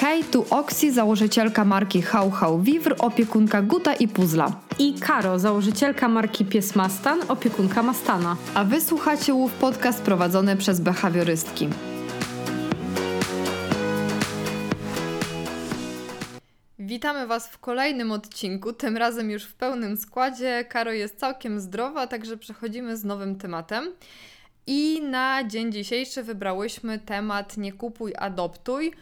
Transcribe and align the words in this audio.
Hej, 0.00 0.24
tu 0.24 0.46
Oksi, 0.50 0.92
założycielka 0.92 1.64
marki 1.64 2.02
How 2.02 2.30
How 2.30 2.58
Vivre, 2.58 2.98
opiekunka 2.98 3.62
Guta 3.62 3.94
i 3.94 4.08
Puzla. 4.08 4.60
I 4.78 4.94
Karo, 4.94 5.38
założycielka 5.38 6.08
marki 6.08 6.44
Pies 6.44 6.76
Mastan, 6.76 7.20
opiekunka 7.28 7.82
Mastana. 7.82 8.36
A 8.54 8.64
wy 8.64 8.80
słuchacie 8.80 9.34
Łów 9.34 9.52
Podcast 9.52 10.02
prowadzony 10.02 10.56
przez 10.56 10.80
behawiorystki. 10.80 11.68
Witamy 16.78 17.26
Was 17.26 17.48
w 17.48 17.58
kolejnym 17.58 18.12
odcinku, 18.12 18.72
tym 18.72 18.96
razem 18.96 19.30
już 19.30 19.44
w 19.44 19.54
pełnym 19.54 19.96
składzie. 19.96 20.64
Karo 20.68 20.92
jest 20.92 21.18
całkiem 21.18 21.60
zdrowa, 21.60 22.06
także 22.06 22.36
przechodzimy 22.36 22.96
z 22.96 23.04
nowym 23.04 23.36
tematem. 23.36 23.84
I 24.66 25.00
na 25.02 25.44
dzień 25.44 25.72
dzisiejszy 25.72 26.22
wybrałyśmy 26.22 26.98
temat 26.98 27.56
Nie 27.56 27.72
kupuj, 27.72 28.12
adoptuj. 28.18 28.92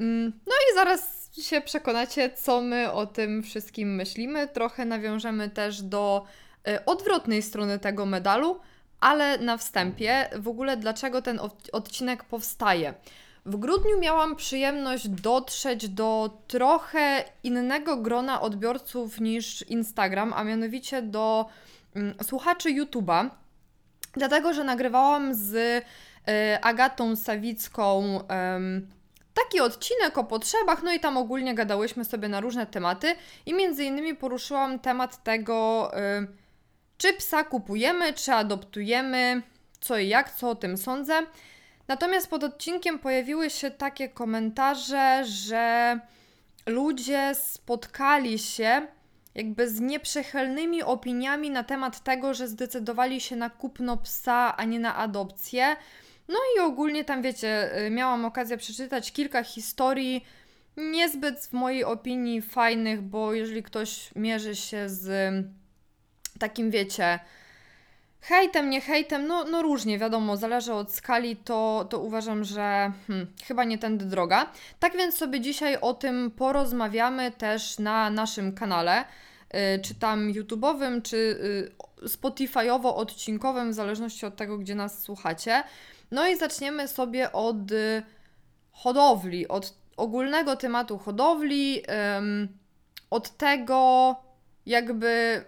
Mm, 0.00 0.32
no 0.46 0.52
i 0.52 0.74
zaraz 0.74 1.30
się 1.40 1.60
przekonacie, 1.60 2.30
co 2.30 2.60
my 2.60 2.92
o 2.92 3.06
tym 3.06 3.42
wszystkim 3.42 3.94
myślimy. 3.94 4.48
Trochę 4.48 4.84
nawiążemy 4.84 5.50
też 5.50 5.82
do 5.82 6.24
y, 6.68 6.84
odwrotnej 6.84 7.42
strony 7.42 7.78
tego 7.78 8.06
medalu, 8.06 8.60
ale 9.00 9.38
na 9.38 9.56
wstępie 9.56 10.28
w 10.36 10.48
ogóle 10.48 10.76
dlaczego 10.76 11.22
ten 11.22 11.40
odcinek 11.72 12.24
powstaje. 12.24 12.94
W 13.46 13.56
grudniu 13.56 14.00
miałam 14.00 14.36
przyjemność 14.36 15.08
dotrzeć 15.08 15.88
do 15.88 16.38
trochę 16.46 17.24
innego 17.42 17.96
grona 17.96 18.40
odbiorców 18.40 19.20
niż 19.20 19.62
Instagram, 19.62 20.32
a 20.32 20.44
mianowicie 20.44 21.02
do 21.02 21.46
mm, 21.94 22.14
słuchaczy 22.22 22.68
YouTube'a, 22.68 23.30
dlatego 24.12 24.52
że 24.52 24.64
nagrywałam 24.64 25.34
z 25.34 25.54
y, 25.54 25.82
Agatą 26.62 27.16
Sawicką 27.16 28.20
taki 29.34 29.60
odcinek 29.60 30.18
o 30.18 30.24
potrzebach, 30.24 30.82
no 30.82 30.92
i 30.92 31.00
tam 31.00 31.16
ogólnie 31.16 31.54
gadałyśmy 31.54 32.04
sobie 32.04 32.28
na 32.28 32.40
różne 32.40 32.66
tematy 32.66 33.14
i 33.46 33.54
między 33.54 33.84
innymi 33.84 34.14
poruszyłam 34.14 34.78
temat 34.78 35.22
tego, 35.22 35.90
y, 36.22 36.26
czy 36.98 37.12
psa 37.12 37.44
kupujemy, 37.44 38.12
czy 38.12 38.32
adoptujemy, 38.32 39.42
co 39.80 39.98
i 39.98 40.08
jak, 40.08 40.30
co 40.30 40.50
o 40.50 40.54
tym 40.54 40.76
sądzę. 40.76 41.22
Natomiast 41.88 42.30
pod 42.30 42.44
odcinkiem 42.44 42.98
pojawiły 42.98 43.50
się 43.50 43.70
takie 43.70 44.08
komentarze, 44.08 45.22
że 45.24 45.98
ludzie 46.66 47.34
spotkali 47.34 48.38
się 48.38 48.86
jakby 49.34 49.68
z 49.68 49.80
nieprzychylnymi 49.80 50.82
opiniami 50.82 51.50
na 51.50 51.64
temat 51.64 52.00
tego, 52.00 52.34
że 52.34 52.48
zdecydowali 52.48 53.20
się 53.20 53.36
na 53.36 53.50
kupno 53.50 53.96
psa, 53.96 54.56
a 54.56 54.64
nie 54.64 54.80
na 54.80 54.96
adopcję. 54.96 55.76
No 56.32 56.38
i 56.56 56.60
ogólnie 56.60 57.04
tam, 57.04 57.22
wiecie, 57.22 57.78
y, 57.86 57.90
miałam 57.90 58.24
okazję 58.24 58.56
przeczytać 58.56 59.12
kilka 59.12 59.44
historii, 59.44 60.24
niezbyt 60.76 61.40
w 61.40 61.52
mojej 61.52 61.84
opinii 61.84 62.42
fajnych, 62.42 63.02
bo 63.02 63.32
jeżeli 63.32 63.62
ktoś 63.62 64.10
mierzy 64.16 64.56
się 64.56 64.88
z 64.88 65.34
takim, 66.38 66.70
wiecie, 66.70 67.18
hejtem, 68.20 68.70
nie 68.70 68.80
hejtem, 68.80 69.26
no, 69.26 69.44
no 69.44 69.62
różnie, 69.62 69.98
wiadomo, 69.98 70.36
zależy 70.36 70.72
od 70.72 70.94
skali, 70.94 71.36
to, 71.36 71.86
to 71.90 71.98
uważam, 71.98 72.44
że 72.44 72.92
hmm, 73.06 73.26
chyba 73.44 73.64
nie 73.64 73.78
tędy 73.78 74.04
droga. 74.04 74.50
Tak 74.78 74.96
więc 74.96 75.14
sobie 75.14 75.40
dzisiaj 75.40 75.76
o 75.80 75.94
tym 75.94 76.30
porozmawiamy 76.30 77.30
też 77.30 77.78
na 77.78 78.10
naszym 78.10 78.52
kanale, 78.52 79.04
czy 79.82 79.94
tam 79.94 80.32
YouTube'owym, 80.32 81.02
czy 81.02 81.16
y, 82.02 82.06
Spotify'owo-odcinkowym, 82.08 83.70
w 83.70 83.74
zależności 83.74 84.26
od 84.26 84.36
tego, 84.36 84.58
gdzie 84.58 84.74
nas 84.74 85.02
słuchacie. 85.02 85.62
No 86.10 86.28
i 86.28 86.36
zaczniemy 86.36 86.88
sobie 86.88 87.32
od 87.32 87.72
y, 87.72 88.02
hodowli, 88.72 89.48
od 89.48 89.74
ogólnego 89.96 90.56
tematu 90.56 90.98
hodowli, 90.98 91.82
od 93.10 93.36
tego 93.36 94.16
jakby, 94.66 95.44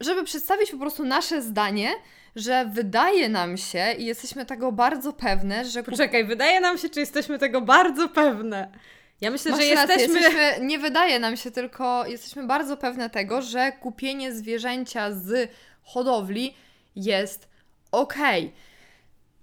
żeby 0.00 0.24
przedstawić 0.24 0.70
po 0.70 0.78
prostu 0.78 1.04
nasze 1.04 1.42
zdanie, 1.42 1.90
że 2.36 2.70
wydaje 2.72 3.28
nam 3.28 3.56
się 3.56 3.92
i 3.98 4.04
jesteśmy 4.04 4.46
tego 4.46 4.72
bardzo 4.72 5.12
pewne, 5.12 5.64
że... 5.64 5.82
Poczekaj, 5.82 6.24
wydaje 6.24 6.60
nam 6.60 6.78
się, 6.78 6.88
czy 6.88 7.00
jesteśmy 7.00 7.38
tego 7.38 7.60
bardzo 7.60 8.08
pewne? 8.08 8.70
Ja 9.20 9.30
myślę, 9.30 9.50
Masz 9.50 9.60
że 9.60 9.66
jesteśmy... 9.66 10.20
jesteśmy... 10.20 10.66
Nie 10.66 10.78
wydaje 10.78 11.18
nam 11.18 11.36
się, 11.36 11.50
tylko 11.50 12.06
jesteśmy 12.06 12.46
bardzo 12.46 12.76
pewne 12.76 13.10
tego, 13.10 13.42
że 13.42 13.72
kupienie 13.72 14.32
zwierzęcia 14.32 15.12
z 15.12 15.50
hodowli 15.82 16.54
jest 16.96 17.48
okej. 17.92 18.52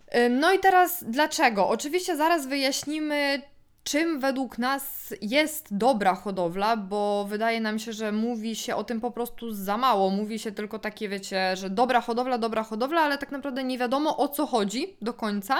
Okay. 0.08 0.30
No 0.30 0.54
i 0.54 0.60
teraz 0.60 1.04
dlaczego? 1.04 1.70
Oczywiście 1.70 2.18
zaraz 2.18 2.48
wyjaśnimy, 2.48 3.42
czym 3.84 4.20
według 4.20 4.58
nas 4.58 5.14
jest 5.22 5.78
dobra 5.78 6.16
hodowla, 6.16 6.78
bo 6.78 7.26
wydaje 7.30 7.62
nam 7.62 7.80
się, 7.80 7.94
że 7.94 8.12
mówi 8.12 8.56
się 8.56 8.76
o 8.76 8.84
tym 8.84 9.02
po 9.02 9.12
prostu 9.12 9.52
za 9.52 9.78
mało. 9.78 10.10
Mówi 10.10 10.40
się 10.40 10.52
tylko 10.52 10.80
takie, 10.80 11.10
wiecie, 11.10 11.56
że 11.56 11.70
dobra 11.70 12.02
hodowla, 12.02 12.38
dobra 12.38 12.64
hodowla, 12.64 13.02
ale 13.02 13.18
tak 13.18 13.32
naprawdę 13.32 13.64
nie 13.64 13.78
wiadomo 13.78 14.18
o 14.18 14.28
co 14.28 14.46
chodzi 14.46 14.98
do 15.02 15.14
końca. 15.14 15.58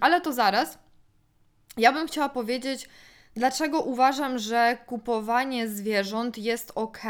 Ale 0.00 0.20
to 0.20 0.32
zaraz. 0.32 0.78
Ja 1.76 1.92
bym 1.92 2.06
chciała 2.06 2.28
powiedzieć, 2.28 2.88
dlaczego 3.34 3.80
uważam, 3.80 4.38
że 4.38 4.78
kupowanie 4.86 5.68
zwierząt 5.68 6.38
jest 6.38 6.72
ok. 6.74 7.02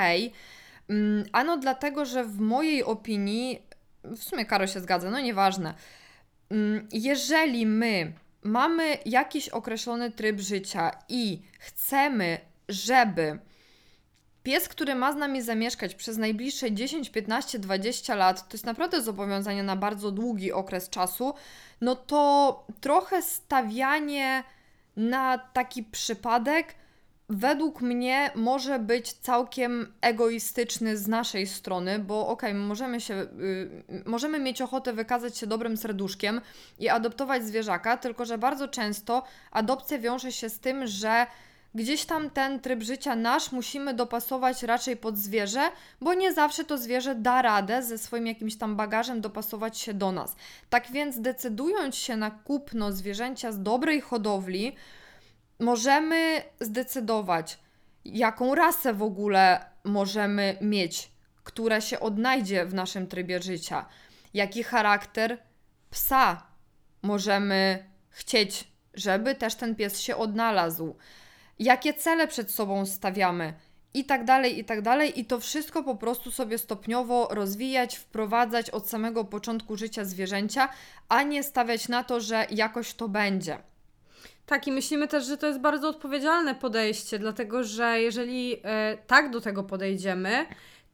Mm, 0.89 1.25
ano 1.33 1.57
dlatego, 1.57 2.05
że 2.05 2.25
w 2.25 2.41
mojej 2.41 2.85
opinii, 2.85 3.63
w 4.05 4.23
sumie 4.23 4.47
Karo 4.47 4.67
się 4.67 4.81
zgadza, 4.81 5.11
no 5.11 5.21
nieważne 5.21 5.75
Mm, 6.51 6.89
jeżeli 6.93 7.67
my 7.67 8.13
mamy 8.43 8.99
jakiś 9.07 9.49
określony 9.49 10.11
tryb 10.11 10.41
życia 10.41 10.91
i 11.09 11.43
chcemy, 11.59 12.39
żeby 12.69 13.39
pies, 14.43 14.69
który 14.69 14.95
ma 14.95 15.13
z 15.13 15.17
nami 15.17 15.43
zamieszkać 15.43 15.95
przez 15.95 16.17
najbliższe 16.17 16.73
10, 16.73 17.11
15, 17.11 17.59
20 17.59 18.15
lat, 18.15 18.49
to 18.49 18.55
jest 18.55 18.67
naprawdę 18.67 19.03
zobowiązanie 19.03 19.63
na 19.63 19.77
bardzo 19.77 20.11
długi 20.11 20.53
okres 20.53 20.91
czasu, 20.91 21.35
no 21.81 21.97
to 21.97 22.67
trochę 22.81 23.23
stawianie 23.23 24.45
na 24.97 25.39
taki 25.39 25.83
przypadek 25.83 26.75
według 27.29 27.81
mnie 27.81 28.31
może 28.35 28.79
być 28.79 29.13
całkiem 29.13 29.93
egoistyczny 30.01 30.97
z 30.97 31.09
naszej 31.09 31.47
strony, 31.47 31.99
bo 31.99 32.29
okej, 32.29 32.51
okay, 32.51 32.63
możemy 32.63 33.01
się, 33.01 33.15
yy, 33.15 34.03
możemy 34.07 34.39
mieć 34.39 34.63
ochotę 34.63 34.93
wykazać 34.93 35.39
się 35.39 35.47
dobrym 35.47 35.77
serduszkiem 35.77 36.41
i 36.79 36.89
adoptować 36.89 37.45
zwierzaka, 37.45 37.97
tylko 37.97 38.25
że 38.25 38.39
bardzo 38.39 38.69
często 38.69 39.23
adopcja 39.51 39.99
wiąże 39.99 40.33
się 40.33 40.49
z 40.49 40.61
tym, 40.61 40.87
że 40.87 41.27
gdzieś 41.75 42.05
tam 42.05 42.31
ten 42.31 42.61
tryb 42.61 42.83
życia 42.83 43.17
nasz 43.17 43.53
musimy 43.53 43.95
dopasować 43.95 44.63
raczej 44.63 44.97
pod 44.97 45.19
zwierzę, 45.19 45.71
bo 46.01 46.15
nie 46.15 46.33
zawsze 46.33 46.65
to 46.65 46.79
zwierzę 46.79 47.15
da 47.15 47.43
radę 47.43 47.83
ze 47.83 47.99
swoim 47.99 48.27
jakimś 48.27 48.57
tam 48.57 48.77
bagażem 48.77 49.21
dopasować 49.21 49.79
się 49.79 49.95
do 49.95 50.13
nas. 50.13 50.37
Tak 50.71 50.93
więc 50.93 51.21
decydując 51.21 51.97
się 51.97 52.17
na 52.17 52.31
kupno 52.31 52.93
zwierzęcia 52.93 53.53
z 53.53 53.63
dobrej 53.63 54.01
hodowli, 54.01 54.77
możemy 55.61 56.43
zdecydować, 56.61 57.59
jaką 58.05 58.55
rasę 58.55 58.95
w 58.95 59.03
ogóle 59.03 59.65
możemy 59.85 60.57
mieć, 60.61 61.11
która 61.45 61.81
się 61.81 62.01
odnajdzie 62.01 62.67
w 62.67 62.75
naszym 62.75 63.07
trybie 63.07 63.43
życia, 63.43 63.87
jaki 64.35 64.63
charakter 64.63 65.39
psa 65.91 66.43
możemy 67.03 67.85
chcieć, 68.11 68.69
żeby 68.95 69.35
też 69.35 69.55
ten 69.55 69.75
pies 69.75 70.01
się 70.01 70.17
odnalazł, 70.17 70.97
jakie 71.59 71.95
cele 71.95 72.29
przed 72.29 72.51
sobą 72.51 72.87
stawiamy. 72.87 73.55
I 73.95 74.05
tak 74.05 74.25
dalej, 74.25 74.59
i 74.59 74.65
tak 74.65 74.83
dalej, 74.83 75.21
i 75.21 75.25
to 75.25 75.41
wszystko 75.41 75.83
po 75.83 75.97
prostu 75.97 76.31
sobie 76.31 76.59
stopniowo 76.59 77.29
rozwijać, 77.31 77.97
wprowadzać 77.97 78.71
od 78.71 78.89
samego 78.89 79.25
początku 79.25 79.77
życia 79.77 80.05
zwierzęcia, 80.05 80.69
a 81.09 81.23
nie 81.23 81.43
stawiać 81.43 81.89
na 81.89 82.05
to, 82.05 82.21
że 82.21 82.47
jakoś 82.51 82.95
to 82.95 83.09
będzie. 83.09 83.59
Tak, 84.47 84.67
i 84.67 84.73
myślimy 84.73 85.09
też, 85.09 85.27
że 85.27 85.37
to 85.37 85.47
jest 85.47 85.61
bardzo 85.61 85.89
odpowiedzialne 85.89 86.55
podejście, 86.55 87.19
dlatego 87.19 87.65
że 87.65 88.01
jeżeli 88.01 88.57
e, 88.65 88.99
tak 89.07 89.31
do 89.31 89.41
tego 89.41 89.63
podejdziemy, 89.63 90.47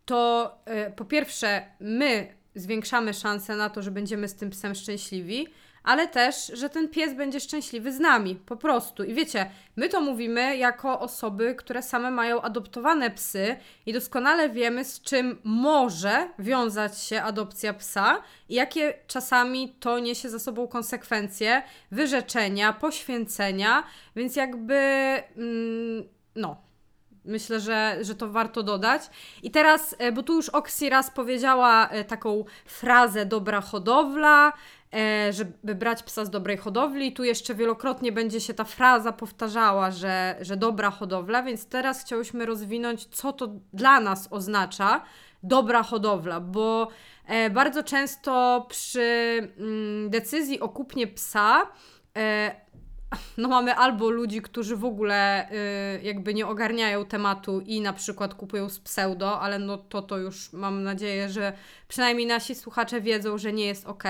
to 0.04 0.52
e, 0.64 0.90
po 0.90 1.04
pierwsze 1.04 1.66
my 1.80 2.34
zwiększamy 2.54 3.14
szanse 3.14 3.56
na 3.56 3.70
to, 3.70 3.82
że 3.82 3.90
będziemy 3.90 4.28
z 4.28 4.34
tym 4.34 4.50
psem 4.50 4.74
szczęśliwi, 4.74 5.46
ale 5.82 6.08
też, 6.08 6.46
że 6.46 6.70
ten 6.70 6.88
pies 6.88 7.14
będzie 7.14 7.40
szczęśliwy 7.40 7.92
z 7.92 8.00
nami, 8.00 8.34
po 8.34 8.56
prostu. 8.56 9.04
I 9.04 9.14
wiecie, 9.14 9.50
my 9.76 9.88
to 9.88 10.00
mówimy 10.00 10.56
jako 10.56 11.00
osoby, 11.00 11.54
które 11.54 11.82
same 11.82 12.10
mają 12.10 12.42
adoptowane 12.42 13.10
psy 13.10 13.56
i 13.86 13.92
doskonale 13.92 14.50
wiemy, 14.50 14.84
z 14.84 15.00
czym 15.00 15.38
może 15.44 16.28
wiązać 16.38 16.98
się 16.98 17.22
adopcja 17.22 17.74
psa 17.74 18.22
i 18.48 18.54
jakie 18.54 18.94
czasami 19.06 19.74
to 19.80 19.98
niesie 19.98 20.28
za 20.30 20.38
sobą 20.38 20.68
konsekwencje, 20.68 21.62
wyrzeczenia, 21.90 22.72
poświęcenia, 22.72 23.84
więc 24.16 24.36
jakby, 24.36 24.74
mm, 25.36 26.08
no, 26.36 26.69
Myślę, 27.24 27.60
że, 27.60 27.98
że 28.00 28.14
to 28.14 28.28
warto 28.28 28.62
dodać. 28.62 29.02
I 29.42 29.50
teraz, 29.50 29.96
e, 29.98 30.12
bo 30.12 30.22
tu 30.22 30.34
już 30.34 30.48
Oksi 30.48 30.88
raz 30.88 31.10
powiedziała 31.10 31.88
e, 31.88 32.04
taką 32.04 32.44
frazę 32.64 33.26
dobra 33.26 33.60
hodowla, 33.60 34.52
e, 34.94 35.32
żeby 35.32 35.74
brać 35.74 36.02
psa 36.02 36.24
z 36.24 36.30
dobrej 36.30 36.56
hodowli. 36.56 37.12
Tu 37.12 37.24
jeszcze 37.24 37.54
wielokrotnie 37.54 38.12
będzie 38.12 38.40
się 38.40 38.54
ta 38.54 38.64
fraza 38.64 39.12
powtarzała, 39.12 39.90
że, 39.90 40.36
że 40.40 40.56
dobra 40.56 40.90
hodowla, 40.90 41.42
więc 41.42 41.66
teraz 41.66 42.04
chciałyśmy 42.04 42.46
rozwinąć, 42.46 43.04
co 43.06 43.32
to 43.32 43.48
dla 43.72 44.00
nas 44.00 44.28
oznacza 44.30 45.02
dobra 45.42 45.82
hodowla, 45.82 46.40
bo 46.40 46.88
bardzo 47.50 47.82
często 47.82 48.66
przy 48.68 49.00
mm, 49.58 50.10
decyzji 50.10 50.60
o 50.60 50.68
kupnie 50.68 51.06
psa 51.06 51.66
no 53.38 53.48
mamy 53.48 53.74
albo 53.74 54.10
ludzi, 54.10 54.42
którzy 54.42 54.76
w 54.76 54.84
ogóle 54.84 55.50
y, 55.50 56.02
jakby 56.02 56.34
nie 56.34 56.46
ogarniają 56.46 57.04
tematu 57.04 57.60
i 57.60 57.80
na 57.80 57.92
przykład 57.92 58.34
kupują 58.34 58.68
z 58.68 58.78
pseudo, 58.78 59.40
ale 59.40 59.58
no 59.58 59.78
to 59.78 60.02
to 60.02 60.18
już 60.18 60.52
mam 60.52 60.82
nadzieję, 60.82 61.28
że 61.28 61.52
przynajmniej 61.88 62.26
nasi 62.26 62.54
słuchacze 62.54 63.00
wiedzą, 63.00 63.38
że 63.38 63.52
nie 63.52 63.66
jest 63.66 63.86
ok. 63.86 64.04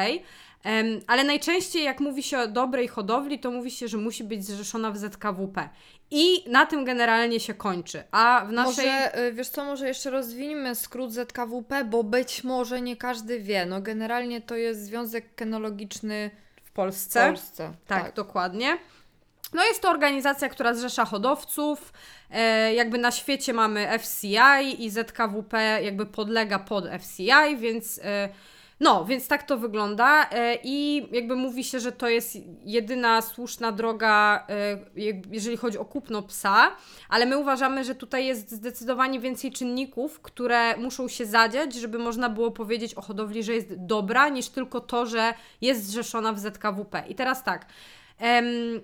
Ale 1.06 1.24
najczęściej 1.24 1.84
jak 1.84 2.00
mówi 2.00 2.22
się 2.22 2.38
o 2.38 2.48
dobrej 2.48 2.88
hodowli, 2.88 3.38
to 3.38 3.50
mówi 3.50 3.70
się, 3.70 3.88
że 3.88 3.98
musi 3.98 4.24
być 4.24 4.44
zrzeszona 4.44 4.90
w 4.90 4.98
ZKWP. 4.98 5.68
I 6.10 6.50
na 6.50 6.66
tym 6.66 6.84
generalnie 6.84 7.40
się 7.40 7.54
kończy. 7.54 8.02
A 8.10 8.44
w 8.48 8.52
naszej. 8.52 8.86
Może, 8.86 9.18
y, 9.28 9.32
wiesz 9.32 9.48
co, 9.48 9.64
może 9.64 9.88
jeszcze 9.88 10.10
rozwiniemy 10.10 10.74
skrót 10.74 11.12
ZKWP, 11.12 11.84
bo 11.84 12.04
być 12.04 12.44
może 12.44 12.80
nie 12.80 12.96
każdy 12.96 13.40
wie. 13.40 13.66
No 13.66 13.80
generalnie 13.80 14.40
to 14.40 14.56
jest 14.56 14.84
Związek 14.84 15.34
Kenologiczny 15.34 16.30
w 16.70 16.72
Polsce. 16.72 17.20
W 17.20 17.26
Polsce. 17.26 17.72
Tak, 17.86 18.02
tak, 18.04 18.14
dokładnie. 18.14 18.78
No 19.52 19.64
jest 19.64 19.82
to 19.82 19.90
organizacja, 19.90 20.48
która 20.48 20.74
zrzesza 20.74 21.04
hodowców. 21.04 21.92
E, 22.30 22.74
jakby 22.74 22.98
na 22.98 23.10
świecie 23.10 23.52
mamy 23.52 23.98
FCI 23.98 24.84
i 24.84 24.90
ZKWP 24.90 25.82
jakby 25.82 26.06
podlega 26.06 26.58
pod 26.58 26.84
FCI, 27.00 27.56
więc 27.58 28.00
e, 28.04 28.28
no, 28.80 29.04
więc 29.04 29.28
tak 29.28 29.42
to 29.42 29.58
wygląda 29.58 30.30
e, 30.30 30.58
i 30.64 31.06
jakby 31.12 31.36
mówi 31.36 31.64
się, 31.64 31.80
że 31.80 31.92
to 31.92 32.08
jest 32.08 32.36
jedyna 32.64 33.22
słuszna 33.22 33.72
droga, 33.72 34.46
e, 34.48 34.78
jeżeli 35.30 35.56
chodzi 35.56 35.78
o 35.78 35.84
kupno 35.84 36.22
psa, 36.22 36.76
ale 37.08 37.26
my 37.26 37.38
uważamy, 37.38 37.84
że 37.84 37.94
tutaj 37.94 38.26
jest 38.26 38.50
zdecydowanie 38.50 39.20
więcej 39.20 39.52
czynników, 39.52 40.20
które 40.20 40.76
muszą 40.76 41.08
się 41.08 41.26
zadziać, 41.26 41.74
żeby 41.74 41.98
można 41.98 42.28
było 42.28 42.50
powiedzieć 42.50 42.94
o 42.94 43.02
hodowli, 43.02 43.42
że 43.42 43.54
jest 43.54 43.68
dobra, 43.76 44.28
niż 44.28 44.48
tylko 44.48 44.80
to, 44.80 45.06
że 45.06 45.34
jest 45.60 45.86
zrzeszona 45.86 46.32
w 46.32 46.38
ZKWP. 46.38 47.02
I 47.08 47.14
teraz 47.14 47.44
tak. 47.44 47.66
Um, 48.20 48.80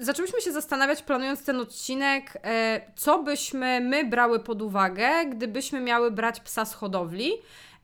zaczęłyśmy 0.00 0.40
się 0.40 0.52
zastanawiać, 0.52 1.02
planując 1.02 1.44
ten 1.44 1.60
odcinek, 1.60 2.38
e, 2.44 2.80
co 2.96 3.22
byśmy 3.22 3.80
my 3.80 4.04
brały 4.04 4.40
pod 4.40 4.62
uwagę, 4.62 5.26
gdybyśmy 5.26 5.80
miały 5.80 6.10
brać 6.10 6.40
psa 6.40 6.64
z 6.64 6.74
hodowli. 6.74 7.32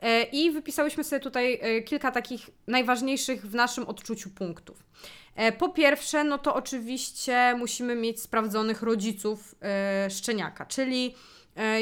E, 0.01 0.23
I 0.23 0.51
wypisałyśmy 0.51 1.05
sobie 1.05 1.21
tutaj 1.21 1.59
e, 1.63 1.83
kilka 1.83 2.11
takich 2.11 2.51
najważniejszych 2.67 3.47
w 3.47 3.55
naszym 3.55 3.89
odczuciu 3.89 4.31
punktów. 4.31 4.85
E, 5.37 5.53
po 5.53 5.69
pierwsze, 5.69 6.25
no 6.25 6.39
to 6.39 6.55
oczywiście 6.55 7.55
musimy 7.59 7.95
mieć 7.97 8.23
sprawdzonych 8.23 8.83
rodziców 8.83 9.55
szczeniaka, 10.11 10.67
czyli 10.67 11.15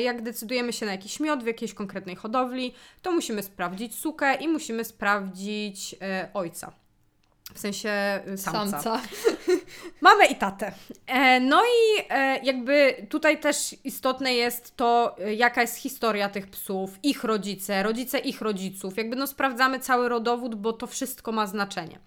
jak 0.02 0.22
decydujemy 0.22 0.72
się 0.72 0.86
na 0.86 0.92
jakiś 0.92 1.20
miod 1.20 1.42
w 1.42 1.46
jakiejś 1.46 1.74
konkretnej 1.74 2.16
hodowli, 2.16 2.74
to 3.02 3.12
musimy 3.12 3.42
sprawdzić 3.42 3.94
sukę 3.98 4.34
i 4.34 4.48
musimy 4.48 4.84
sprawdzić 4.84 5.94
ojca. 6.34 6.72
W 7.54 7.58
sensie 7.58 8.20
y, 8.34 8.38
samca. 8.38 8.82
samca. 8.82 9.02
Mamy 10.00 10.26
i 10.26 10.34
tatę. 10.34 10.72
E, 11.06 11.40
no 11.40 11.62
i 11.64 12.02
e, 12.08 12.38
jakby 12.44 13.06
tutaj 13.08 13.40
też 13.40 13.76
istotne 13.84 14.34
jest 14.34 14.76
to, 14.76 15.16
e, 15.18 15.34
jaka 15.34 15.60
jest 15.60 15.76
historia 15.76 16.28
tych 16.28 16.46
psów, 16.46 16.90
ich 17.02 17.24
rodzice, 17.24 17.82
rodzice 17.82 18.18
ich 18.18 18.40
rodziców. 18.40 18.96
Jakby 18.96 19.16
no 19.16 19.26
sprawdzamy 19.26 19.80
cały 19.80 20.08
rodowód, 20.08 20.54
bo 20.54 20.72
to 20.72 20.86
wszystko 20.86 21.32
ma 21.32 21.46
znaczenie. 21.46 21.98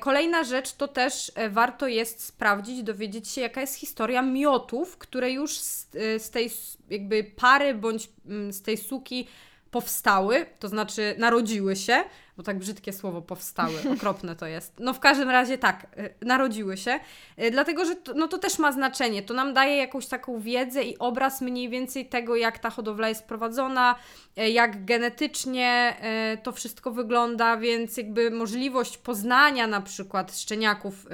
Kolejna 0.00 0.44
rzecz 0.44 0.72
to 0.72 0.88
też 0.88 1.32
warto 1.50 1.88
jest 1.88 2.24
sprawdzić, 2.24 2.82
dowiedzieć 2.82 3.28
się, 3.28 3.40
jaka 3.40 3.60
jest 3.60 3.74
historia 3.74 4.22
miotów, 4.22 4.98
które 4.98 5.30
już 5.30 5.58
z, 5.58 5.90
z 6.18 6.30
tej 6.30 6.50
jakby 6.90 7.24
pary 7.24 7.74
bądź 7.74 8.08
mm, 8.26 8.52
z 8.52 8.62
tej 8.62 8.76
suki 8.76 9.28
powstały, 9.70 10.46
to 10.58 10.68
znaczy 10.68 11.14
narodziły 11.18 11.76
się, 11.76 12.04
bo 12.36 12.42
tak 12.42 12.58
brzydkie 12.58 12.92
słowo 12.92 13.22
powstały, 13.22 13.74
okropne 13.96 14.36
to 14.36 14.46
jest. 14.46 14.72
No 14.78 14.94
w 14.94 15.00
każdym 15.00 15.30
razie 15.30 15.58
tak, 15.58 15.86
y, 15.98 16.26
narodziły 16.26 16.76
się, 16.76 17.00
y, 17.42 17.50
dlatego 17.50 17.84
że 17.84 17.96
to, 17.96 18.14
no 18.14 18.28
to 18.28 18.38
też 18.38 18.58
ma 18.58 18.72
znaczenie, 18.72 19.22
to 19.22 19.34
nam 19.34 19.54
daje 19.54 19.76
jakąś 19.76 20.06
taką 20.06 20.40
wiedzę 20.40 20.82
i 20.82 20.98
obraz 20.98 21.40
mniej 21.40 21.68
więcej 21.68 22.06
tego, 22.06 22.36
jak 22.36 22.58
ta 22.58 22.70
hodowla 22.70 23.08
jest 23.08 23.24
prowadzona, 23.24 23.94
y, 24.38 24.50
jak 24.50 24.84
genetycznie 24.84 25.96
to 26.42 26.52
wszystko 26.52 26.90
wygląda, 26.90 27.56
więc 27.56 27.96
jakby 27.96 28.30
możliwość 28.30 28.98
poznania 28.98 29.66
na 29.66 29.80
przykład 29.80 30.36
szczeniaków 30.38 31.06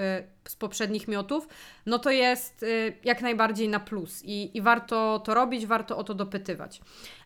z 0.48 0.56
poprzednich 0.56 1.08
miotów, 1.08 1.48
no 1.86 1.98
to 1.98 2.10
jest 2.10 2.64
jak 3.04 3.22
najbardziej 3.22 3.68
na 3.68 3.80
plus 3.80 4.22
i, 4.24 4.56
i 4.56 4.62
warto 4.62 5.18
to 5.24 5.34
robić, 5.34 5.66
warto 5.66 5.96
o 5.96 6.04
to 6.04 6.14
dopytywać. 6.14 6.80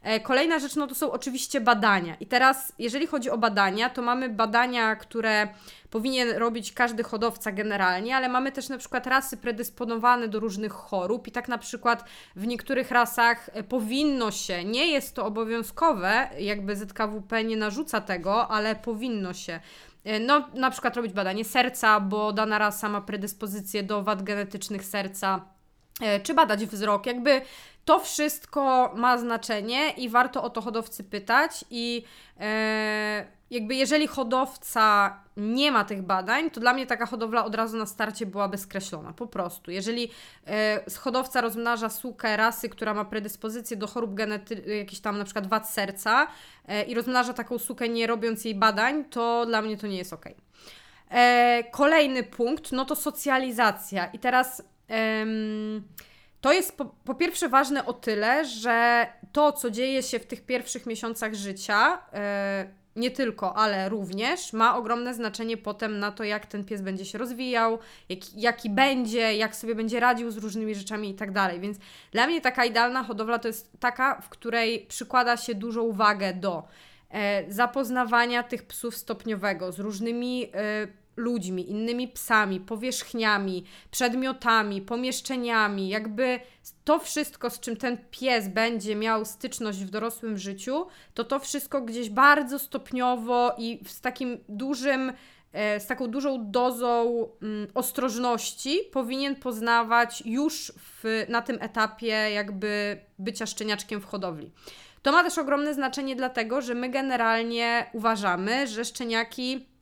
E, 0.05 0.21
kolejna 0.21 0.59
rzecz, 0.59 0.77
no 0.77 0.87
to 0.87 0.95
są 0.95 1.13
oczywiście 1.13 1.61
badania. 1.61 2.15
I 2.21 2.27
teraz, 2.27 2.73
jeżeli 2.79 3.07
chodzi 3.07 3.31
o 3.31 3.39
badania, 3.39 3.84
to 3.91 4.03
mamy 4.03 4.29
badania, 4.29 4.97
które 4.97 5.49
powinien 5.91 6.31
robić 6.31 6.73
każdy 6.73 7.03
hodowca 7.03 7.53
generalnie, 7.53 8.17
ale 8.17 8.29
mamy 8.29 8.53
też 8.53 8.69
na 8.69 8.79
przykład 8.79 9.07
rasy 9.07 9.37
predysponowane 9.37 10.29
do 10.29 10.41
różnych 10.41 10.73
chorób 10.73 11.29
i 11.29 11.33
tak 11.33 11.49
na 11.49 11.59
przykład 11.59 12.05
w 12.37 12.47
niektórych 12.47 12.91
rasach 12.91 13.51
e, 13.53 13.63
powinno 13.63 14.31
się, 14.31 14.65
nie 14.65 14.87
jest 14.87 15.15
to 15.15 15.27
obowiązkowe, 15.27 16.29
jakby 16.39 16.77
ZKWP 16.77 17.45
nie 17.45 17.57
narzuca 17.57 18.01
tego, 18.01 18.49
ale 18.49 18.77
powinno 18.77 19.35
się 19.35 19.61
e, 20.05 20.21
no, 20.21 20.49
na 20.55 20.71
przykład 20.71 20.97
robić 20.97 21.13
badanie 21.13 21.45
serca, 21.45 22.01
bo 22.01 22.33
dana 22.33 22.59
rasa 22.59 22.89
ma 22.89 23.01
predyspozycję 23.01 23.83
do 23.83 24.03
wad 24.03 24.23
genetycznych 24.23 24.85
serca, 24.85 25.45
czy 26.23 26.35
badać 26.35 26.67
wzrok. 26.67 27.07
Jakby 27.07 27.41
to 27.85 27.99
wszystko 27.99 28.93
ma 28.97 29.19
znaczenie 29.19 29.91
i 29.91 30.09
warto 30.09 30.43
o 30.43 30.51
to 30.51 30.61
hodowcy 30.61 31.05
pytać 31.05 31.65
i 31.71 32.05
e, 32.41 33.27
jakby 33.55 33.75
jeżeli 33.75 34.07
hodowca 34.07 35.19
nie 35.37 35.73
ma 35.73 35.85
tych 35.85 36.03
badań, 36.03 36.51
to 36.51 36.61
dla 36.61 36.73
mnie 36.73 36.87
taka 36.87 37.07
hodowla 37.07 37.45
od 37.45 37.55
razu 37.55 37.77
na 37.77 37.87
starcie 37.87 38.27
byłaby 38.27 38.59
skreślona, 38.59 39.13
po 39.13 39.27
prostu. 39.27 39.71
Jeżeli 39.71 40.11
e, 40.47 40.81
hodowca 40.99 41.41
rozmnaża 41.41 41.89
sukę 41.89 42.37
rasy, 42.37 42.69
która 42.69 42.95
ma 42.95 43.05
predyspozycję 43.05 43.77
do 43.77 43.87
chorób 43.87 44.15
genetycznych, 44.15 44.77
jakiś 44.77 45.01
tam 45.01 45.19
na 45.19 45.25
przykład 45.25 45.47
wad 45.47 45.71
serca 45.71 46.27
e, 46.69 46.83
i 46.83 46.95
rozmnaża 46.95 47.33
taką 47.33 47.59
sukę 47.59 47.89
nie 47.89 48.07
robiąc 48.07 48.45
jej 48.45 48.55
badań, 48.55 49.05
to 49.05 49.47
dla 49.47 49.63
mnie 49.63 49.77
to 49.77 49.87
nie 49.87 49.99
jest 49.99 50.13
ok. 50.13 50.25
E, 51.11 51.65
kolejny 51.73 52.23
punkt, 52.23 52.73
no 52.73 52.85
to 52.85 52.97
socjalizacja 52.97 54.07
i 54.07 54.19
teraz... 54.19 54.63
To 56.41 56.53
jest 56.53 56.77
po, 56.77 56.85
po, 56.85 57.15
pierwsze 57.15 57.49
ważne 57.49 57.87
o 57.87 57.93
tyle, 57.93 58.45
że 58.45 59.07
to, 59.33 59.53
co 59.53 59.71
dzieje 59.71 60.03
się 60.03 60.19
w 60.19 60.27
tych 60.27 60.47
pierwszych 60.47 60.87
miesiącach 60.87 61.35
życia, 61.35 61.99
yy, 62.13 62.19
nie 62.97 63.11
tylko, 63.11 63.57
ale 63.57 63.89
również 63.89 64.53
ma 64.53 64.77
ogromne 64.77 65.15
znaczenie 65.15 65.57
potem 65.57 65.99
na 65.99 66.13
to, 66.13 66.25
jak 66.25 66.47
ten 66.47 66.65
pies 66.65 66.83
będzie 66.83 67.05
się 67.05 67.19
rozwijał, 67.19 67.79
jak, 68.09 68.35
jaki 68.37 68.71
będzie, 68.71 69.37
jak 69.37 69.57
sobie 69.57 69.75
będzie 69.75 70.01
radził 70.01 70.31
z 70.31 70.37
różnymi 70.37 70.75
rzeczami 70.75 71.11
i 71.11 71.15
tak 71.15 71.33
dalej. 71.33 71.61
Więc 71.61 71.79
dla 72.13 72.27
mnie 72.27 72.41
taka 72.41 72.65
idealna 72.65 73.05
hodowla 73.05 73.39
to 73.39 73.49
jest 73.49 73.81
taka, 73.81 74.21
w 74.21 74.29
której 74.29 74.87
przykłada 74.89 75.37
się 75.37 75.55
dużą 75.55 75.83
uwagę 75.83 76.35
do 76.35 76.63
e, 77.11 77.53
zapoznawania 77.53 78.43
tych 78.43 78.67
psów 78.67 78.97
stopniowego 78.97 79.73
z 79.73 79.79
różnymi. 79.79 80.51
E, 80.55 81.04
ludźmi, 81.17 81.71
innymi 81.71 82.09
psami, 82.09 82.61
powierzchniami, 82.61 83.65
przedmiotami, 83.91 84.83
pomieszczeniami, 84.83 85.89
jakby 85.89 86.41
to 86.85 86.99
wszystko, 86.99 87.51
z 87.51 87.61
czym 87.61 87.77
ten 87.77 87.99
pies 88.11 88.49
będzie 88.49 88.97
miał 88.97 89.25
styczność 89.25 89.79
w 89.79 89.91
dorosłym 89.91 90.39
życiu, 90.39 90.87
to 91.15 91.25
to 91.25 91.39
wszystko 91.39 91.81
gdzieś 91.81 92.11
bardzo 92.11 92.59
stopniowo 92.59 93.55
i 93.59 93.81
z 93.87 94.01
takim 94.01 94.39
dużym, 94.49 95.13
e, 95.53 95.81
z 95.81 95.87
taką 95.87 96.07
dużą 96.07 96.51
dozą 96.51 97.29
mm, 97.43 97.69
ostrożności 97.75 98.81
powinien 98.93 99.37
poznawać 99.37 100.23
już 100.27 100.73
w, 100.77 101.27
na 101.29 101.43
tym 101.43 101.59
etapie 101.61 102.07
jakby 102.07 103.01
bycia 103.19 103.47
szczeniaczkiem 103.47 104.01
w 104.01 104.05
hodowli. 104.05 104.51
To 105.03 105.13
ma 105.13 105.25
też 105.25 105.39
ogromne 105.39 105.75
znaczenie 105.75 106.17
dlatego, 106.17 106.61
że 106.61 106.75
my 106.75 106.89
generalnie 106.89 107.91
uważamy, 107.93 108.67
że 108.67 108.85
szczeniaki 108.85 109.74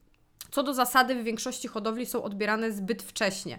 co 0.50 0.62
do 0.62 0.74
zasady 0.74 1.14
w 1.14 1.24
większości 1.24 1.68
hodowli 1.68 2.06
są 2.06 2.22
odbierane 2.22 2.72
zbyt 2.72 3.02
wcześnie. 3.02 3.58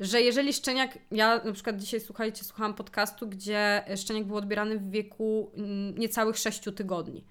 Że 0.00 0.20
jeżeli 0.20 0.52
szczeniak, 0.52 0.98
ja 1.10 1.40
na 1.44 1.52
przykład 1.52 1.76
dzisiaj 1.76 2.00
słuchajcie, 2.00 2.44
słuchałam 2.44 2.74
podcastu, 2.74 3.28
gdzie 3.28 3.84
szczeniak 3.96 4.24
był 4.24 4.36
odbierany 4.36 4.78
w 4.78 4.90
wieku 4.90 5.50
mm, 5.56 5.98
niecałych 5.98 6.38
6 6.38 6.60
tygodni. 6.76 7.24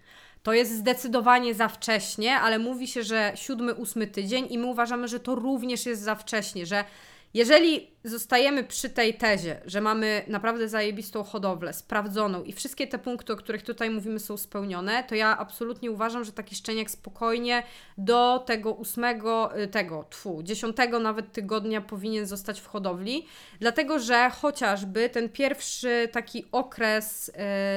To 0.43 0.53
jest 0.53 0.77
zdecydowanie 0.77 1.53
za 1.53 1.67
wcześnie, 1.67 2.35
ale 2.35 2.59
mówi 2.59 2.87
się, 2.87 3.03
że 3.03 3.31
siódmy, 3.35 3.73
ósmy 3.73 4.07
tydzień 4.07 4.47
i 4.49 4.57
my 4.57 4.65
uważamy, 4.65 5.07
że 5.07 5.19
to 5.19 5.35
również 5.35 5.85
jest 5.85 6.01
za 6.01 6.15
wcześnie, 6.15 6.65
że 6.65 6.83
jeżeli 7.33 7.91
zostajemy 8.03 8.63
przy 8.63 8.89
tej 8.89 9.13
tezie, 9.13 9.61
że 9.65 9.81
mamy 9.81 10.23
naprawdę 10.27 10.69
zajebistą 10.69 11.23
hodowlę, 11.23 11.73
sprawdzoną 11.73 12.43
i 12.43 12.53
wszystkie 12.53 12.87
te 12.87 12.99
punkty, 12.99 13.33
o 13.33 13.35
których 13.35 13.63
tutaj 13.63 13.89
mówimy, 13.89 14.19
są 14.19 14.37
spełnione, 14.37 15.03
to 15.03 15.15
ja 15.15 15.37
absolutnie 15.37 15.91
uważam, 15.91 16.23
że 16.23 16.31
taki 16.31 16.55
szczeniak 16.55 16.91
spokojnie 16.91 17.63
do 17.97 18.43
tego 18.45 18.73
ósmego, 18.73 19.59
y, 19.59 19.67
tego, 19.67 20.05
tfu, 20.09 20.43
dziesiątego 20.43 20.99
nawet 20.99 21.31
tygodnia 21.31 21.81
powinien 21.81 22.25
zostać 22.25 22.61
w 22.61 22.67
hodowli, 22.67 23.25
dlatego 23.59 23.99
że 23.99 24.29
chociażby 24.29 25.09
ten 25.09 25.29
pierwszy 25.29 26.09
taki 26.11 26.45
okres 26.51 27.29
y, 27.29 27.33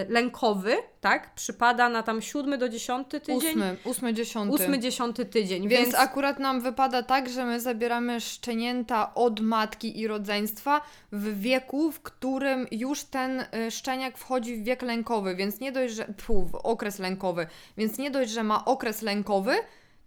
lękowy, 0.09 0.77
tak, 1.01 1.35
przypada 1.35 1.89
na 1.89 2.03
tam 2.03 2.23
siódmy 2.23 2.59
do 2.59 2.69
dziesiąty 2.69 3.21
tydzień. 3.21 3.51
Ósmy, 3.51 3.77
ósmy, 3.85 4.15
dziesiąty. 4.15 4.55
Ósmy, 4.55 4.79
dziesiąty 4.79 5.25
tydzień, 5.25 5.69
Więc, 5.69 5.85
więc, 5.85 5.95
akurat 5.95 6.39
nam 6.39 6.61
wypada 6.61 7.03
tak, 7.03 7.29
że 7.29 7.45
my 7.45 7.61
zabieramy 7.61 8.21
szczenięta 8.21 9.15
od 9.15 9.41
matki 9.45 10.01
i 10.01 10.07
rodzeństwa 10.07 10.81
w 11.13 11.41
wieku, 11.41 11.93
w 11.93 12.01
którym 12.01 12.67
już 12.71 13.05
ten 13.05 13.41
y, 13.41 13.71
szczeniak 13.71 14.19
wchodzi 14.19 14.57
w 14.57 14.65
wiek 14.65 14.83
lękowy, 14.83 15.37
więc 15.37 15.61
nie 15.61 15.73
dość, 15.73 15.95
że. 15.95 16.05
Pfu, 16.17 16.49
okres 16.53 16.99
lękowy. 16.99 17.47
Więc 17.77 17.99
nie 17.99 18.11
dość, 18.11 18.31
że 18.31 18.43
ma 18.43 18.65
okres 18.65 19.03
lękowy, 19.03 19.57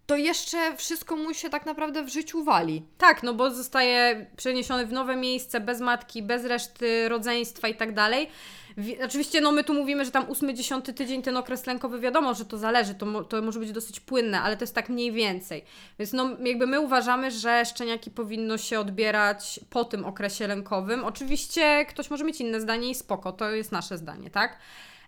to 0.08 0.15
jeszcze 0.15 0.75
wszystko 0.77 1.15
mu 1.15 1.34
się 1.34 1.50
tak 1.50 1.65
naprawdę 1.65 2.03
w 2.03 2.10
życiu 2.10 2.44
wali. 2.44 2.86
Tak, 2.98 3.24
no 3.24 3.34
bo 3.34 3.51
zostaje 3.51 4.25
przeniesiony 4.38 4.86
w 4.86 4.91
nowe 4.91 5.15
miejsce, 5.15 5.60
bez 5.60 5.82
matki, 5.82 6.24
bez 6.24 6.46
reszty 6.46 7.10
rodzeństwa 7.10 7.67
i 7.67 7.75
tak 7.75 7.94
dalej. 7.94 8.29
Wi- 8.77 9.01
Oczywiście, 9.03 9.41
no 9.41 9.51
my 9.51 9.63
tu 9.63 9.74
mówimy, 9.74 10.05
że 10.05 10.12
tam 10.12 10.25
8-10 10.25 10.93
tydzień 10.93 11.22
ten 11.22 11.38
okres 11.38 11.65
lękowy, 11.65 12.00
wiadomo, 12.00 12.34
że 12.34 12.46
to 12.46 12.57
zależy, 12.57 12.96
to, 12.96 13.05
mo- 13.05 13.24
to 13.24 13.41
może 13.41 13.60
być 13.60 13.72
dosyć 13.72 14.00
płynne, 14.00 14.41
ale 14.41 14.57
to 14.57 14.63
jest 14.63 14.75
tak 14.75 14.89
mniej 14.89 15.12
więcej. 15.12 15.63
Więc 16.00 16.13
no 16.13 16.29
jakby 16.46 16.67
my 16.67 16.79
uważamy, 16.79 17.31
że 17.31 17.65
szczeniaki 17.65 18.12
powinno 18.12 18.57
się 18.57 18.79
odbierać 18.79 19.60
po 19.69 19.86
tym 19.86 20.05
okresie 20.05 20.48
lękowym. 20.48 21.03
Oczywiście 21.05 21.86
ktoś 21.89 22.10
może 22.10 22.24
mieć 22.24 22.41
inne 22.41 22.62
zdanie 22.62 22.89
i 22.89 22.96
spoko, 22.96 23.31
to 23.31 23.50
jest 23.51 23.72
nasze 23.72 23.98
zdanie, 23.98 24.29
tak? 24.29 24.57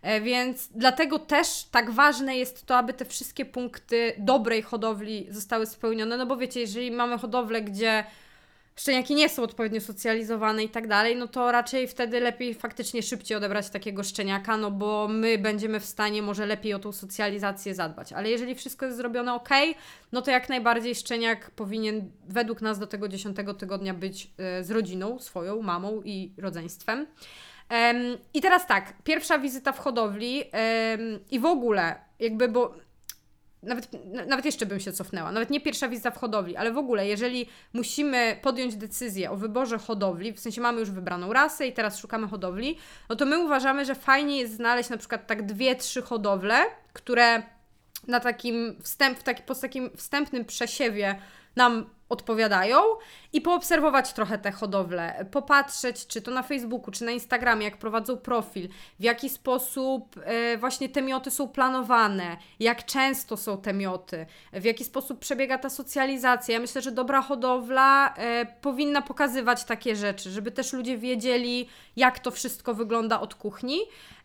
E, 0.02 0.22
Więc 0.22 0.68
dlatego 0.76 1.20
też 1.20 1.48
tak 1.72 1.92
ważne 1.92 2.38
jest 2.38 2.66
to, 2.66 2.78
aby 2.78 2.94
te 2.94 3.06
wszystkie 3.06 3.46
punkty 3.46 4.14
dobrej 4.18 4.62
hodowli 4.62 5.28
zostały 5.32 5.66
spełnione. 5.66 6.18
No 6.18 6.26
bo 6.26 6.38
wiecie, 6.38 6.60
jeżeli 6.60 6.92
mamy 6.92 7.18
hodowlę, 7.18 7.62
gdzie 7.62 8.04
szczeniaki 8.80 9.16
nie 9.16 9.30
są 9.30 9.44
odpowiednio 9.44 9.82
socjalizowane 9.82 10.64
i 10.64 10.70
tak 10.70 10.88
dalej, 10.88 11.16
no 11.16 11.28
to 11.28 11.52
raczej 11.52 11.88
wtedy 11.88 12.20
lepiej 12.20 12.54
faktycznie 12.54 13.04
szybciej 13.04 13.38
odebrać 13.38 13.70
takiego 13.70 14.04
szczeniaka, 14.04 14.58
no 14.58 14.72
bo 14.72 15.08
my 15.08 15.38
będziemy 15.38 15.80
w 15.80 15.86
stanie 15.86 16.22
może 16.22 16.46
lepiej 16.46 16.74
o 16.74 16.80
tą 16.80 16.92
socjalizację 16.92 17.76
zadbać. 17.76 18.14
Ale 18.14 18.30
jeżeli 18.30 18.56
wszystko 18.56 18.86
jest 18.86 18.98
zrobione 18.98 19.34
ok, 19.34 19.50
no 20.12 20.22
to 20.22 20.32
jak 20.32 20.50
najbardziej 20.50 20.96
szczeniak 20.96 21.52
powinien 21.52 22.12
według 22.28 22.62
nas 22.62 22.80
do 22.80 22.88
tego 22.88 23.08
10 23.08 23.38
tygodnia 23.60 23.94
być 23.94 24.32
e, 24.38 24.64
z 24.64 24.72
rodziną 24.72 25.20
swoją, 25.20 25.62
mamą 25.62 26.02
i 26.06 26.34
rodzeństwem. 26.38 27.08
Em, 27.70 28.18
I 28.34 28.42
teraz 28.42 28.68
tak, 28.68 28.94
pierwsza 29.04 29.40
wizyta 29.40 29.72
w 29.72 29.80
hodowli 29.80 30.44
i 31.32 31.40
w 31.40 31.46
ogóle, 31.46 31.96
jakby, 32.20 32.48
bo 32.48 32.76
nawet, 33.64 33.90
nawet 34.28 34.46
jeszcze 34.46 34.66
bym 34.66 34.80
się 34.80 34.94
cofnęła, 34.94 35.32
nawet 35.32 35.50
nie 35.50 35.62
pierwsza 35.62 35.88
wizyta 35.88 36.12
w 36.12 36.18
hodowli, 36.18 36.58
ale 36.58 36.72
w 36.72 36.78
ogóle, 36.78 37.08
jeżeli 37.08 37.50
musimy 37.74 38.40
podjąć 38.42 38.76
decyzję 38.76 39.32
o 39.32 39.36
wyborze 39.36 39.78
hodowli, 39.78 40.34
w 40.34 40.40
sensie 40.40 40.62
mamy 40.62 40.80
już 40.80 40.92
wybraną 40.92 41.34
rasę 41.34 41.68
i 41.68 41.74
teraz 41.74 42.00
szukamy 42.00 42.28
hodowli, 42.28 42.78
no 43.10 43.16
to 43.16 43.26
my 43.26 43.40
uważamy, 43.40 43.86
że 43.86 43.96
fajnie 43.96 44.38
jest 44.38 44.56
znaleźć 44.56 44.90
na 44.90 44.98
przykład 44.98 45.28
tak 45.28 45.46
dwie, 45.46 45.76
trzy 45.76 46.02
hodowle, 46.02 46.56
które 46.94 47.44
na 48.08 48.20
takim 48.20 48.76
wstęp, 48.84 49.20
w 49.20 49.24
taki, 49.24 49.44
po 49.44 49.56
takim 49.56 49.90
wstępnym 49.96 50.46
przesiewie 50.46 51.20
nam 51.56 51.90
odpowiadają 52.10 52.82
i 53.34 53.42
poobserwować 53.42 54.14
trochę 54.14 54.38
te 54.38 54.52
hodowle, 54.52 55.26
popatrzeć, 55.32 56.08
czy 56.08 56.22
to 56.22 56.32
na 56.32 56.44
Facebooku, 56.44 56.92
czy 56.92 57.04
na 57.04 57.12
Instagramie, 57.12 57.66
jak 57.66 57.78
prowadzą 57.78 58.18
profil, 58.18 58.70
w 59.00 59.04
jaki 59.04 59.30
sposób 59.30 60.16
e, 60.24 60.58
właśnie 60.58 60.90
te 60.90 61.02
mioty 61.02 61.32
są 61.32 61.48
planowane, 61.48 62.38
jak 62.60 62.86
często 62.86 63.38
są 63.38 63.58
te 63.58 63.74
mioty, 63.74 64.26
w 64.54 64.64
jaki 64.64 64.86
sposób 64.86 65.20
przebiega 65.20 65.58
ta 65.58 65.70
socjalizacja. 65.70 66.54
Ja 66.54 66.60
myślę, 66.60 66.82
że 66.82 66.92
dobra 66.92 67.22
hodowla 67.22 68.14
e, 68.18 68.46
powinna 68.62 69.02
pokazywać 69.02 69.64
takie 69.64 69.96
rzeczy, 69.96 70.32
żeby 70.32 70.52
też 70.52 70.74
ludzie 70.74 70.98
wiedzieli, 70.98 71.70
jak 71.96 72.20
to 72.20 72.32
wszystko 72.32 72.74
wygląda 72.74 73.20
od 73.20 73.36
kuchni. 73.36 73.80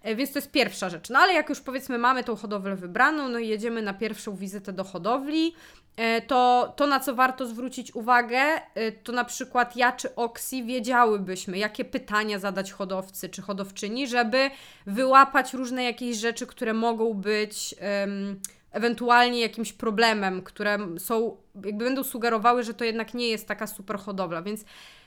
E, 0.05 0.17
Więc 0.17 0.33
to 0.33 0.39
jest 0.39 0.51
pierwsza 0.51 0.91
rzecz. 0.91 1.11
No 1.11 1.19
ale 1.19 1.35
jak 1.35 1.49
już 1.49 1.61
powiedzmy 1.61 1.99
mamy 1.99 2.25
tą 2.25 2.37
hodowlę 2.37 2.77
wybraną, 2.77 3.29
no 3.29 3.39
i 3.39 3.49
jedziemy 3.49 3.83
na 3.83 3.95
pierwszą 3.95 4.37
wizytę 4.37 4.73
do 4.73 4.85
hodowli, 4.85 5.55
e, 5.97 6.23
to, 6.23 6.73
to 6.77 6.87
na 6.87 7.01
co 7.01 7.15
warto 7.15 7.47
zwrócić 7.47 7.95
uwagę, 7.95 8.39
e, 8.75 8.93
to 8.93 9.13
na 9.13 9.25
przykład 9.25 9.77
ja 9.77 9.93
czy 9.93 10.15
Oksi 10.15 10.65
wiedziałybyśmy, 10.65 11.59
jakie 11.59 11.85
pytania 11.85 12.39
zadać 12.39 12.73
hodowcy 12.73 13.29
czy 13.29 13.43
hodowczyni, 13.43 14.09
żeby 14.09 14.51
wyłapać 14.87 15.55
różne 15.55 15.85
jakieś 15.85 16.17
rzeczy, 16.17 16.47
które 16.47 16.75
mogą 16.75 17.15
być 17.15 17.75
em, 17.79 18.41
ewentualnie 18.73 19.41
jakimś 19.41 19.73
problemem, 19.73 20.43
które 20.43 20.79
są, 20.99 21.37
jakby 21.65 21.85
będą 21.85 22.05
sugerowały, 22.05 22.63
że 22.63 22.75
to 22.75 22.85
jednak 22.85 23.15
nie 23.15 23.29
jest 23.29 23.49
taka 23.49 23.67
super 23.67 23.99
hodowla, 23.99 24.43
więc 24.43 24.65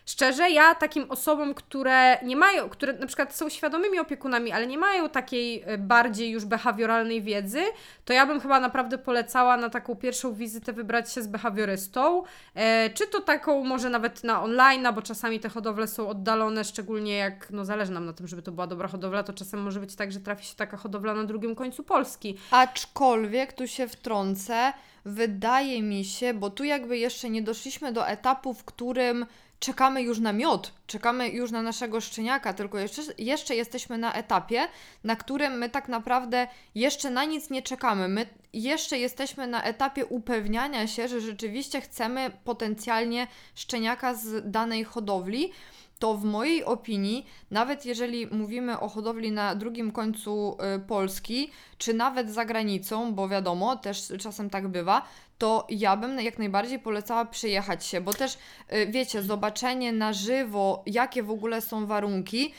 Szczerze, 0.10 0.50
ja 0.50 0.76
takim 0.76 1.12
osobom, 1.12 1.54
które 1.54 2.18
nie 2.24 2.36
mają, 2.36 2.70
które 2.70 2.94
na 2.94 3.08
przykład 3.08 3.36
są 3.36 3.50
świadomymi 3.50 4.00
opiekunami, 4.00 4.52
ale 4.52 4.68
nie 4.68 4.78
mają 4.78 5.10
takiej 5.10 5.64
e, 5.66 5.78
bardziej 5.78 6.30
już 6.30 6.46
behawioralnej 6.46 7.22
wiedzy, 7.22 7.62
to 8.06 8.14
ja 8.14 8.26
bym 8.26 8.40
chyba 8.40 8.60
naprawdę 8.60 8.98
polecała 8.98 9.58
na 9.58 9.70
taką 9.70 9.96
pierwszą 9.96 10.34
wizytę 10.34 10.74
wybrać 10.74 11.14
się 11.14 11.22
z 11.22 11.28
behawiorystą, 11.28 12.24
e, 12.56 12.90
czy 12.90 13.08
to 13.08 13.22
taką 13.22 13.64
może 13.64 13.90
nawet 13.90 14.24
na 14.24 14.44
online, 14.44 14.88
bo 14.96 15.02
czasami 15.02 15.40
te 15.40 15.50
hodowle 15.50 15.88
są 15.88 16.10
oddalone, 16.10 16.64
szczególnie 16.64 17.18
jak 17.18 17.52
no 17.52 17.66
zależy 17.66 17.92
nam 17.92 18.06
na 18.06 18.14
tym, 18.14 18.28
żeby 18.28 18.42
to 18.42 18.52
była 18.52 18.68
dobra 18.68 18.88
hodowla, 18.88 19.24
to 19.24 19.34
czasem 19.34 19.62
może 19.62 19.80
być 19.80 19.96
tak, 19.96 20.12
że 20.12 20.20
trafi 20.20 20.46
się 20.46 20.56
taka 20.56 20.78
hodowla 20.78 21.14
na 21.14 21.24
drugim 21.24 21.56
końcu 21.56 21.84
Polski. 21.84 22.38
Aczkolwiek 22.52 23.54
tu 23.54 23.68
się 23.68 23.88
wtrącę, 23.88 24.74
wydaje 25.06 25.82
mi 25.82 26.06
się, 26.06 26.34
bo 26.34 26.50
tu 26.50 26.64
jakby 26.64 26.98
jeszcze 26.98 27.30
nie 27.30 27.42
doszliśmy 27.42 27.92
do 27.92 28.08
etapu, 28.08 28.54
w 28.54 28.64
którym 28.64 29.26
czekamy 29.60 30.02
już 30.02 30.20
na 30.20 30.34
miod, 30.34 30.72
czekamy 30.88 31.30
już 31.30 31.52
na 31.52 31.62
naszego 31.62 32.02
szczeniaka, 32.02 32.54
tylko 32.54 32.78
jeszcze, 32.78 33.02
jeszcze 33.18 33.56
jesteśmy 33.56 33.98
na 33.98 34.14
etapie, 34.14 34.68
na 35.04 35.16
którym 35.16 35.58
my 35.58 35.70
tak 35.70 35.90
naprawdę 35.90 36.48
jeszcze 36.76 37.10
na 37.10 37.26
nic 37.26 37.50
nie 37.50 37.62
czekamy. 37.62 38.08
My 38.08 38.28
jeszcze 38.54 39.00
jesteśmy 39.00 39.48
na 39.48 39.64
etapie 39.64 40.06
upewniania 40.06 40.88
się, 40.88 41.08
że 41.08 41.22
rzeczywiście 41.22 41.82
chcemy 41.82 42.32
potencjalnie 42.44 43.28
szczeniaka 43.56 44.14
z 44.14 44.52
danej 44.52 44.84
hodowli 44.84 45.52
to 46.00 46.14
w 46.14 46.24
mojej 46.24 46.66
opinii, 46.66 47.26
nawet 47.52 47.86
jeżeli 47.86 48.28
mówimy 48.28 48.80
o 48.80 48.90
hodowli 48.90 49.32
na 49.32 49.56
drugim 49.56 49.92
końcu 49.92 50.58
y, 50.76 50.80
Polski, 50.80 51.52
czy 51.78 51.94
nawet 51.94 52.32
za 52.32 52.46
granicą, 52.46 53.14
bo 53.14 53.30
wiadomo, 53.30 53.76
też 53.76 54.14
czasem 54.20 54.50
tak 54.50 54.68
bywa, 54.68 55.08
to 55.38 55.68
ja 55.70 55.98
bym 55.98 56.20
jak 56.20 56.40
najbardziej 56.40 56.80
polecała 56.80 57.26
przyjechać 57.26 57.86
się, 57.86 58.02
bo 58.02 58.14
też 58.14 58.38
y, 58.74 58.88
wiecie, 58.88 59.24
zobaczenie 59.24 59.92
na 59.92 60.14
żywo, 60.14 60.84
jakie 60.86 61.24
w 61.24 61.32
ogóle 61.32 61.62
są 61.62 61.86
warunki. 61.86 62.54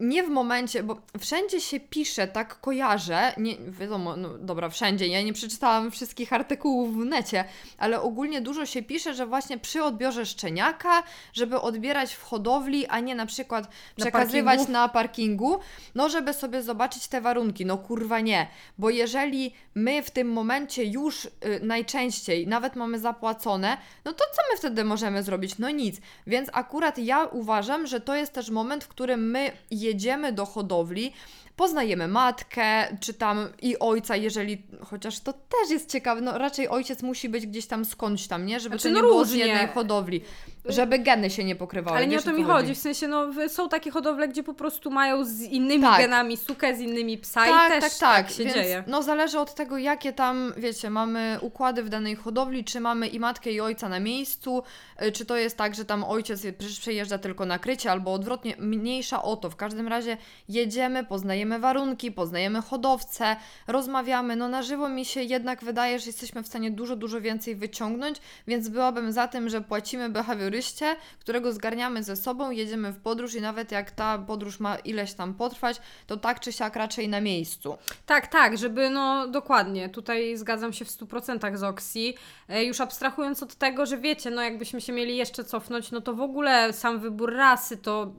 Nie 0.00 0.22
w 0.22 0.28
momencie, 0.28 0.82
bo 0.82 0.96
wszędzie 1.20 1.60
się 1.60 1.80
pisze, 1.80 2.28
tak 2.28 2.60
kojarzę, 2.60 3.32
nie, 3.36 3.56
wiadomo, 3.58 4.16
no 4.16 4.38
dobra, 4.38 4.68
wszędzie, 4.68 5.06
ja 5.06 5.22
nie 5.22 5.32
przeczytałam 5.32 5.90
wszystkich 5.90 6.32
artykułów 6.32 6.94
w 6.96 7.04
necie, 7.04 7.44
ale 7.78 8.00
ogólnie 8.00 8.40
dużo 8.40 8.66
się 8.66 8.82
pisze, 8.82 9.14
że 9.14 9.26
właśnie 9.26 9.58
przy 9.58 9.82
odbiorze 9.82 10.26
szczeniaka, 10.26 11.02
żeby 11.32 11.60
odbierać 11.60 12.14
w 12.14 12.22
hodowli, 12.22 12.86
a 12.86 13.00
nie 13.00 13.14
na 13.14 13.26
przykład 13.26 13.64
Na 13.64 14.04
przekazywać 14.04 14.56
parkingu? 14.56 14.72
na 14.72 14.88
parkingu, 14.88 15.60
no 15.94 16.08
żeby 16.08 16.32
sobie 16.32 16.62
zobaczyć 16.62 17.08
te 17.08 17.20
warunki. 17.20 17.66
No 17.66 17.78
kurwa 17.78 18.20
nie, 18.20 18.46
bo 18.78 18.90
jeżeli 18.90 19.54
my 19.74 20.02
w 20.02 20.10
tym 20.10 20.32
momencie 20.32 20.84
już 20.84 21.24
y, 21.24 21.30
najczęściej 21.62 22.46
nawet 22.46 22.76
mamy 22.76 22.98
zapłacone, 22.98 23.76
no 24.04 24.12
to 24.12 24.24
co 24.24 24.42
my 24.52 24.58
wtedy 24.58 24.84
możemy 24.84 25.22
zrobić? 25.22 25.58
No 25.58 25.70
nic. 25.70 26.00
Więc 26.26 26.48
akurat 26.52 26.98
ja 26.98 27.24
uważam, 27.24 27.86
że 27.86 28.00
to 28.00 28.14
jest 28.14 28.32
też 28.32 28.50
moment, 28.50 28.84
w 28.84 28.88
którym 28.88 29.30
my 29.30 29.53
jedziemy 29.70 30.32
do 30.32 30.46
hodowli, 30.46 31.12
poznajemy 31.56 32.08
matkę, 32.08 32.96
czy 33.00 33.14
tam 33.14 33.48
i 33.62 33.78
ojca, 33.78 34.16
jeżeli, 34.16 34.62
chociaż 34.84 35.20
to 35.20 35.32
też 35.32 35.70
jest 35.70 35.90
ciekawe, 35.92 36.20
no 36.20 36.38
raczej 36.38 36.68
ojciec 36.68 37.02
musi 37.02 37.28
być 37.28 37.46
gdzieś 37.46 37.66
tam 37.66 37.84
skądś 37.84 38.26
tam, 38.26 38.46
nie? 38.46 38.60
Żeby 38.60 38.78
Znaczy, 38.78 38.88
to 38.88 38.94
no 38.94 39.00
nie 39.06 39.12
było 39.12 39.24
z 39.24 39.28
różnie. 39.28 39.46
jednej 39.46 39.68
hodowli, 39.68 40.20
żeby 40.64 40.98
geny 40.98 41.30
się 41.30 41.44
nie 41.44 41.56
pokrywały. 41.56 41.96
Ale 41.96 42.06
nie 42.06 42.18
o 42.18 42.22
to 42.22 42.32
mi 42.32 42.44
chodzi. 42.44 42.74
w 42.74 42.78
sensie 42.78 43.08
no 43.08 43.48
są 43.48 43.68
takie 43.68 43.90
hodowle, 43.90 44.28
gdzie 44.28 44.42
po 44.42 44.54
prostu 44.54 44.90
mają 44.90 45.24
z 45.24 45.40
innymi 45.40 45.82
Tak. 45.82 46.00
genami 46.00 46.36
sukę, 46.36 46.76
z 46.76 46.80
innymi 46.80 47.18
psa 47.18 47.44
tak, 47.44 47.78
i 47.78 47.80
też 47.80 47.98
tak, 47.98 48.26
tak, 48.26 48.36
się 48.36 48.44
Więc, 48.44 48.54
dzieje. 48.54 48.84
No 48.86 49.02
zależy 49.02 49.38
od 49.38 49.54
tego, 49.54 49.78
jakie 49.78 50.12
tam, 50.12 50.52
wiecie, 50.56 50.90
mamy 50.90 51.38
układy 51.40 51.82
w 51.82 51.88
danej 51.88 52.16
hodowli, 52.16 52.64
czy 52.64 52.80
mamy 52.80 53.06
i 53.06 53.20
matkę, 53.20 53.52
i 53.52 53.60
ojca 53.60 53.88
na 53.88 54.00
miejscu, 54.00 54.62
y, 55.02 55.12
czy 55.12 55.26
to 55.26 55.36
jest 55.36 55.56
tak, 55.56 55.74
że 55.74 55.84
tam 55.84 56.04
ojciec 56.04 56.42
przyjeżdża 56.80 57.18
tylko 57.18 57.46
na 57.46 57.58
krycie, 57.58 57.90
albo 57.90 58.12
odwrotnie, 58.12 58.54
mniejsza 58.58 59.22
o 59.22 59.36
to. 59.36 59.50
W 59.50 59.56
każdym 59.56 59.88
razie 59.88 60.16
jedziemy, 60.48 61.04
poznajemy 61.04 61.58
warunki, 61.58 62.12
poznajemy 62.12 62.62
hodowcę, 62.62 63.36
rozmawiamy. 63.66 64.36
No 64.36 64.48
na 64.48 64.62
żywo 64.62 64.88
mi 64.88 65.04
się 65.04 65.22
jednak 65.22 65.64
wydaje, 65.64 65.98
że 65.98 66.06
jesteśmy 66.06 66.42
w 66.42 66.46
stanie 66.46 66.70
dużo, 66.70 66.96
dużo 66.96 67.20
więcej 67.20 67.56
wyciągnąć, 67.56 68.18
więc 68.46 68.68
byłabym 68.68 69.12
za 69.12 69.28
tym, 69.28 69.48
że 69.48 69.60
płacimy 69.60 70.08
behawioryście, 70.54 70.96
którego 71.20 71.52
zgarniamy 71.52 72.02
ze 72.02 72.16
sobą, 72.16 72.50
jedziemy 72.50 72.92
w 72.92 72.98
podróż 73.00 73.34
i 73.34 73.40
nawet 73.40 73.72
jak 73.72 73.90
ta 73.90 74.18
podróż 74.18 74.60
ma 74.60 74.76
ileś 74.76 75.12
tam 75.12 75.34
potrwać, 75.34 75.80
to 76.06 76.16
tak 76.16 76.40
czy 76.40 76.52
siak 76.52 76.76
raczej 76.76 77.08
na 77.08 77.20
miejscu. 77.20 77.78
Tak, 78.06 78.26
tak, 78.26 78.58
żeby 78.58 78.90
no 78.90 79.28
dokładnie, 79.28 79.88
tutaj 79.88 80.36
zgadzam 80.36 80.72
się 80.72 80.84
w 80.84 80.88
100% 80.88 81.56
z 81.56 81.62
Oxy. 81.62 82.14
E, 82.48 82.64
już 82.64 82.80
abstrahując 82.80 83.42
od 83.42 83.54
tego, 83.54 83.86
że 83.86 83.98
wiecie, 83.98 84.30
no 84.30 84.42
jakbyśmy 84.42 84.80
się 84.80 84.92
mieli 84.92 85.16
jeszcze 85.16 85.44
cofnąć, 85.44 85.90
no 85.90 86.00
to 86.00 86.14
w 86.14 86.20
ogóle 86.20 86.72
sam 86.72 87.00
wybór 87.00 87.34
rasy 87.34 87.76
to, 87.76 88.12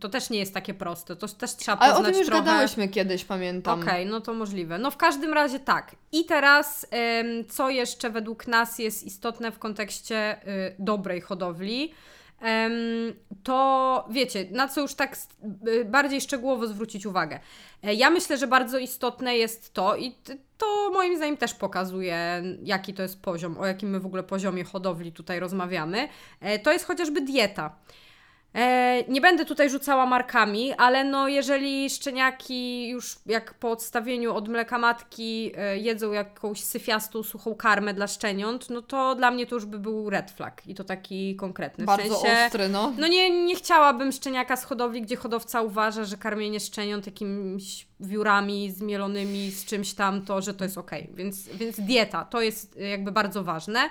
to 0.00 0.08
też 0.08 0.30
nie 0.30 0.38
jest 0.38 0.54
takie 0.54 0.74
proste, 0.74 1.16
to 1.16 1.28
też 1.28 1.56
trzeba 1.56 1.78
Ale 1.78 1.92
poznać 1.92 2.08
o 2.08 2.12
tym 2.12 2.18
już 2.18 2.26
trochę. 2.28 2.44
gadałyśmy 2.44 2.88
kiedyś, 2.88 3.24
pamiętam. 3.24 3.80
Okej, 3.80 4.06
no 4.06 4.20
to 4.20 4.34
możliwe. 4.34 4.78
No 4.78 4.90
w 4.90 4.96
każdym 4.96 5.32
razie 5.32 5.58
tak. 5.58 5.96
I 6.12 6.24
teraz, 6.24 6.86
co 7.48 7.70
jeszcze 7.70 8.10
według 8.10 8.46
nas 8.46 8.78
jest 8.78 9.04
istotne 9.04 9.52
w 9.52 9.58
kontekście 9.58 10.36
y, 10.48 10.74
dobrej 10.78 11.20
hodowli, 11.20 11.75
to 13.42 14.06
wiecie, 14.10 14.46
na 14.50 14.68
co 14.68 14.80
już 14.80 14.94
tak 14.94 15.16
bardziej 15.84 16.20
szczegółowo 16.20 16.66
zwrócić 16.66 17.06
uwagę. 17.06 17.40
E, 17.82 17.94
Ja 17.94 18.10
myślę, 18.10 18.38
że 18.38 18.46
bardzo 18.46 18.78
istotne 18.78 19.36
jest 19.36 19.72
to 19.74 19.96
i 19.96 20.14
to 20.58 20.90
moim 20.92 21.16
zdaniem 21.16 21.36
też 21.36 21.54
pokazuje, 21.54 22.42
jaki 22.62 22.94
to 22.94 23.02
jest 23.02 23.22
poziom, 23.22 23.58
o 23.58 23.66
jakim 23.66 23.90
my 23.90 24.00
w 24.00 24.06
ogóle 24.06 24.22
poziomie 24.22 24.64
hodowli 24.64 25.12
tutaj 25.12 25.40
rozmawiamy. 25.40 26.08
E, 26.40 26.58
To 26.58 26.72
jest 26.72 26.84
chociażby 26.84 27.20
dieta. 27.20 27.76
E, 28.56 29.04
nie 29.08 29.20
będę 29.20 29.44
tutaj 29.44 29.70
rzucała 29.70 30.06
markami, 30.06 30.72
ale 30.72 31.04
no 31.04 31.28
jeżeli 31.28 31.90
szczeniaki 31.90 32.88
już 32.88 33.16
jak 33.26 33.54
po 33.54 33.70
odstawieniu 33.70 34.34
od 34.34 34.48
mleka 34.48 34.78
matki 34.78 35.52
e, 35.56 35.78
jedzą 35.78 36.12
jakąś 36.12 36.60
syfiastą, 36.64 37.22
suchą 37.22 37.54
karmę 37.54 37.94
dla 37.94 38.06
szczeniąt, 38.06 38.70
no 38.70 38.82
to 38.82 39.14
dla 39.14 39.30
mnie 39.30 39.46
to 39.46 39.54
już 39.54 39.66
by 39.66 39.78
był 39.78 40.10
red 40.10 40.30
flag 40.30 40.62
i 40.66 40.74
to 40.74 40.84
taki 40.84 41.36
konkretny. 41.36 41.84
W 41.84 41.86
Bardzo 41.86 42.14
sensie, 42.14 42.44
ostry, 42.46 42.68
no. 42.68 42.92
no 42.98 43.06
nie, 43.06 43.44
nie 43.44 43.56
chciałabym 43.56 44.12
szczeniaka 44.12 44.56
z 44.56 44.64
hodowli, 44.64 45.02
gdzie 45.02 45.16
hodowca 45.16 45.62
uważa, 45.62 46.04
że 46.04 46.16
karmienie 46.16 46.60
szczeniąt 46.60 47.06
jakimiś 47.06 47.86
wiórami 48.00 48.70
zmielonymi 48.70 49.50
z 49.50 49.64
czymś 49.64 49.94
tam, 49.94 50.22
to 50.22 50.42
że 50.42 50.54
to 50.54 50.64
jest 50.64 50.78
okej. 50.78 51.10
Więc, 51.14 51.48
więc 51.48 51.80
dieta 51.80 52.24
to 52.24 52.40
jest 52.40 52.76
jakby 52.76 53.12
bardzo 53.12 53.44
ważne. 53.44 53.90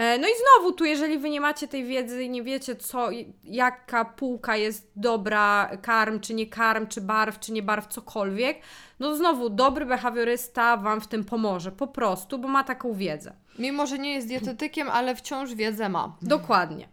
E, 0.00 0.18
No 0.18 0.28
i 0.28 0.30
znowu 0.30 0.72
tu, 0.72 0.84
jeżeli 0.84 1.18
wy 1.18 1.30
nie 1.30 1.40
macie 1.40 1.68
tej 1.68 1.84
wiedzy 1.84 2.24
i 2.24 2.30
nie 2.30 2.42
wiecie, 2.42 2.76
co, 2.76 3.08
jaka 3.44 4.04
półka 4.04 4.56
jest 4.56 4.90
dobra, 4.96 5.70
karm, 5.82 6.20
czy 6.20 6.34
nie 6.34 6.46
karm, 6.46 6.86
czy 6.86 7.00
barw, 7.00 7.40
czy 7.40 7.52
nie 7.52 7.62
barw, 7.62 7.86
cokolwiek, 7.86 8.58
no 9.00 9.16
znowu 9.16 9.50
dobry 9.50 9.86
behawiorysta 9.86 10.76
Wam 10.76 11.00
w 11.00 11.06
tym 11.08 11.24
pomoże, 11.24 11.72
po 11.72 11.86
prostu, 11.86 12.38
bo 12.38 12.48
ma 12.48 12.64
taką 12.64 12.94
wiedzę. 12.94 13.32
Mimo, 13.58 13.86
że 13.86 13.98
nie 13.98 14.14
jest 14.14 14.28
dietetykiem, 14.28 14.88
ale 14.88 15.16
wciąż 15.16 15.54
wiedzę 15.54 15.88
ma. 15.88 16.16
Dokładnie. 16.22 16.88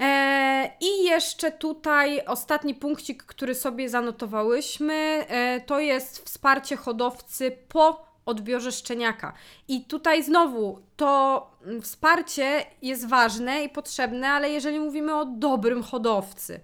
E, 0.00 0.70
I 0.80 1.04
jeszcze 1.04 1.50
tutaj 1.52 2.24
ostatni 2.26 2.74
punkcik, 2.74 3.22
który 3.22 3.54
sobie 3.54 3.88
zanotowałyśmy, 3.88 4.94
e, 5.28 5.60
to 5.60 5.80
jest 5.80 6.24
wsparcie 6.24 6.76
hodowcy 6.76 7.58
po 7.68 8.11
odbiorze 8.26 8.72
szczeniaka. 8.72 9.32
I 9.68 9.84
tutaj 9.84 10.24
znowu 10.24 10.82
to 10.96 11.50
wsparcie 11.82 12.64
jest 12.82 13.08
ważne 13.08 13.64
i 13.64 13.68
potrzebne, 13.68 14.28
ale 14.28 14.50
jeżeli 14.50 14.80
mówimy 14.80 15.14
o 15.14 15.24
dobrym 15.24 15.82
hodowcy, 15.82 16.60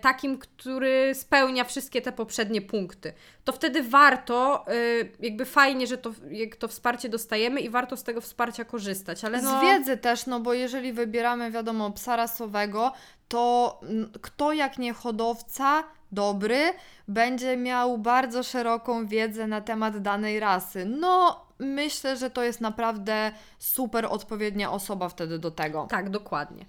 takim, 0.00 0.38
który 0.38 1.14
spełnia 1.14 1.64
wszystkie 1.64 2.02
te 2.02 2.12
poprzednie 2.12 2.62
punkty, 2.62 3.12
to 3.44 3.52
wtedy 3.52 3.82
warto, 3.82 4.66
e, 4.68 4.74
jakby 5.20 5.44
fajnie, 5.44 5.86
że 5.86 5.98
to, 5.98 6.12
jak 6.30 6.56
to 6.56 6.68
wsparcie 6.68 7.08
dostajemy 7.08 7.60
i 7.60 7.70
warto 7.70 7.96
z 7.96 8.02
tego 8.02 8.20
wsparcia 8.20 8.64
korzystać. 8.64 9.24
Ale 9.24 9.42
no, 9.42 9.60
Z 9.60 9.62
wiedzy 9.62 9.96
też, 9.96 10.26
no 10.26 10.40
bo 10.40 10.54
jeżeli 10.54 10.92
wybieramy, 10.92 11.50
wiadomo, 11.50 11.90
psa 11.90 12.16
rasowego, 12.16 12.92
to 13.28 13.80
kto 14.22 14.52
jak 14.52 14.78
nie 14.78 14.92
hodowca 14.92 15.84
dobry 16.12 16.72
będzie 17.08 17.56
miał 17.56 17.98
bardzo 17.98 18.42
szeroką 18.42 19.06
wiedzę 19.06 19.46
na 19.46 19.60
temat 19.60 19.98
danej 19.98 20.40
rasy. 20.40 20.84
No, 20.84 21.46
myślę, 21.58 22.16
że 22.16 22.30
to 22.30 22.42
jest 22.42 22.60
naprawdę 22.60 23.32
super 23.58 24.06
odpowiednia 24.10 24.72
osoba 24.72 25.08
wtedy 25.08 25.38
do 25.38 25.50
tego. 25.50 25.86
Tak, 25.90 26.10
dokładnie. 26.10 26.64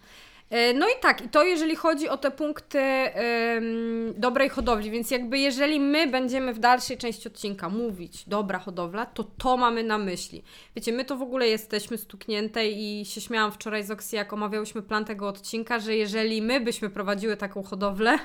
E, 0.49 0.73
No 0.73 0.87
i 0.87 1.01
tak, 1.01 1.25
i 1.25 1.29
to 1.29 1.43
jeżeli 1.43 1.75
chodzi 1.75 2.09
o 2.09 2.17
te 2.17 2.31
punkty 2.31 2.79
em, 2.79 4.13
dobrej 4.17 4.49
hodowli, 4.49 4.91
więc 4.91 5.11
jakby 5.11 5.39
jeżeli 5.39 5.79
my 5.79 6.07
będziemy 6.07 6.53
w 6.53 6.59
dalszej 6.59 6.97
części 6.97 7.27
odcinka 7.27 7.69
mówić 7.69 8.23
dobra 8.27 8.59
hodowla, 8.59 9.05
to 9.05 9.23
to 9.23 9.57
mamy 9.57 9.83
na 9.83 9.97
myśli. 9.97 10.43
Wiecie, 10.75 10.91
my 10.93 11.05
to 11.05 11.15
w 11.17 11.21
ogóle 11.21 11.47
jesteśmy 11.47 11.97
stuknięte 11.97 12.67
i 12.67 13.05
się 13.05 13.21
śmiałam 13.21 13.51
wczoraj 13.51 13.83
z 13.83 13.91
Oksy, 13.91 14.15
jak 14.15 14.33
omawiałyśmy 14.33 14.81
plan 14.81 15.05
tego 15.05 15.27
odcinka, 15.27 15.79
że 15.79 15.95
jeżeli 15.95 16.41
my 16.41 16.59
byśmy 16.59 16.89
prowadziły 16.89 17.37
taką 17.37 17.63
hodowlę, 17.63 18.19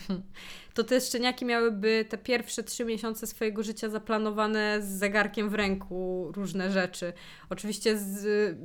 to 0.74 0.84
te 0.84 1.00
szczeniaki 1.00 1.44
miałyby 1.44 2.04
te 2.08 2.18
pierwsze 2.18 2.62
trzy 2.62 2.84
miesiące 2.84 3.26
swojego 3.26 3.62
życia 3.62 3.88
zaplanowane 3.88 4.82
z 4.82 4.88
zegarkiem 4.88 5.50
w 5.50 5.54
ręku, 5.54 6.32
różne 6.36 6.70
rzeczy. 6.70 7.12
Oczywiście 7.50 7.98
z 7.98 8.24
y, 8.24 8.56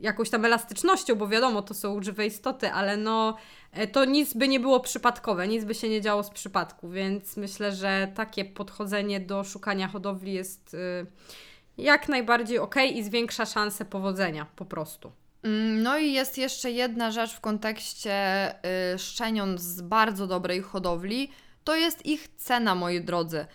jakąś 0.00 0.30
tam 0.30 0.44
elastycznością, 0.44 1.14
bo 1.14 1.28
wiadomo, 1.28 1.62
to 1.62 1.74
są 1.74 2.02
żywe 2.02 2.26
istoty, 2.26 2.70
ale 2.70 2.96
no 2.96 3.36
e, 3.72 3.86
to 3.86 4.04
nic 4.04 4.34
by 4.34 4.48
nie 4.48 4.60
było 4.60 4.80
przypadkowe, 4.80 5.48
nic 5.48 5.64
by 5.64 5.74
się 5.74 5.88
nie 5.88 6.00
działo 6.00 6.22
z 6.22 6.30
przypadku, 6.30 6.90
więc 6.90 7.36
myślę, 7.36 7.72
że 7.72 8.12
takie 8.14 8.44
podchodzenie 8.44 9.20
do 9.20 9.44
szukania 9.44 9.88
hodowli 9.88 10.32
jest 10.32 10.74
y, 10.74 11.06
jak 11.78 12.08
najbardziej 12.08 12.58
ok 12.58 12.74
i 12.94 13.04
zwiększa 13.04 13.46
szanse 13.46 13.84
powodzenia 13.84 14.46
po 14.56 14.64
prostu. 14.64 15.12
Mm, 15.42 15.82
No 15.82 15.98
i 15.98 16.12
jest 16.12 16.38
jeszcze 16.38 16.70
jedna 16.70 17.10
rzecz 17.10 17.34
w 17.34 17.40
kontekście 17.40 18.48
y, 18.94 18.98
szczeniąt 18.98 19.60
z 19.60 19.80
bardzo 19.80 20.26
dobrej 20.26 20.62
hodowli, 20.62 21.30
to 21.68 21.76
jest 21.76 22.06
ich 22.06 22.28
cena, 22.36 22.74
moi 22.74 23.00
drodzy. 23.00 23.46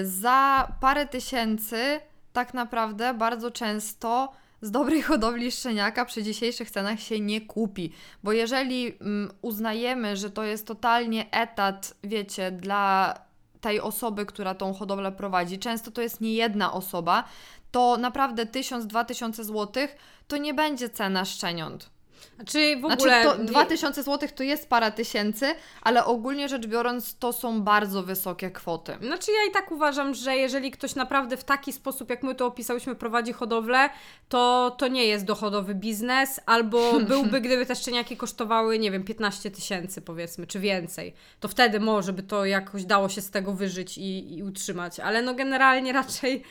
Y, 0.00 0.06
za 0.06 0.72
parę 0.80 1.06
tysięcy 1.06 2.00
tak 2.32 2.54
naprawdę 2.54 3.14
bardzo 3.14 3.50
często 3.50 4.32
z 4.62 4.70
dobrej 4.70 5.02
hodowli 5.10 5.52
szczeniaka 5.52 6.04
przy 6.04 6.22
dzisiejszych 6.22 6.70
cenach 6.70 7.00
się 7.00 7.20
nie 7.20 7.40
kupi, 7.40 7.92
bo 8.22 8.32
jeżeli 8.32 8.96
mm, 9.00 9.30
uznajemy, 9.42 10.16
że 10.16 10.30
to 10.30 10.44
jest 10.44 10.66
totalnie 10.66 11.30
etat, 11.30 11.94
wiecie, 12.04 12.50
dla 12.50 13.14
tej 13.60 13.80
osoby, 13.80 14.26
która 14.26 14.54
tą 14.54 14.74
hodowlę 14.74 15.12
prowadzi, 15.12 15.58
często 15.58 15.90
to 15.90 16.02
jest 16.02 16.20
nie 16.20 16.34
jedna 16.34 16.72
osoba, 16.72 17.24
to 17.70 17.96
naprawdę 17.96 18.46
1000-2000 18.46 19.44
zł 19.44 19.88
to 20.28 20.36
nie 20.36 20.54
będzie 20.54 20.90
cena 20.90 21.24
szczeniąt. 21.24 21.90
Znaczy 22.36 22.76
w 22.76 22.80
Znaczy 22.80 22.94
ogóle... 22.94 23.24
to 23.24 23.36
nie- 23.36 23.44
2000 23.44 24.02
zł 24.02 24.28
to 24.34 24.42
jest 24.42 24.68
parę 24.68 24.92
tysięcy, 24.92 25.46
ale 25.82 26.04
ogólnie 26.04 26.48
rzecz 26.48 26.66
biorąc 26.66 27.18
to 27.18 27.32
są 27.32 27.62
bardzo 27.62 28.02
wysokie 28.02 28.50
kwoty. 28.50 28.96
Znaczy 29.02 29.30
ja 29.32 29.50
i 29.50 29.52
tak 29.52 29.72
uważam, 29.72 30.14
że 30.14 30.36
jeżeli 30.36 30.70
ktoś 30.70 30.94
naprawdę 30.94 31.36
w 31.36 31.44
taki 31.44 31.72
sposób, 31.72 32.10
jak 32.10 32.22
my 32.22 32.34
to 32.34 32.46
opisałyśmy, 32.46 32.94
prowadzi 32.94 33.32
hodowlę, 33.32 33.90
to 34.28 34.74
to 34.78 34.88
nie 34.88 35.04
jest 35.04 35.24
dochodowy 35.24 35.74
biznes, 35.74 36.40
albo 36.46 36.92
byłby, 37.08 37.40
gdyby 37.40 37.66
te 37.66 37.76
szczeniaki 37.76 38.16
kosztowały, 38.16 38.78
nie 38.78 38.90
wiem, 38.90 39.04
15 39.04 39.50
tysięcy 39.50 40.02
powiedzmy, 40.02 40.46
czy 40.46 40.60
więcej. 40.60 41.14
To 41.40 41.48
wtedy 41.48 41.80
może 41.80 42.12
by 42.12 42.22
to 42.22 42.44
jakoś 42.44 42.84
dało 42.84 43.08
się 43.08 43.20
z 43.20 43.30
tego 43.30 43.52
wyżyć 43.52 43.98
i, 43.98 44.36
i 44.38 44.42
utrzymać, 44.42 45.00
ale 45.00 45.22
no 45.22 45.34
generalnie 45.34 45.92
raczej, 45.92 46.42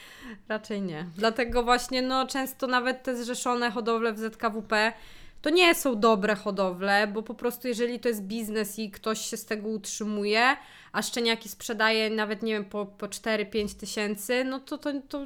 raczej 0.50 0.82
nie. 0.82 1.06
Dlatego 1.18 1.64
właśnie 1.64 2.02
no 2.02 2.28
często 2.28 2.68
nawet 2.68 3.04
te 3.04 3.16
zrzeszone 3.16 3.72
hodowle 3.72 4.14
w 4.14 4.20
ZKWP 4.20 4.94
to 5.42 5.50
nie 5.50 5.76
są 5.76 6.00
dobre 6.00 6.36
hodowle, 6.36 7.08
bo 7.08 7.24
po 7.24 7.34
prostu 7.34 7.68
jeżeli 7.68 8.00
to 8.00 8.10
jest 8.10 8.24
biznes 8.24 8.80
i 8.80 8.92
ktoś 8.92 9.22
się 9.22 9.38
z 9.38 9.46
tego 9.46 9.70
utrzymuje, 9.70 10.58
a 10.92 11.02
szczeniaki 11.02 11.50
sprzedaje 11.50 12.10
nawet, 12.10 12.44
nie 12.44 12.54
wiem, 12.54 12.66
po, 12.66 12.86
po 12.86 13.08
4-5 13.08 13.80
tysięcy, 13.80 14.44
no 14.44 14.60
to, 14.60 14.78
to, 14.78 14.92
to, 15.10 15.26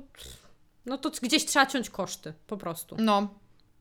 no 0.86 0.98
to 0.98 1.12
gdzieś 1.22 1.46
trzeba 1.46 1.66
ciąć 1.66 1.90
koszty, 1.90 2.34
po 2.48 2.58
prostu. 2.58 2.96
No, 3.00 3.28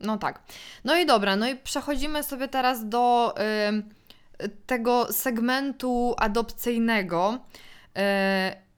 no 0.01 0.19
tak. 0.19 0.43
No 0.85 0.97
i 0.97 1.07
dobra, 1.07 1.37
no 1.37 1.49
i 1.49 1.57
przechodzimy 1.57 2.23
sobie 2.23 2.49
teraz 2.49 2.89
do 2.89 3.35
y, 4.43 4.49
tego 4.67 5.13
segmentu 5.13 6.15
adopcyjnego. 6.19 7.39
Y, 7.99 8.71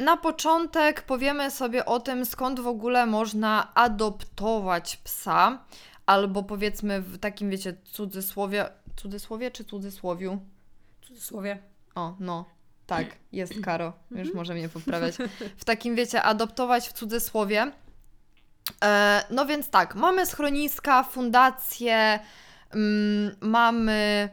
na 0.00 0.16
początek 0.16 1.02
powiemy 1.02 1.50
sobie 1.50 1.84
o 1.84 2.00
tym, 2.00 2.26
skąd 2.26 2.60
w 2.60 2.66
ogóle 2.66 3.06
można 3.06 3.74
adoptować 3.74 4.96
psa, 4.96 5.64
albo 6.10 6.42
powiedzmy 6.42 7.00
w 7.00 7.18
takim, 7.18 7.50
wiecie, 7.50 7.74
cudzysłowie, 7.84 8.68
cudzysłowie 8.96 9.50
czy 9.50 9.64
cudzysłowiu? 9.64 10.40
Cudzysłowie. 11.00 11.58
O, 11.94 12.16
no. 12.20 12.44
Tak, 12.86 13.06
jest 13.32 13.52
Karo, 13.62 13.92
już 14.10 14.34
może 14.34 14.54
mnie 14.54 14.68
poprawiać. 14.68 15.14
W 15.56 15.64
takim, 15.64 15.94
wiecie, 15.94 16.22
adoptować 16.22 16.88
w 16.88 16.92
cudzysłowie. 16.92 17.72
E, 18.84 19.24
no 19.30 19.46
więc 19.46 19.70
tak, 19.70 19.94
mamy 19.94 20.26
schroniska, 20.26 21.02
fundacje, 21.02 22.20
mm, 22.70 23.36
mamy. 23.40 24.28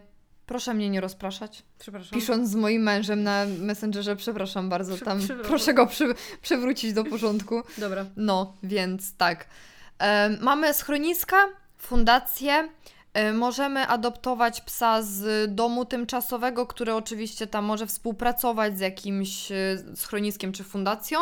Proszę 0.45 0.73
mnie 0.73 0.89
nie 0.89 1.01
rozpraszać. 1.01 1.63
Przepraszam. 1.79 2.19
Pisząc 2.19 2.49
z 2.49 2.55
moim 2.55 2.81
mężem 2.81 3.23
na 3.23 3.45
Messengerze, 3.59 4.15
przepraszam 4.15 4.69
bardzo, 4.69 4.97
tam 4.97 5.19
przepraszam. 5.19 5.49
proszę 5.49 5.73
go 5.73 5.87
przy, 5.87 6.15
przywrócić 6.41 6.93
do 6.93 7.03
porządku. 7.03 7.61
Dobra. 7.77 8.05
No, 8.15 8.53
więc 8.63 9.17
tak. 9.17 9.47
E, 9.99 10.29
mamy 10.41 10.73
schroniska, 10.73 11.37
fundacje, 11.77 12.69
E, 13.17 13.33
możemy 13.33 13.87
adoptować 13.87 14.61
psa 14.61 15.01
z 15.01 15.55
domu 15.55 15.85
tymczasowego, 15.85 16.65
który 16.65 16.93
oczywiście 16.93 17.47
tam 17.47 17.65
może 17.65 17.87
współpracować 17.87 18.77
z 18.77 18.79
jakimś 18.79 19.51
e, 19.51 19.55
schroniskiem 19.95 20.51
czy 20.51 20.63
fundacją. 20.63 21.19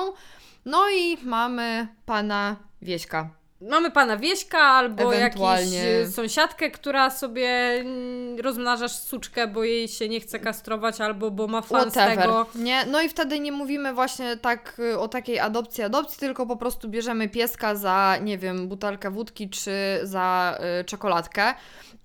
No 0.66 0.90
i 0.90 1.18
mamy 1.24 1.88
pana 2.06 2.56
Wieśka. 2.82 3.30
Mamy 3.62 3.92
pana 3.92 4.18
Wieśka 4.18 4.60
albo 4.60 5.04
Ewentualnie- 5.14 5.78
jakąś 5.84 6.08
y, 6.10 6.12
sąsiadkę, 6.12 6.72
która 6.72 7.10
sobie 7.10 7.48
mm, 7.50 8.40
rozmnażasz 8.40 8.92
suczkę, 8.96 9.48
bo 9.48 9.64
jej 9.64 9.88
się 9.88 10.10
nie 10.10 10.20
chce 10.20 10.40
kastrować 10.40 11.02
albo 11.02 11.32
bo 11.32 11.48
ma 11.48 11.62
fan 11.62 11.92
z 11.92 11.94
Whatever. 11.94 12.18
tego. 12.18 12.46
Nie? 12.56 12.86
No 12.86 13.02
i 13.02 13.10
wtedy 13.10 13.40
nie 13.40 13.52
mówimy 13.52 13.94
właśnie 13.94 14.38
tak 14.38 14.80
y, 14.80 15.00
o 15.00 15.08
takiej 15.08 15.40
adopcji, 15.40 15.84
adopcji, 15.84 16.20
tylko 16.20 16.46
po 16.46 16.56
prostu 16.58 16.90
bierzemy 16.90 17.30
pieska 17.30 17.76
za, 17.76 18.18
nie 18.22 18.38
wiem, 18.38 18.68
butelkę 18.68 19.12
wódki 19.12 19.50
czy 19.50 19.72
za 20.04 20.58
y, 20.82 20.84
czekoladkę. 20.84 21.54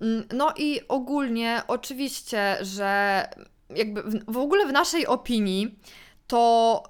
Mm, 0.01 0.23
No 0.33 0.53
i 0.57 0.79
ogólnie 0.87 1.61
oczywiście, 1.67 2.57
że 2.61 3.23
jakby 3.75 4.03
w, 4.03 4.33
w 4.33 4.37
ogóle 4.37 4.65
w 4.65 4.71
naszej 4.71 5.07
opinii 5.07 5.79
to 6.27 6.83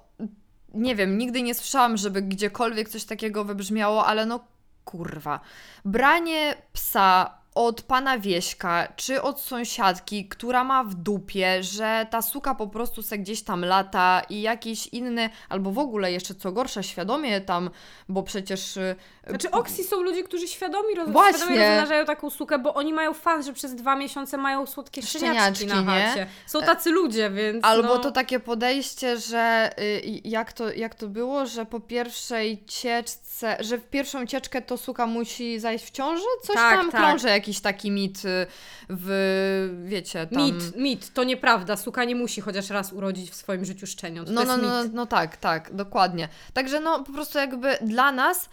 nie 0.74 0.96
wiem, 0.96 1.18
nigdy 1.18 1.42
nie 1.42 1.54
słyszałam, 1.54 1.96
żeby 1.96 2.22
gdziekolwiek 2.22 2.88
coś 2.88 3.04
takiego 3.04 3.44
wybrzmiało, 3.44 4.06
ale 4.06 4.26
no 4.26 4.44
kurwa. 4.84 5.40
Branie 5.84 6.54
psa 6.72 7.42
od 7.54 7.82
pana 7.82 8.18
Wieśka, 8.18 8.88
czy 8.96 9.22
od 9.22 9.40
sąsiadki, 9.40 10.28
która 10.28 10.64
ma 10.64 10.84
w 10.84 10.94
dupie, 10.94 11.62
że 11.62 12.06
ta 12.10 12.22
suka 12.22 12.54
po 12.54 12.66
prostu 12.66 13.02
se 13.02 13.18
gdzieś 13.18 13.42
tam 13.42 13.64
lata 13.64 14.22
i 14.28 14.42
jakiś 14.42 14.86
inny, 14.86 15.30
albo 15.48 15.72
w 15.72 15.78
ogóle 15.78 16.12
jeszcze 16.12 16.34
co 16.34 16.52
gorsza, 16.52 16.82
świadomie 16.82 17.40
tam, 17.40 17.70
bo 18.08 18.22
przecież... 18.22 18.78
Znaczy 19.26 19.50
Oxy 19.50 19.84
są 19.84 20.02
ludzie, 20.02 20.24
którzy 20.24 20.48
świadomi, 20.48 20.94
roz... 20.94 21.08
Właśnie. 21.08 21.38
świadomie 21.38 21.66
rozmnażają 21.68 22.04
taką 22.04 22.30
sukę, 22.30 22.58
bo 22.58 22.74
oni 22.74 22.92
mają 22.92 23.14
fan, 23.14 23.42
że 23.42 23.52
przez 23.52 23.74
dwa 23.74 23.96
miesiące 23.96 24.36
mają 24.36 24.66
słodkie 24.66 25.02
szczeniaczki, 25.02 25.56
Szczeniaczki, 25.56 25.86
na 25.86 25.96
nie? 25.96 26.06
chacie. 26.06 26.26
Są 26.46 26.60
tacy 26.60 26.90
ludzie, 26.90 27.30
więc 27.30 27.64
Albo 27.64 27.88
no... 27.88 27.98
to 27.98 28.10
takie 28.10 28.40
podejście, 28.40 29.16
że 29.16 29.70
y, 29.78 30.20
jak, 30.24 30.52
to, 30.52 30.72
jak 30.72 30.94
to 30.94 31.08
było, 31.08 31.46
że 31.46 31.66
po 31.66 31.80
pierwszej 31.80 32.64
cieczce, 32.66 33.56
że 33.60 33.78
w 33.78 33.84
pierwszą 33.84 34.26
cieczkę 34.26 34.62
to 34.62 34.76
suka 34.76 35.06
musi 35.06 35.60
zajść 35.60 35.84
w 35.84 35.90
ciąży? 35.90 36.24
Coś 36.42 36.56
Tak, 36.56 36.76
tam 36.76 36.90
tak. 36.90 37.00
krąży 37.00 37.28
jakiś 37.28 37.60
taki 37.60 37.90
mit 37.90 38.24
y, 38.24 38.46
w, 38.88 39.82
wiecie, 39.84 40.26
tam... 40.26 40.42
Mit, 40.42 40.76
mit, 40.76 41.14
to 41.14 41.24
nieprawda. 41.24 41.76
Suka 41.76 42.04
nie 42.04 42.16
musi 42.16 42.40
chociaż 42.40 42.70
raz 42.70 42.92
urodzić 42.92 43.30
w 43.30 43.34
swoim 43.34 43.64
życiu 43.64 43.86
szczeniąt. 43.86 44.28
No, 44.30 44.44
no, 44.44 44.56
no, 44.56 44.82
mit. 44.82 44.94
no 44.94 45.06
tak, 45.06 45.36
tak, 45.36 45.74
dokładnie. 45.74 46.28
Także 46.52 46.80
no 46.80 47.04
po 47.04 47.12
prostu 47.12 47.38
jakby 47.38 47.78
dla 47.82 48.12
nas 48.12 48.48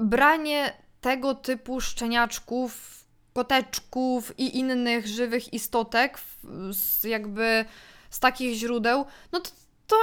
branie 0.00 0.72
tego 1.00 1.34
typu 1.34 1.80
szczeniaczków, 1.80 3.00
koteczków 3.34 4.38
i 4.38 4.58
innych 4.58 5.06
żywych 5.06 5.52
istotek 5.52 6.18
z 6.70 7.04
jakby 7.04 7.64
z 8.10 8.20
takich 8.20 8.54
źródeł, 8.54 9.04
no 9.32 9.40
to, 9.40 9.50
to 9.86 9.96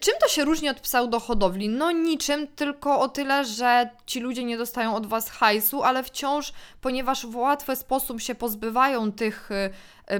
czym 0.00 0.14
to 0.20 0.28
się 0.28 0.44
różni 0.44 0.68
od 0.68 0.80
pseudohodowli? 0.80 1.68
No 1.68 1.90
niczym, 1.90 2.46
tylko 2.46 3.00
o 3.00 3.08
tyle, 3.08 3.44
że 3.44 3.90
ci 4.06 4.20
ludzie 4.20 4.44
nie 4.44 4.58
dostają 4.58 4.94
od 4.94 5.06
was 5.06 5.30
hajsu, 5.30 5.82
ale 5.82 6.02
wciąż, 6.02 6.52
ponieważ 6.80 7.26
w 7.26 7.36
łatwy 7.36 7.76
sposób 7.76 8.20
się 8.20 8.34
pozbywają 8.34 9.12
tych 9.12 9.50
y, 9.50 9.70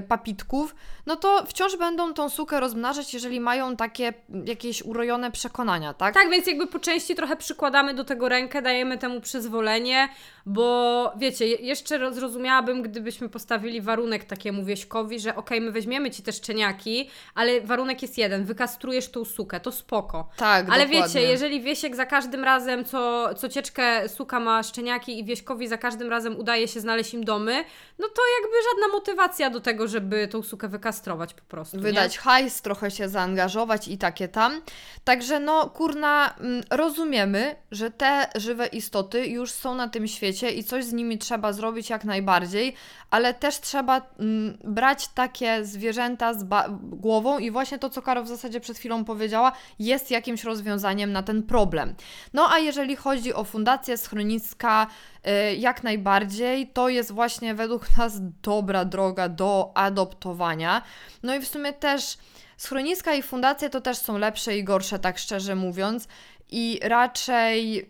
papitków, 0.07 0.75
no 1.05 1.15
to 1.15 1.43
wciąż 1.47 1.75
będą 1.77 2.13
tą 2.13 2.29
sukę 2.29 2.59
rozmnażać, 2.59 3.13
jeżeli 3.13 3.39
mają 3.39 3.75
takie 3.75 4.13
jakieś 4.45 4.81
urojone 4.81 5.31
przekonania, 5.31 5.93
tak? 5.93 6.13
Tak, 6.13 6.29
więc 6.29 6.47
jakby 6.47 6.67
po 6.67 6.79
części 6.79 7.15
trochę 7.15 7.35
przykładamy 7.35 7.93
do 7.93 8.03
tego 8.03 8.29
rękę, 8.29 8.61
dajemy 8.61 8.97
temu 8.97 9.21
przyzwolenie, 9.21 10.09
bo 10.45 11.11
wiecie, 11.17 11.47
je- 11.47 11.55
jeszcze 11.55 11.97
roz- 11.97 12.15
zrozumiałabym, 12.15 12.81
gdybyśmy 12.81 13.29
postawili 13.29 13.81
warunek 13.81 14.23
takiemu 14.25 14.63
wieśkowi, 14.65 15.19
że 15.19 15.35
okej, 15.35 15.61
my 15.61 15.71
weźmiemy 15.71 16.11
ci 16.11 16.23
te 16.23 16.31
szczeniaki, 16.31 17.09
ale 17.35 17.61
warunek 17.61 18.01
jest 18.01 18.17
jeden, 18.17 18.45
wykastrujesz 18.45 19.11
tą 19.11 19.25
sukę, 19.25 19.59
to 19.59 19.71
spoko. 19.71 20.29
Tak, 20.37 20.65
Ale 20.69 20.85
dokładnie. 20.85 21.07
wiecie, 21.07 21.21
jeżeli 21.21 21.61
Wiesiek 21.61 21.95
za 21.95 22.05
każdym 22.05 22.43
razem, 22.43 22.85
co, 22.85 23.29
co 23.35 23.49
cieczkę 23.49 24.09
suka 24.09 24.39
ma 24.39 24.63
szczeniaki 24.63 25.19
i 25.19 25.23
Wieśkowi 25.23 25.67
za 25.67 25.77
każdym 25.77 26.09
razem 26.09 26.39
udaje 26.39 26.67
się 26.67 26.79
znaleźć 26.79 27.13
im 27.13 27.23
domy, 27.23 27.63
no 27.99 28.07
to 28.07 28.21
jakby 28.41 28.57
żadna 28.71 28.87
motywacja 28.97 29.49
do 29.49 29.59
tego, 29.59 29.78
żeby 29.87 30.27
tą 30.27 30.43
sukę 30.43 30.67
wykastrować 30.67 31.33
po 31.33 31.41
prostu. 31.41 31.77
nie? 31.77 31.83
wydać 31.83 32.17
hajs, 32.17 32.61
trochę 32.61 32.91
się 32.91 33.09
zaangażować 33.09 33.87
i 33.87 33.97
takie 33.97 34.27
tam. 34.27 34.61
Także 35.03 35.39
no, 35.39 35.69
kurna, 35.69 36.35
mm, 36.39 36.63
rozumiemy, 36.69 37.55
że 37.71 37.91
te 37.91 38.27
żywe 38.35 38.67
istoty 38.67 39.27
już 39.27 39.51
są 39.51 39.75
na 39.75 39.87
tym 39.87 40.07
świecie 40.07 40.51
i 40.51 40.63
coś 40.63 40.85
z 40.85 40.93
nimi 40.93 41.17
trzeba 41.17 41.53
zrobić 41.53 41.89
jak 41.89 42.03
najbardziej, 42.03 42.75
ale 43.11 43.33
też 43.33 43.59
trzeba 43.59 44.01
mm, 44.19 44.57
brać 44.63 45.07
takie 45.07 45.65
zwierzęta 45.65 46.33
z 46.33 46.45
głową 46.81 47.39
i 47.39 47.51
właśnie 47.51 47.79
to, 47.79 47.89
co 47.89 48.01
Karo 48.01 48.23
w 48.23 48.27
zasadzie 48.27 48.59
przed 48.59 48.77
chwilą 48.77 49.05
powiedziała, 49.05 49.51
jest 49.79 50.11
jakimś 50.11 50.43
rozwiązaniem 50.43 51.11
na 51.11 51.23
ten 51.23 51.43
problem. 51.43 51.95
No 52.33 52.51
a 52.51 52.59
jeżeli 52.59 52.95
chodzi 52.95 53.33
o 53.33 53.43
fundację 53.43 53.97
schroniska, 53.97 54.87
y, 55.27 55.55
jak 55.55 55.83
najbardziej, 55.83 56.67
to 56.67 56.89
jest 56.89 57.11
właśnie 57.11 57.55
według 57.55 57.85
nas 57.97 58.13
dobra 58.41 58.85
droga 58.85 59.29
do 59.29 59.71
adoptowania. 59.75 60.81
No 61.23 61.35
i 61.35 61.39
w 61.39 61.47
sumie 61.47 61.73
też 61.73 62.17
schroniska 62.57 63.13
i 63.13 63.21
fundacje 63.21 63.69
to 63.69 63.81
też 63.81 63.97
są 63.97 64.17
lepsze 64.17 64.57
i 64.57 64.63
gorsze, 64.63 64.99
tak 64.99 65.17
szczerze 65.17 65.55
mówiąc. 65.55 66.07
I 66.51 66.79
raczej 66.83 67.89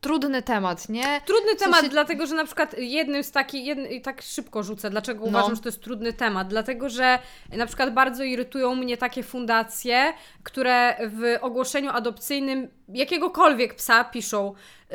trudny 0.00 0.42
temat, 0.42 0.88
nie? 0.88 1.20
Trudny 1.26 1.56
temat, 1.56 1.86
dlatego 1.88 2.26
że 2.26 2.34
na 2.34 2.44
przykład 2.44 2.78
jednym 2.78 3.24
z 3.24 3.30
takich, 3.32 3.64
jedny, 3.66 4.00
tak 4.00 4.22
szybko 4.22 4.62
rzucę, 4.62 4.90
dlaczego 4.90 5.20
No. 5.20 5.26
uważam, 5.26 5.54
że 5.54 5.62
to 5.62 5.68
jest 5.68 5.82
trudny 5.82 6.12
temat, 6.12 6.48
dlatego 6.48 6.88
że 6.88 7.18
na 7.52 7.66
przykład 7.66 7.94
bardzo 7.94 8.24
irytują 8.24 8.74
mnie 8.74 8.96
takie 8.96 9.22
fundacje, 9.22 10.12
które 10.42 10.96
w 11.08 11.36
ogłoszeniu 11.40 11.90
adopcyjnym 11.90 12.68
jakiegokolwiek 12.88 13.74
psa 13.74 14.04
piszą 14.04 14.54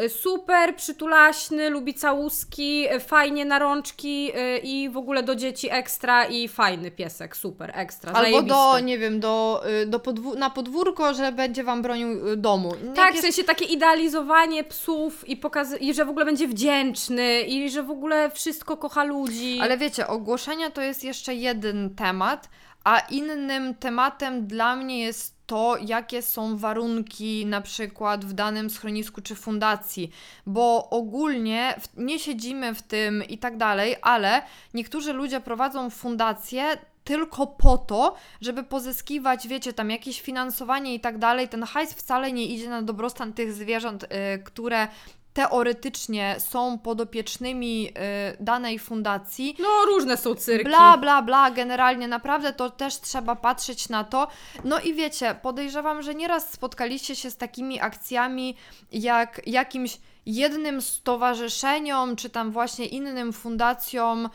super, 0.10 0.76
przytulaśny, 0.76 1.70
lubi 1.70 1.94
całuski, 1.94 2.88
y, 2.94 3.00
fajnie 3.00 3.46
na 3.46 3.60
rączki 3.60 4.32
y, 4.38 4.58
i 4.64 4.90
w 4.90 4.98
ogóle 4.98 5.24
do 5.24 5.36
dzieci 5.36 5.68
ekstra 5.72 6.26
i 6.26 6.48
fajny 6.48 6.92
piesek, 6.92 7.38
super, 7.38 7.72
ekstra, 7.76 8.12
Albo 8.12 8.42
do, 8.42 8.56
zajebisty. 8.56 8.84
nie 8.86 8.98
wiem, 8.98 9.20
do, 9.20 9.64
y, 9.84 9.86
do 9.86 10.00
podwó- 10.00 10.38
na 10.38 10.50
podwórko, 10.50 11.14
że 11.14 11.32
będzie 11.32 11.64
Wam 11.64 11.82
bronił 11.82 12.28
y, 12.28 12.38
domu. 12.38 12.72
Tak, 12.96 13.06
Jakieś- 13.06 13.20
w 13.20 13.22
sensie 13.22 13.44
takie 13.44 13.66
idealizowanie 13.66 14.64
psów 14.64 15.30
i 15.30 15.38
pokazy- 15.38 15.78
i 15.78 15.94
że 15.94 16.06
w 16.06 16.10
ogóle 16.10 16.26
będzie 16.26 16.48
wdzięczny 16.48 17.42
i 17.42 17.70
że 17.70 17.84
w 17.84 17.92
ogóle 17.92 18.30
wszystko 18.32 18.78
kocha 18.78 19.04
ludzi. 19.04 19.60
Ale 19.62 19.78
wiecie, 19.78 20.08
ogłoszenia 20.08 20.70
to 20.70 20.82
jest 20.82 21.04
jeszcze 21.04 21.36
jeden 21.36 21.96
temat, 21.96 22.50
a 22.84 23.00
innym 23.00 23.76
tematem 23.76 24.48
dla 24.48 24.76
mnie 24.76 25.00
jest 25.00 25.35
to, 25.46 25.78
jakie 25.78 26.22
są 26.22 26.58
warunki 26.58 27.46
na 27.46 27.62
przykład 27.62 28.26
w 28.26 28.34
danym 28.34 28.70
schronisku 28.70 29.22
czy 29.22 29.36
fundacji, 29.36 30.12
bo 30.46 30.90
ogólnie 30.90 31.76
nie 31.98 32.20
siedzimy 32.20 32.76
w 32.76 32.82
tym 32.82 33.24
i 33.24 33.38
tak 33.38 33.58
dalej, 33.58 33.96
ale 34.02 34.42
niektórzy 34.74 35.14
ludzie 35.14 35.40
prowadzą 35.40 35.90
fundacje 35.90 36.78
tylko 37.04 37.48
po 37.48 37.78
to, 37.78 38.16
żeby 38.42 38.64
pozyskiwać, 38.64 39.48
wiecie, 39.48 39.74
tam 39.74 39.92
jakieś 39.92 40.22
finansowanie 40.22 40.96
i 40.96 41.00
tak 41.00 41.18
dalej. 41.18 41.50
Ten 41.50 41.64
hajs 41.64 41.94
wcale 41.94 42.32
nie 42.32 42.46
idzie 42.46 42.70
na 42.70 42.82
dobrostan 42.82 43.34
tych 43.34 43.54
zwierząt, 43.54 44.04
y, 44.04 44.08
które 44.44 44.88
teoretycznie 45.36 46.36
są 46.40 46.80
podopiecznymi 46.80 47.90
y, 47.90 48.44
danej 48.44 48.80
fundacji. 48.80 49.56
No, 49.60 49.86
różne 49.86 50.18
są 50.18 50.36
cyrki. 50.36 50.66
Bla, 50.66 50.98
bla, 50.98 51.22
bla, 51.22 51.52
generalnie 51.52 52.08
naprawdę 52.08 52.54
to 52.54 52.70
też 52.70 53.02
trzeba 53.02 53.36
patrzeć 53.36 53.90
na 53.90 54.04
to. 54.04 54.28
No 54.64 54.80
i 54.80 54.94
wiecie, 54.94 55.36
podejrzewam, 55.42 56.02
że 56.02 56.16
nieraz 56.16 56.54
spotkaliście 56.54 57.16
się 57.16 57.32
z 57.32 57.38
takimi 57.38 57.80
akcjami, 57.80 58.56
jak 58.92 59.42
jakimś 59.48 59.98
jednym 60.26 60.82
stowarzyszeniom, 60.82 62.16
czy 62.16 62.30
tam 62.30 62.52
właśnie 62.52 62.86
innym 62.86 63.34
fundacjom 63.34 64.30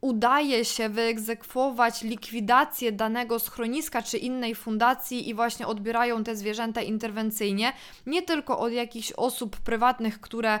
udaje 0.00 0.64
się 0.64 0.88
wyegzekwować 0.88 2.02
likwidację 2.02 2.92
danego 2.92 3.38
schroniska 3.38 4.02
czy 4.02 4.18
innej 4.18 4.54
fundacji 4.54 5.28
i 5.28 5.34
właśnie 5.34 5.66
odbierają 5.66 6.24
te 6.24 6.36
zwierzęta 6.36 6.82
interwencyjnie, 6.82 7.72
nie 8.06 8.22
tylko 8.22 8.58
od 8.58 8.72
jakichś 8.72 9.12
osób 9.12 9.56
prywatnych, 9.56 10.20
które 10.20 10.60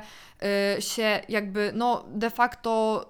y, 0.78 0.82
się 0.82 1.20
jakby 1.28 1.72
no 1.74 2.04
de 2.08 2.30
facto 2.30 3.06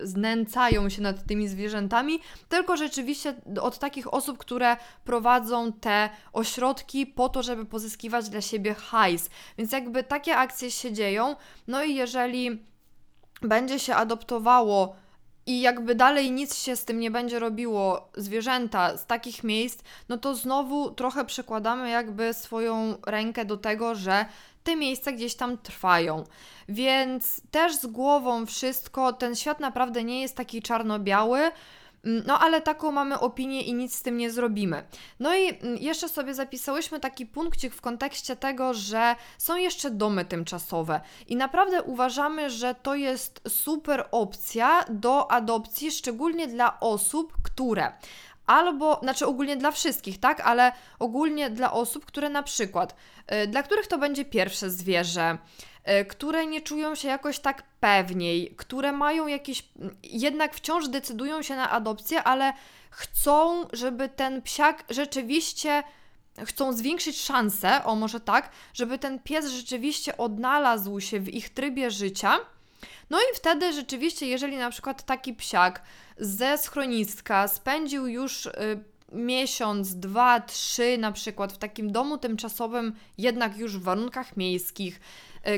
znęcają 0.00 0.88
się 0.88 1.02
nad 1.02 1.26
tymi 1.26 1.48
zwierzętami, 1.48 2.20
tylko 2.48 2.76
rzeczywiście 2.76 3.34
od 3.60 3.78
takich 3.78 4.14
osób, 4.14 4.38
które 4.38 4.76
prowadzą 5.04 5.72
te 5.72 6.10
ośrodki 6.32 7.06
po 7.06 7.28
to, 7.28 7.42
żeby 7.42 7.64
pozyskiwać 7.64 8.28
dla 8.28 8.40
siebie 8.40 8.74
hajs. 8.74 9.30
Więc 9.58 9.72
jakby 9.72 10.04
takie 10.04 10.36
akcje 10.36 10.70
się 10.70 10.92
dzieją, 10.92 11.36
no 11.66 11.84
i 11.84 11.94
jeżeli 11.94 12.62
będzie 13.42 13.78
się 13.78 13.94
adoptowało 13.94 14.96
i 15.46 15.60
jakby 15.60 15.94
dalej 15.94 16.30
nic 16.30 16.58
się 16.58 16.76
z 16.76 16.84
tym 16.84 17.00
nie 17.00 17.10
będzie 17.10 17.38
robiło, 17.38 18.08
zwierzęta 18.16 18.96
z 18.96 19.06
takich 19.06 19.44
miejsc, 19.44 19.82
no 20.08 20.18
to 20.18 20.34
znowu 20.34 20.90
trochę 20.90 21.24
przykładamy 21.24 21.90
jakby 21.90 22.34
swoją 22.34 22.94
rękę 23.06 23.44
do 23.44 23.56
tego, 23.56 23.94
że 23.94 24.26
te 24.64 24.76
miejsca 24.76 25.12
gdzieś 25.12 25.34
tam 25.34 25.58
trwają. 25.58 26.24
Więc 26.68 27.40
też 27.50 27.76
z 27.76 27.86
głową 27.86 28.46
wszystko, 28.46 29.12
ten 29.12 29.36
świat 29.36 29.60
naprawdę 29.60 30.04
nie 30.04 30.20
jest 30.20 30.36
taki 30.36 30.62
czarno-biały. 30.62 31.40
Mm, 32.06 32.22
no, 32.26 32.38
ale 32.38 32.60
taką 32.60 32.92
mamy 32.92 33.20
opinię 33.20 33.62
i 33.62 33.74
nic 33.74 33.94
z 33.94 34.02
tym 34.02 34.16
nie 34.16 34.30
zrobimy. 34.30 34.84
No 35.20 35.34
i 35.34 35.48
mm, 35.48 35.76
jeszcze 35.76 36.08
sobie 36.08 36.34
zapisałyśmy 36.34 37.00
taki 37.00 37.26
punkcik 37.26 37.74
w 37.74 37.80
kontekście 37.80 38.36
tego, 38.36 38.74
że 38.74 39.16
są 39.38 39.56
jeszcze 39.56 39.90
domy 39.90 40.24
tymczasowe 40.24 41.00
i 41.28 41.36
naprawdę 41.36 41.82
uważamy, 41.82 42.50
że 42.50 42.74
to 42.74 42.94
jest 42.94 43.40
super 43.48 44.08
opcja 44.10 44.84
do 44.88 45.30
adopcji, 45.30 45.90
szczególnie 45.90 46.46
dla 46.46 46.80
osób, 46.80 47.32
które 47.42 47.92
albo, 48.46 48.98
znaczy 49.02 49.26
ogólnie 49.26 49.56
dla 49.56 49.70
wszystkich, 49.70 50.20
tak, 50.20 50.40
ale 50.40 50.72
ogólnie 50.98 51.50
dla 51.50 51.72
osób, 51.72 52.04
które 52.04 52.28
na 52.28 52.42
przykład, 52.42 52.96
yy, 53.30 53.46
dla 53.46 53.62
których 53.62 53.86
to 53.86 53.98
będzie 53.98 54.24
pierwsze 54.24 54.70
zwierzę, 54.70 55.38
które 56.08 56.46
nie 56.46 56.60
czują 56.60 56.94
się 56.94 57.08
jakoś 57.08 57.38
tak 57.38 57.62
pewniej, 57.80 58.54
które 58.56 58.92
mają 58.92 59.26
jakieś, 59.26 59.68
jednak 60.02 60.54
wciąż 60.54 60.88
decydują 60.88 61.42
się 61.42 61.56
na 61.56 61.70
adopcję, 61.70 62.22
ale 62.22 62.52
chcą, 62.90 63.68
żeby 63.72 64.08
ten 64.08 64.42
psiak 64.42 64.84
rzeczywiście 64.90 65.82
chcą 66.44 66.72
zwiększyć 66.72 67.20
szanse, 67.20 67.84
o 67.84 67.94
może 67.94 68.20
tak, 68.20 68.50
żeby 68.74 68.98
ten 68.98 69.18
pies 69.18 69.50
rzeczywiście 69.50 70.16
odnalazł 70.16 71.00
się 71.00 71.20
w 71.20 71.28
ich 71.28 71.48
trybie 71.48 71.90
życia. 71.90 72.38
No 73.10 73.18
i 73.18 73.34
wtedy 73.34 73.72
rzeczywiście, 73.72 74.26
jeżeli 74.26 74.56
na 74.56 74.70
przykład 74.70 75.02
taki 75.02 75.34
psiak 75.34 75.82
ze 76.18 76.58
schroniska 76.58 77.48
spędził 77.48 78.06
już 78.06 78.46
y, 78.46 78.50
miesiąc, 79.12 79.94
dwa, 79.94 80.40
trzy 80.40 80.98
na 80.98 81.12
przykład 81.12 81.52
w 81.52 81.58
takim 81.58 81.92
domu 81.92 82.18
tymczasowym, 82.18 82.92
jednak 83.18 83.56
już 83.56 83.78
w 83.78 83.82
warunkach 83.82 84.36
miejskich, 84.36 85.00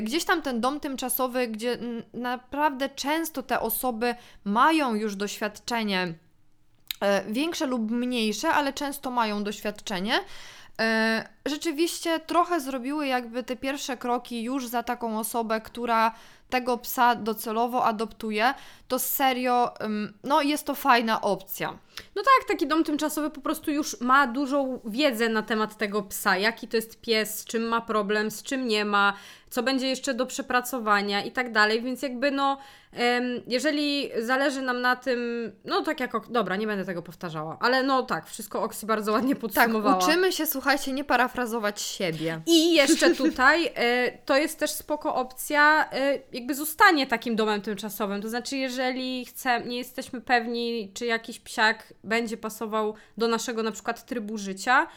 gdzieś 0.01 0.25
tam 0.25 0.41
ten 0.41 0.61
dom 0.61 0.79
tymczasowy, 0.79 1.47
gdzie 1.47 1.77
naprawdę 2.13 2.89
często 2.89 3.43
te 3.43 3.59
osoby 3.59 4.15
mają 4.43 4.95
już 4.95 5.15
doświadczenie 5.15 6.07
y, 6.07 7.33
większe 7.33 7.65
lub 7.65 7.91
mniejsze, 7.91 8.49
ale 8.49 8.73
często 8.73 9.11
mają 9.11 9.43
doświadczenie. 9.43 10.19
Rzeczywiście 11.49 12.19
trochę 12.19 12.59
zrobiły 12.59 13.07
jakby 13.07 13.43
te 13.43 13.55
pierwsze 13.55 13.97
kroki 13.97 14.43
już 14.43 14.67
za 14.67 14.83
taką 14.83 15.19
osobę, 15.19 15.61
która 15.61 16.11
tego 16.49 16.77
psa 16.77 17.15
docelowo 17.15 17.85
adoptuje, 17.85 18.53
to 18.87 18.99
serio, 18.99 19.73
no 20.23 20.41
jest 20.41 20.65
to 20.65 20.75
fajna 20.75 21.21
opcja. 21.21 21.77
No 22.15 22.21
tak, 22.21 22.47
taki 22.47 22.67
dom 22.67 22.83
tymczasowy 22.83 23.29
po 23.29 23.41
prostu 23.41 23.71
już 23.71 24.01
ma 24.01 24.27
dużą 24.27 24.79
wiedzę 24.85 25.29
na 25.29 25.41
temat 25.41 25.77
tego 25.77 26.03
psa, 26.03 26.37
jaki 26.37 26.67
to 26.67 26.77
jest 26.77 27.01
pies, 27.01 27.39
z 27.39 27.45
czym 27.45 27.63
ma 27.63 27.81
problem, 27.81 28.31
z 28.31 28.43
czym 28.43 28.67
nie 28.67 28.85
ma, 28.85 29.13
co 29.49 29.63
będzie 29.63 29.87
jeszcze 29.87 30.13
do 30.13 30.25
przepracowania 30.25 31.23
i 31.23 31.31
tak 31.31 31.51
dalej, 31.51 31.81
więc 31.81 32.01
jakby 32.01 32.31
no, 32.31 32.57
jeżeli 33.47 34.09
zależy 34.19 34.61
nam 34.61 34.81
na 34.81 34.95
tym, 34.95 35.51
no 35.65 35.81
tak 35.81 35.99
jak, 35.99 36.29
dobra, 36.29 36.55
nie 36.55 36.67
będę 36.67 36.85
tego 36.85 37.01
powtarzała, 37.01 37.57
ale 37.59 37.83
no 37.83 38.03
tak, 38.03 38.27
wszystko 38.27 38.63
Oksy 38.63 38.85
bardzo 38.85 39.11
ładnie 39.11 39.35
tak, 39.35 39.41
podsumowała. 39.41 39.95
Tak, 39.95 40.09
uczymy 40.09 40.31
się, 40.31 40.45
słuchajcie, 40.45 40.93
nie 40.93 41.03
parafrazować 41.03 41.38
siebie. 41.81 42.41
I 42.45 42.73
jeszcze 42.73 43.15
tutaj, 43.15 43.71
e, 43.75 44.11
to 44.25 44.37
jest 44.37 44.59
też 44.59 44.71
spoko 44.71 45.15
opcja, 45.15 45.89
e, 45.91 46.19
jakby 46.31 46.55
zostanie 46.55 47.07
takim 47.07 47.35
domem 47.35 47.61
tymczasowym, 47.61 48.21
to 48.21 48.29
znaczy 48.29 48.57
jeżeli 48.57 49.25
chce, 49.25 49.61
nie 49.65 49.77
jesteśmy 49.77 50.21
pewni, 50.21 50.91
czy 50.93 51.05
jakiś 51.05 51.39
psiak 51.39 51.93
będzie 52.03 52.37
pasował 52.37 52.93
do 53.17 53.27
naszego 53.27 53.63
na 53.63 53.71
przykład 53.71 54.05
trybu 54.05 54.37
życia, 54.37 54.87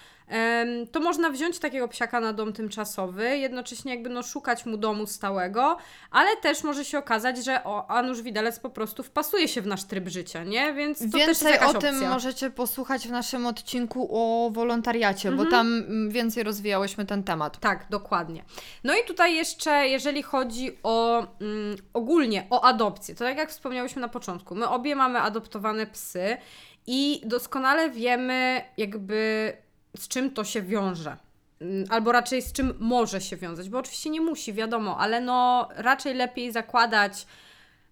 to 0.92 1.00
można 1.00 1.30
wziąć 1.30 1.58
takiego 1.58 1.88
psiaka 1.88 2.20
na 2.20 2.32
dom 2.32 2.52
tymczasowy, 2.52 3.38
jednocześnie 3.38 3.94
jakby 3.94 4.10
no 4.10 4.22
szukać 4.22 4.66
mu 4.66 4.76
domu 4.76 5.06
stałego, 5.06 5.76
ale 6.10 6.36
też 6.36 6.64
może 6.64 6.84
się 6.84 6.98
okazać, 6.98 7.44
że 7.44 7.64
o, 7.64 7.90
Anusz 7.90 8.22
Widelec 8.22 8.60
po 8.60 8.70
prostu 8.70 9.02
wpasuje 9.02 9.48
się 9.48 9.62
w 9.62 9.66
nasz 9.66 9.84
tryb 9.84 10.08
życia, 10.08 10.44
nie? 10.44 10.74
Więc 10.74 10.98
to 10.98 11.04
Więcej 11.04 11.26
też 11.26 11.60
jest 11.60 11.76
o 11.76 11.80
tym 11.80 11.94
opcja. 11.94 12.08
możecie 12.10 12.50
posłuchać 12.50 13.08
w 13.08 13.10
naszym 13.10 13.46
odcinku 13.46 14.08
o 14.10 14.50
wolontariacie, 14.50 15.28
mhm. 15.28 15.46
bo 15.46 15.56
tam 15.56 15.66
mm, 15.66 16.10
więcej 16.10 16.42
rozwijałyśmy 16.42 17.06
ten 17.06 17.24
temat. 17.24 17.60
Tak, 17.60 17.86
dokładnie. 17.90 18.44
No 18.84 18.94
i 18.94 19.06
tutaj 19.06 19.34
jeszcze, 19.34 19.88
jeżeli 19.88 20.22
chodzi 20.22 20.78
o 20.82 21.18
mm, 21.40 21.76
ogólnie 21.94 22.46
o 22.50 22.64
adopcję, 22.64 23.14
to 23.14 23.24
tak 23.24 23.36
jak 23.36 23.50
wspomniałyśmy 23.50 24.02
na 24.02 24.08
początku, 24.08 24.54
my 24.54 24.68
obie 24.68 24.96
mamy 24.96 25.20
adoptowane 25.20 25.86
psy 25.86 26.36
i 26.86 27.22
doskonale 27.24 27.90
wiemy 27.90 28.62
jakby 28.76 29.52
z 29.96 30.08
czym 30.08 30.30
to 30.30 30.44
się 30.44 30.62
wiąże. 30.62 31.16
Mm, 31.60 31.84
albo 31.90 32.12
raczej 32.12 32.42
z 32.42 32.52
czym 32.52 32.74
może 32.78 33.20
się 33.20 33.36
wiązać, 33.36 33.68
bo 33.68 33.78
oczywiście 33.78 34.10
nie 34.10 34.20
musi, 34.20 34.52
wiadomo, 34.52 34.98
ale 34.98 35.20
no 35.20 35.68
raczej 35.76 36.14
lepiej 36.14 36.52
zakładać, 36.52 37.26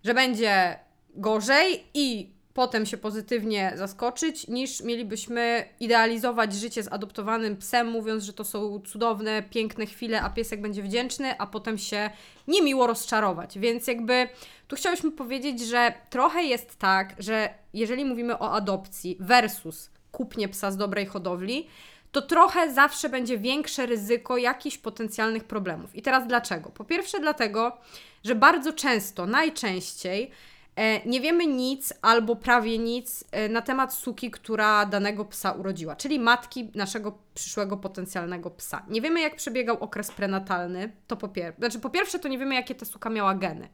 że 0.05 0.15
będzie 0.15 0.79
gorzej 1.15 1.85
i 1.95 2.31
potem 2.55 2.87
się 2.87 2.97
pozytywnie 2.97 3.73
zaskoczyć, 3.75 4.49
niż 4.49 4.83
mielibyśmy 4.83 5.65
idealizować 5.81 6.55
życie 6.55 6.83
z 6.83 6.93
adoptowanym 6.93 7.57
psem, 7.57 7.87
mówiąc, 7.87 8.25
że 8.25 8.33
to 8.33 8.45
są 8.45 8.81
cudowne, 8.81 9.43
piękne 9.43 9.87
chwile, 9.87 10.23
a 10.23 10.31
piesek 10.31 10.61
będzie 10.61 10.83
wdzięczny, 10.83 11.39
a 11.39 11.47
potem 11.47 11.79
się 11.79 12.11
niemiło 12.49 12.87
rozczarować. 12.87 13.59
Więc 13.59 13.87
jakby 13.87 14.29
tu 14.69 14.77
chciałyśmy 14.77 15.13
powiedzieć, 15.13 15.61
że 15.61 15.93
trochę 16.11 16.43
jest 16.43 16.79
tak, 16.79 17.15
że 17.19 17.55
jeżeli 17.75 18.05
mówimy 18.05 18.39
o 18.39 18.53
adopcji 18.53 19.17
versus 19.21 19.91
kupnie 20.13 20.49
psa 20.49 20.71
z 20.71 20.77
dobrej 20.77 21.07
hodowli, 21.07 21.67
to 22.13 22.23
trochę 22.23 22.73
zawsze 22.73 23.09
będzie 23.09 23.39
większe 23.39 23.87
ryzyko 23.87 24.37
jakichś 24.37 24.79
potencjalnych 24.79 25.45
problemów. 25.45 25.97
I 25.97 26.03
teraz 26.03 26.27
dlaczego? 26.27 26.71
Po 26.71 26.85
pierwsze, 26.85 27.21
dlatego, 27.21 27.79
że 28.25 28.35
bardzo 28.35 28.73
często, 28.73 29.27
najczęściej, 29.27 30.31
e, 30.77 31.09
nie 31.09 31.21
wiemy 31.21 31.47
nic 31.47 31.93
albo 32.03 32.37
prawie 32.37 32.79
nic 32.79 33.25
e, 33.33 33.49
na 33.49 33.63
temat 33.63 33.95
suki, 33.95 34.31
która 34.31 34.87
danego 34.87 35.25
psa 35.25 35.53
urodziła, 35.53 35.97
czyli 35.97 36.19
matki 36.19 36.71
naszego 36.75 37.19
przyszłego 37.35 37.77
potencjalnego 37.77 38.51
psa. 38.51 38.83
Nie 38.89 39.01
wiemy, 39.01 39.21
jak 39.21 39.37
przebiegał 39.37 39.77
okres 39.81 40.11
prenatalny, 40.11 40.93
to 41.07 41.17
po, 41.17 41.27
pier- 41.29 41.57
znaczy, 41.59 41.81
po 41.81 41.91
pierwsze, 41.91 42.19
to 42.19 42.29
nie 42.29 42.39
wiemy, 42.39 42.55
jakie 42.55 42.75
ta 42.75 42.87
suka 42.87 43.11
miała 43.11 43.35
geny. 43.35 43.69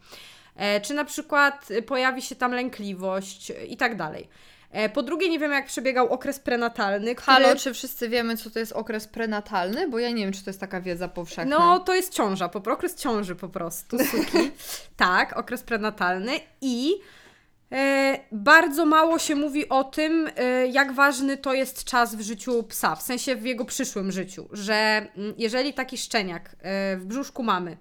E, 0.57 0.81
czy 0.81 0.95
na 0.95 1.05
przykład 1.05 1.69
pojawi 1.87 2.23
się 2.23 2.37
tam 2.37 2.53
lękliwość 2.53 3.53
i 3.69 3.77
tak 3.77 3.97
dalej. 3.97 4.29
E, 4.71 4.89
po 4.89 5.03
drugie, 5.03 5.29
nie 5.29 5.39
wiem 5.39 5.53
jak 5.53 5.67
przebiegał 5.67 6.13
okres 6.13 6.41
prenatalny. 6.41 7.15
Który... 7.15 7.35
Halo, 7.35 7.57
czy 7.57 7.75
wszyscy 7.75 8.09
wiemy, 8.09 8.37
co 8.37 8.51
to 8.51 8.59
jest 8.59 8.73
okres 8.73 9.09
prenatalny? 9.09 9.89
Bo 9.89 9.99
ja 9.99 10.11
nie 10.11 10.25
wiem, 10.25 10.33
czy 10.33 10.45
to 10.45 10.51
jest 10.51 10.61
taka 10.61 10.81
wiedza 10.81 11.09
powszechna. 11.09 11.59
No, 11.59 11.81
to 11.81 11.95
jest 11.95 12.15
ciąża, 12.15 12.49
po, 12.49 12.73
okres 12.73 12.95
ciąży 12.95 13.35
po 13.35 13.49
prostu, 13.49 13.99
suki. 13.99 14.51
tak, 14.97 15.37
okres 15.37 15.63
prenatalny 15.63 16.33
i 16.61 16.95
e, 17.73 18.19
bardzo 18.33 18.87
mało 18.87 19.19
się 19.19 19.35
mówi 19.35 19.69
o 19.69 19.85
tym, 19.85 20.31
e, 20.37 20.67
jak 20.67 20.93
ważny 20.93 21.37
to 21.37 21.55
jest 21.55 21.85
czas 21.85 22.15
w 22.15 22.21
życiu 22.21 22.63
psa, 22.63 22.97
w 22.97 23.03
sensie 23.03 23.37
w 23.37 23.45
jego 23.45 23.65
przyszłym 23.65 24.13
życiu, 24.13 24.49
że 24.53 24.75
mm, 24.75 25.35
jeżeli 25.39 25.75
taki 25.75 25.99
szczeniak 25.99 26.57
e, 26.59 26.97
w 26.97 27.05
brzuszku 27.05 27.43
mamy 27.43 27.77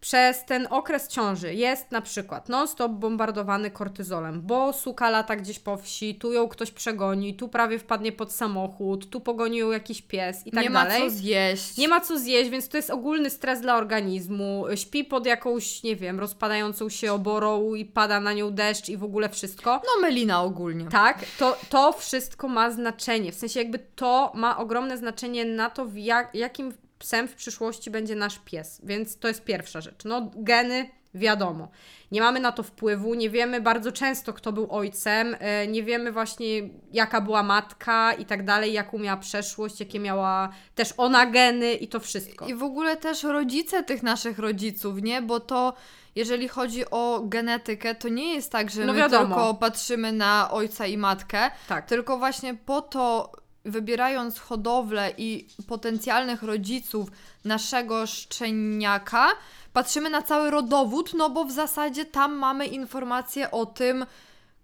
przez 0.00 0.44
ten 0.44 0.66
okres 0.70 1.08
ciąży 1.08 1.54
jest 1.54 1.90
na 1.90 2.00
przykład 2.00 2.48
non-stop 2.48 2.92
bombardowany 2.92 3.70
kortyzolem, 3.70 4.42
bo 4.42 4.72
suka 4.72 5.10
lata 5.10 5.36
gdzieś 5.36 5.58
po 5.58 5.76
wsi, 5.76 6.14
tu 6.14 6.32
ją 6.32 6.48
ktoś 6.48 6.70
przegoni, 6.70 7.34
tu 7.34 7.48
prawie 7.48 7.78
wpadnie 7.78 8.12
pod 8.12 8.32
samochód, 8.32 9.10
tu 9.10 9.20
pogoni 9.20 9.58
ją 9.58 9.70
jakiś 9.70 10.02
pies 10.02 10.46
i 10.46 10.50
tak 10.50 10.64
Nie 10.64 10.70
dalej. 10.70 10.98
Nie 10.98 11.04
ma 11.04 11.10
co 11.10 11.16
zjeść. 11.16 11.76
Nie 11.76 11.88
ma 11.88 12.00
co 12.00 12.18
zjeść, 12.18 12.50
więc 12.50 12.68
to 12.68 12.76
jest 12.76 12.90
ogólny 12.90 13.30
stres 13.30 13.60
dla 13.60 13.76
organizmu. 13.76 14.64
Śpi 14.74 15.04
pod 15.04 15.26
jakąś, 15.26 15.82
nie 15.82 15.96
wiem, 15.96 16.20
rozpadającą 16.20 16.88
się 16.88 17.12
oborą 17.12 17.74
i 17.74 17.84
pada 17.84 18.20
na 18.20 18.32
nią 18.32 18.50
deszcz 18.50 18.88
i 18.88 18.96
w 18.96 19.04
ogóle 19.04 19.28
wszystko. 19.28 19.82
No 19.84 20.02
melina 20.02 20.42
ogólnie. 20.42 20.86
Tak, 20.88 21.24
to, 21.38 21.56
to 21.70 21.92
wszystko 21.92 22.48
ma 22.48 22.70
znaczenie. 22.70 23.32
W 23.32 23.34
sensie 23.34 23.60
jakby 23.60 23.78
to 23.78 24.32
ma 24.34 24.58
ogromne 24.58 24.98
znaczenie 24.98 25.44
na 25.44 25.70
to, 25.70 25.86
w 25.86 25.96
jak, 25.96 26.34
jakim 26.34 26.72
psem 27.00 27.28
w 27.28 27.34
przyszłości 27.34 27.90
będzie 27.90 28.16
nasz 28.16 28.38
pies, 28.38 28.80
więc 28.84 29.18
to 29.18 29.28
jest 29.28 29.44
pierwsza 29.44 29.80
rzecz. 29.80 30.04
No, 30.04 30.30
geny 30.36 30.90
wiadomo. 31.14 31.68
Nie 32.10 32.20
mamy 32.20 32.40
na 32.40 32.52
to 32.52 32.62
wpływu, 32.62 33.14
nie 33.14 33.30
wiemy 33.30 33.60
bardzo 33.60 33.92
często, 33.92 34.32
kto 34.32 34.52
był 34.52 34.66
ojcem, 34.70 35.36
e, 35.38 35.66
nie 35.66 35.82
wiemy 35.82 36.12
właśnie, 36.12 36.46
jaka 36.92 37.20
była 37.20 37.42
matka 37.42 38.12
i 38.12 38.24
tak 38.24 38.44
dalej, 38.44 38.72
jaką 38.72 38.98
miała 38.98 39.16
przeszłość, 39.16 39.80
jakie 39.80 40.00
miała 40.00 40.48
też 40.74 40.94
ona 40.96 41.26
geny 41.26 41.74
i 41.74 41.88
to 41.88 42.00
wszystko. 42.00 42.46
I 42.46 42.54
w 42.54 42.62
ogóle 42.62 42.96
też 42.96 43.22
rodzice 43.22 43.82
tych 43.82 44.02
naszych 44.02 44.38
rodziców, 44.38 45.02
nie? 45.02 45.22
Bo 45.22 45.40
to 45.40 45.74
jeżeli 46.14 46.48
chodzi 46.48 46.90
o 46.90 47.22
genetykę, 47.24 47.94
to 47.94 48.08
nie 48.08 48.34
jest 48.34 48.52
tak, 48.52 48.70
że 48.70 48.84
no 48.84 48.92
my 48.92 49.10
tylko 49.10 49.54
patrzymy 49.54 50.12
na 50.12 50.50
ojca 50.50 50.86
i 50.86 50.96
matkę, 50.96 51.50
tak. 51.68 51.86
tylko 51.86 52.18
właśnie 52.18 52.54
po 52.54 52.82
to 52.82 53.32
wybierając 53.64 54.40
hodowlę 54.40 55.12
i 55.18 55.46
potencjalnych 55.68 56.42
rodziców 56.42 57.08
naszego 57.44 58.06
szczeniaka, 58.06 59.28
patrzymy 59.72 60.10
na 60.10 60.22
cały 60.22 60.50
rodowód, 60.50 61.14
no 61.14 61.30
bo 61.30 61.44
w 61.44 61.52
zasadzie 61.52 62.04
tam 62.04 62.34
mamy 62.34 62.66
informacje 62.66 63.50
o 63.50 63.66
tym, 63.66 64.06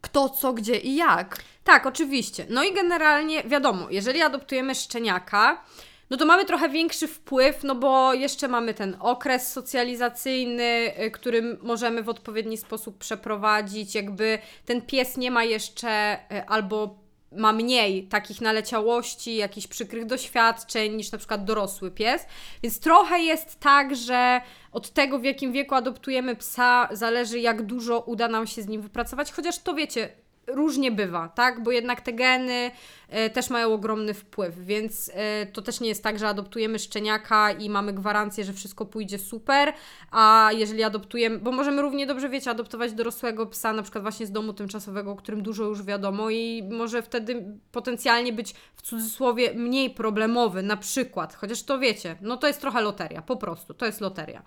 kto, 0.01 0.29
co, 0.29 0.53
gdzie 0.53 0.79
i 0.79 0.97
jak. 0.97 1.39
Tak, 1.65 1.87
oczywiście. 1.87 2.47
No 2.51 2.65
i 2.65 2.73
generalnie 2.73 3.43
wiadomo, 3.45 3.87
jeżeli 3.91 4.23
adoptujemy 4.23 4.75
szczeniaka, 4.75 5.65
no 6.11 6.17
to 6.17 6.27
mamy 6.27 6.45
trochę 6.45 6.69
większy 6.69 7.09
wpływ, 7.09 7.65
no 7.65 7.75
bo 7.75 8.15
jeszcze 8.15 8.49
mamy 8.49 8.75
ten 8.75 8.97
okres 9.01 9.53
socjalizacyjny, 9.53 10.93
y, 11.05 11.11
którym 11.11 11.59
możemy 11.63 12.03
w 12.03 12.09
odpowiedni 12.09 12.57
sposób 12.57 12.99
przeprowadzić. 12.99 13.95
Jakby 13.95 14.39
ten 14.67 14.83
pies 14.83 15.17
nie 15.17 15.31
ma 15.31 15.45
jeszcze 15.45 16.19
y, 16.33 16.47
albo 16.47 17.06
ma 17.33 17.53
mniej 17.53 18.07
takich 18.07 18.41
naleciałości, 18.41 19.37
jakichś 19.37 19.67
przykrych 19.67 20.07
doświadczeń 20.07 20.95
niż 20.95 21.12
na 21.12 21.19
przykład 21.19 21.45
dorosły 21.45 21.91
pies. 21.91 22.27
Więc 22.62 22.81
trochę 22.81 23.19
jest 23.19 23.61
tak, 23.61 23.97
że 23.97 24.41
od 24.73 24.91
tego, 24.91 25.19
w 25.19 25.25
jakim 25.25 25.53
wieku 25.53 25.75
adoptujemy 25.75 26.37
psa, 26.37 26.89
zależy, 26.93 27.41
jak 27.41 27.62
dużo 27.62 28.01
uda 28.01 28.29
nam 28.29 28.47
się 28.47 28.62
z 28.62 28.69
nim 28.69 28.83
wypracować. 28.83 29.33
Chociaż 29.33 29.59
to 29.59 29.75
wiecie, 29.75 30.09
różnie 30.47 30.93
bywa, 30.93 31.29
tak? 31.29 31.63
Bo 31.63 31.71
jednak 31.71 32.01
te 32.01 32.13
geny 32.13 32.71
e, 33.09 33.31
też 33.31 33.51
mają 33.51 33.73
ogromny 33.73 34.15
wpływ, 34.15 34.65
więc 34.65 35.11
e, 35.15 35.47
to 35.47 35.63
też 35.63 35.81
nie 35.81 35.89
jest 35.89 36.03
tak, 36.03 36.19
że 36.19 36.29
adoptujemy 36.29 36.79
szczeniaka 36.79 37.53
i 37.53 37.71
mamy 37.71 37.93
gwarancję, 37.93 38.45
że 38.45 38.53
wszystko 38.53 38.87
pójdzie 38.87 39.19
super, 39.19 39.73
a 40.11 40.51
jeżeli 40.53 40.83
adoptujemy, 40.83 41.39
bo 41.39 41.53
możemy 41.53 41.83
równie 41.83 42.07
dobrze, 42.07 42.29
wiecie, 42.29 42.51
adoptować 42.51 42.93
dorosłego 42.93 43.47
psa, 43.47 43.73
na 43.73 43.83
przykład 43.83 44.03
właśnie 44.03 44.27
z 44.27 44.33
domu 44.33 44.53
tymczasowego, 44.53 45.11
o 45.11 45.17
którym 45.17 45.43
dużo 45.43 45.65
już 45.65 45.83
wiadomo 45.83 46.31
i 46.31 46.69
może 46.71 47.03
wtedy 47.03 47.45
potencjalnie 47.73 48.33
być 48.33 48.55
w 48.77 48.83
cudzysłowie 48.83 49.55
mniej 49.55 49.91
problemowy, 49.91 50.63
na 50.63 50.77
przykład, 50.77 51.35
chociaż 51.35 51.63
to 51.63 51.79
wiecie, 51.79 52.17
no 52.21 52.37
to 52.37 52.47
jest 52.47 52.61
trochę 52.61 52.81
loteria, 52.81 53.23
po 53.23 53.37
prostu, 53.37 53.75
to 53.75 53.87
jest 53.87 54.01
loteria. 54.01 54.43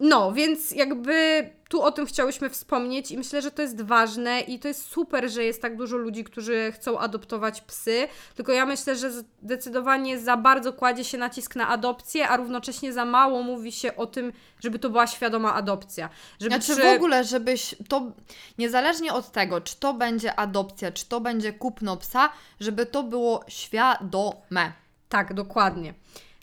No, 0.00 0.32
więc 0.32 0.70
jakby 0.70 1.48
tu 1.68 1.82
o 1.82 1.92
tym 1.92 2.06
chciałyśmy 2.06 2.50
wspomnieć 2.50 3.10
i 3.10 3.18
myślę, 3.18 3.42
że 3.42 3.50
to 3.50 3.62
jest 3.62 3.82
ważne 3.82 4.40
i 4.40 4.58
to 4.58 4.68
jest 4.68 4.90
super, 4.90 5.30
że 5.30 5.44
jest 5.44 5.62
tak 5.62 5.76
dużo 5.76 5.96
ludzi, 5.96 6.24
którzy 6.24 6.72
chcą 6.74 6.98
adoptować 6.98 7.60
psy, 7.60 8.08
tylko 8.34 8.52
ja 8.52 8.66
myślę, 8.66 8.96
że 8.96 9.10
zdecydowanie 9.42 10.18
za 10.18 10.36
bardzo 10.36 10.72
kładzie 10.72 11.04
się 11.04 11.18
nacisk 11.18 11.56
na 11.56 11.68
adopcję, 11.68 12.28
a 12.28 12.36
równocześnie 12.36 12.92
za 12.92 13.04
mało 13.04 13.42
mówi 13.42 13.72
się 13.72 13.96
o 13.96 14.06
tym, 14.06 14.32
żeby 14.60 14.78
to 14.78 14.90
była 14.90 15.06
świadoma 15.06 15.54
adopcja. 15.54 16.08
Żeby 16.40 16.54
znaczy 16.54 16.72
przy... 16.72 16.82
w 16.82 16.96
ogóle, 16.96 17.24
żebyś 17.24 17.74
to, 17.88 18.12
niezależnie 18.58 19.12
od 19.12 19.32
tego, 19.32 19.60
czy 19.60 19.76
to 19.76 19.94
będzie 19.94 20.36
adopcja, 20.36 20.92
czy 20.92 21.06
to 21.06 21.20
będzie 21.20 21.52
kupno 21.52 21.96
psa, 21.96 22.30
żeby 22.60 22.86
to 22.86 23.02
było 23.02 23.44
świadome. 23.48 24.72
Tak, 25.08 25.34
dokładnie. 25.34 25.94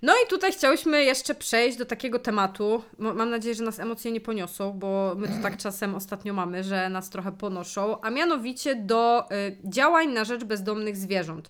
No 0.06 0.14
i 0.26 0.30
tutaj 0.30 0.52
chciałyśmy 0.52 1.04
jeszcze 1.04 1.36
przejść 1.36 1.78
do 1.78 1.86
takiego 1.86 2.20
tematu. 2.20 2.84
Mam 2.98 3.30
nadzieję, 3.30 3.56
że 3.56 3.64
nas 3.64 3.80
emocje 3.80 4.12
nie 4.12 4.22
poniosą, 4.22 4.74
bo 4.74 5.16
my 5.18 5.28
to 5.28 5.34
tak 5.44 5.58
czasem 5.58 5.96
ostatnio 5.96 6.34
mamy, 6.34 6.64
że 6.64 6.90
nas 6.90 7.10
trochę 7.10 7.32
ponoszą, 7.32 8.02
a 8.02 8.10
mianowicie 8.10 8.76
do 8.76 9.26
y, 9.32 9.58
działań 9.64 10.08
na 10.08 10.24
rzecz 10.24 10.44
bezdomnych 10.44 10.98
zwierząt. 10.98 11.50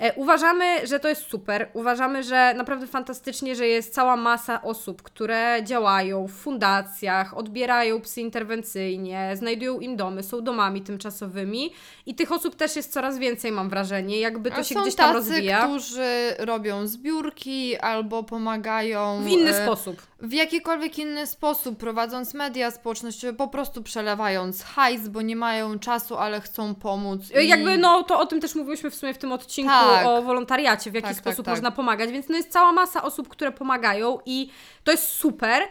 E, 0.00 0.14
uważamy, 0.14 0.86
że 0.86 1.00
to 1.00 1.08
jest 1.08 1.26
super. 1.30 1.68
Uważamy, 1.72 2.22
że 2.22 2.54
naprawdę 2.56 2.86
fantastycznie, 2.86 3.56
że 3.56 3.66
jest 3.66 3.94
cała 3.94 4.16
masa 4.16 4.62
osób, 4.62 5.02
które 5.02 5.60
działają 5.64 6.26
w 6.26 6.32
fundacjach, 6.32 7.36
odbierają 7.36 8.00
psy 8.00 8.20
interwencyjnie, 8.20 9.32
znajdują 9.36 9.80
im 9.80 9.96
domy, 9.96 10.22
są 10.22 10.40
domami 10.40 10.82
tymczasowymi 10.82 11.72
i 12.06 12.14
tych 12.14 12.32
osób 12.32 12.56
też 12.56 12.76
jest 12.76 12.92
coraz 12.92 13.18
więcej, 13.18 13.52
mam 13.52 13.68
wrażenie, 13.68 14.20
jakby 14.20 14.50
to 14.50 14.56
A 14.56 14.64
się 14.64 14.74
gdzieś 14.80 14.94
tam 14.94 15.14
tacy, 15.14 15.30
rozwija. 15.30 15.62
którzy 15.62 16.34
robią 16.38 16.86
zbiórki 16.86 17.78
albo 17.78 18.22
pomagają 18.22 19.22
w 19.22 19.28
inny 19.28 19.50
e, 19.50 19.64
sposób 19.64 20.10
w 20.22 20.32
jakikolwiek 20.32 20.98
inny 20.98 21.26
sposób, 21.26 21.78
prowadząc 21.78 22.34
media 22.34 22.70
społecznościowe, 22.70 23.32
po 23.32 23.48
prostu 23.48 23.82
przelewając 23.82 24.62
hajs, 24.62 25.08
bo 25.08 25.22
nie 25.22 25.36
mają 25.36 25.78
czasu, 25.78 26.16
ale 26.16 26.40
chcą 26.40 26.74
pomóc. 26.74 27.20
I... 27.42 27.48
Jakby, 27.48 27.78
no, 27.78 28.02
to 28.02 28.20
o 28.20 28.26
tym 28.26 28.40
też 28.40 28.54
mówiłyśmy 28.54 28.90
w 28.90 28.94
sumie 28.94 29.14
w 29.14 29.18
tym 29.18 29.32
odcinku 29.32 29.70
tak. 29.90 30.06
o 30.06 30.22
wolontariacie, 30.22 30.90
w 30.90 30.94
jaki 30.94 31.06
tak, 31.06 31.14
tak 31.14 31.22
sposób 31.24 31.46
tak, 31.46 31.52
można 31.52 31.70
pomagać, 31.70 32.10
więc 32.10 32.28
no 32.28 32.36
jest 32.36 32.52
cała 32.52 32.72
masa 32.72 33.02
osób, 33.02 33.28
które 33.28 33.52
pomagają 33.52 34.18
i 34.26 34.50
to 34.84 34.90
jest 34.90 35.08
super, 35.08 35.62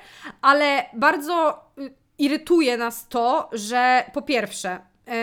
ale 0.42 0.86
bardzo 0.94 1.66
y, 1.78 1.94
irytuje 2.18 2.78
nas 2.78 3.08
to, 3.08 3.50
że 3.52 4.04
po 4.14 4.22
pierwsze, 4.22 4.80
yy, 5.08 5.14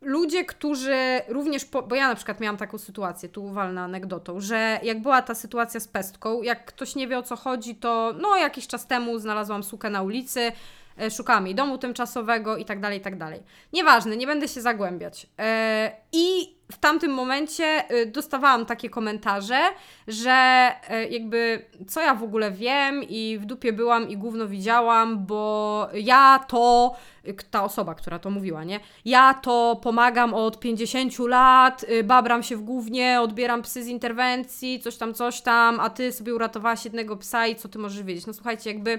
ludzie, 0.00 0.44
którzy 0.44 0.96
również, 1.28 1.64
po, 1.64 1.82
bo 1.82 1.94
ja 1.94 2.08
na 2.08 2.14
przykład 2.14 2.40
miałam 2.40 2.56
taką 2.56 2.78
sytuację, 2.78 3.28
tu 3.28 3.48
walna 3.48 3.84
anegdotą, 3.84 4.40
że 4.40 4.80
jak 4.82 5.02
była 5.02 5.22
ta 5.22 5.34
sytuacja 5.34 5.80
z 5.80 5.88
pestką, 5.88 6.42
jak 6.42 6.64
ktoś 6.64 6.94
nie 6.94 7.08
wie 7.08 7.18
o 7.18 7.22
co 7.22 7.36
chodzi, 7.36 7.74
to 7.74 8.14
no 8.20 8.36
jakiś 8.36 8.66
czas 8.66 8.86
temu 8.86 9.18
znalazłam 9.18 9.62
sukę 9.62 9.90
na 9.90 10.02
ulicy, 10.02 10.52
e, 11.00 11.10
szukałam 11.10 11.46
jej 11.46 11.54
domu 11.54 11.78
tymczasowego 11.78 12.56
i 12.56 12.64
tak 12.64 12.80
dalej, 12.80 12.98
i 12.98 13.02
tak 13.02 13.18
dalej. 13.18 13.42
Nieważne, 13.72 14.16
nie 14.16 14.26
będę 14.26 14.48
się 14.48 14.60
zagłębiać. 14.60 15.26
E, 15.38 15.92
I 16.12 16.56
w 16.72 16.78
tamtym 16.78 17.12
momencie 17.12 17.90
y, 17.90 18.06
dostawałam 18.06 18.66
takie 18.66 18.90
komentarze, 18.90 19.60
że 20.08 20.70
jakby 21.10 21.66
co 21.88 22.00
ja 22.00 22.14
w 22.14 22.22
ogóle 22.22 22.50
wiem 22.50 23.02
i 23.02 23.38
w 23.40 23.44
dupie 23.44 23.72
byłam 23.72 24.08
i 24.08 24.16
gówno 24.16 24.48
widziałam, 24.48 25.26
bo 25.26 25.88
ja 25.94 26.44
to, 26.48 26.94
ta 27.50 27.64
osoba, 27.64 27.94
która 27.94 28.18
to 28.18 28.30
mówiła, 28.30 28.64
nie? 28.64 28.80
Ja 29.04 29.34
to 29.34 29.80
pomagam 29.82 30.34
od 30.34 30.60
50 30.60 31.18
lat, 31.18 31.86
babram 32.04 32.42
się 32.42 32.56
w 32.56 32.62
głównie, 32.62 33.20
odbieram 33.20 33.62
psy 33.62 33.84
z 33.84 33.86
interwencji, 33.86 34.80
coś 34.80 34.96
tam, 34.96 35.14
coś 35.14 35.40
tam, 35.40 35.80
a 35.80 35.90
ty 35.90 36.12
sobie 36.12 36.34
uratowałaś 36.34 36.84
jednego 36.84 37.16
psa 37.16 37.46
i 37.46 37.56
co 37.56 37.68
ty 37.68 37.78
możesz 37.78 38.02
wiedzieć? 38.02 38.26
No 38.26 38.32
słuchajcie, 38.32 38.70
jakby 38.70 38.98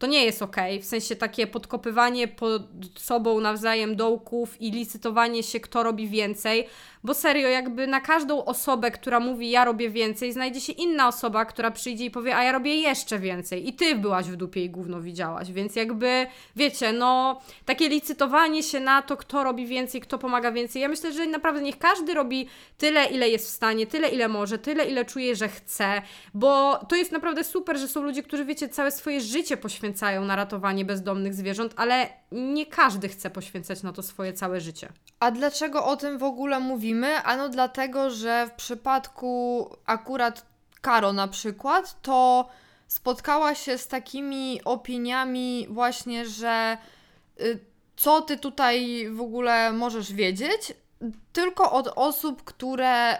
to 0.00 0.06
nie 0.06 0.24
jest 0.24 0.42
ok. 0.42 0.56
W 0.80 0.84
sensie 0.84 1.16
takie 1.16 1.46
podkopywanie 1.46 2.28
pod 2.28 2.62
sobą 2.98 3.40
nawzajem 3.40 3.96
dołków 3.96 4.62
i 4.62 4.70
licytowanie 4.70 5.42
się, 5.42 5.60
kto 5.60 5.82
robi 5.82 6.08
więcej. 6.08 6.66
Bo 7.04 7.14
serio, 7.14 7.48
jakby 7.48 7.86
na 7.86 8.00
każdą 8.00 8.44
osobę, 8.44 8.90
która 8.90 9.20
mówi 9.20 9.50
ja 9.50 9.64
robię 9.64 9.90
więcej, 9.90 10.32
znajdzie 10.32 10.60
się 10.60 10.72
inna 10.72 11.08
osoba, 11.08 11.44
która 11.44 11.70
przyjdzie 11.70 12.04
i 12.04 12.10
powie, 12.10 12.36
a 12.36 12.42
ja 12.42 12.52
robię 12.52 12.74
jeszcze 12.74 13.18
więcej. 13.18 13.68
I 13.68 13.72
ty 13.72 13.94
byłaś 13.94 14.26
w 14.26 14.36
dupie 14.36 14.64
i 14.64 14.70
gówno 14.70 15.00
widziałaś. 15.00 15.52
Więc 15.52 15.76
jakby, 15.76 16.26
wiecie, 16.56 16.92
no, 16.92 17.40
takie 17.64 17.88
licytowanie 17.88 18.62
się 18.62 18.80
na 18.80 19.02
to, 19.02 19.16
kto 19.16 19.44
robi 19.44 19.66
więcej, 19.66 20.00
kto 20.00 20.18
pomaga 20.18 20.52
więcej. 20.52 20.82
Ja 20.82 20.88
myślę, 20.88 21.12
że 21.12 21.26
naprawdę 21.26 21.62
niech 21.62 21.78
każdy 21.78 22.14
robi 22.14 22.48
tyle, 22.78 23.06
ile 23.06 23.28
jest 23.28 23.46
w 23.46 23.50
stanie, 23.50 23.86
tyle, 23.86 24.08
ile 24.08 24.28
może, 24.28 24.58
tyle, 24.58 24.84
ile 24.84 25.04
czuje, 25.04 25.36
że 25.36 25.48
chce. 25.48 26.02
Bo 26.34 26.80
to 26.88 26.96
jest 26.96 27.12
naprawdę 27.12 27.44
super, 27.44 27.78
że 27.78 27.88
są 27.88 28.02
ludzie, 28.02 28.22
którzy, 28.22 28.44
wiecie, 28.44 28.68
całe 28.68 28.90
swoje 28.90 29.20
życie 29.20 29.56
poświęcają 29.56 29.89
na 30.26 30.36
ratowanie 30.36 30.84
bezdomnych 30.84 31.34
zwierząt, 31.34 31.72
ale 31.76 32.08
nie 32.32 32.66
każdy 32.66 33.08
chce 33.08 33.30
poświęcać 33.30 33.82
na 33.82 33.92
to 33.92 34.02
swoje 34.02 34.32
całe 34.32 34.60
życie. 34.60 34.88
A 35.20 35.30
dlaczego 35.30 35.84
o 35.84 35.96
tym 35.96 36.18
w 36.18 36.22
ogóle 36.22 36.60
mówimy? 36.60 37.22
Ano 37.22 37.48
dlatego, 37.48 38.10
że 38.10 38.46
w 38.46 38.52
przypadku 38.52 39.76
akurat 39.86 40.46
Karo 40.80 41.12
na 41.12 41.28
przykład, 41.28 42.02
to 42.02 42.48
spotkała 42.88 43.54
się 43.54 43.78
z 43.78 43.88
takimi 43.88 44.64
opiniami 44.64 45.66
właśnie, 45.70 46.26
że 46.26 46.78
y, 47.40 47.58
co 47.96 48.20
ty 48.20 48.36
tutaj 48.36 49.08
w 49.10 49.20
ogóle 49.20 49.72
możesz 49.72 50.12
wiedzieć, 50.12 50.74
tylko 51.32 51.72
od 51.72 51.88
osób, 51.96 52.44
które 52.44 53.18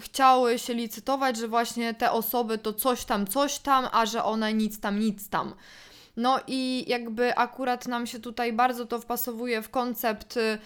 chciały 0.00 0.58
się 0.58 0.74
licytować, 0.74 1.36
że 1.36 1.48
właśnie 1.48 1.94
te 1.94 2.12
osoby 2.12 2.58
to 2.58 2.72
coś 2.72 3.04
tam, 3.04 3.26
coś 3.26 3.58
tam, 3.58 3.88
a 3.92 4.06
że 4.06 4.24
one 4.24 4.54
nic 4.54 4.80
tam, 4.80 4.98
nic 4.98 5.28
tam. 5.28 5.54
No 6.18 6.40
i 6.46 6.84
jakby 6.86 7.36
akurat 7.36 7.88
nam 7.88 8.06
się 8.06 8.20
tutaj 8.20 8.52
bardzo 8.52 8.86
to 8.86 9.00
wpasowuje 9.00 9.62
w 9.62 9.70
koncept 9.70 10.36
y, 10.36 10.58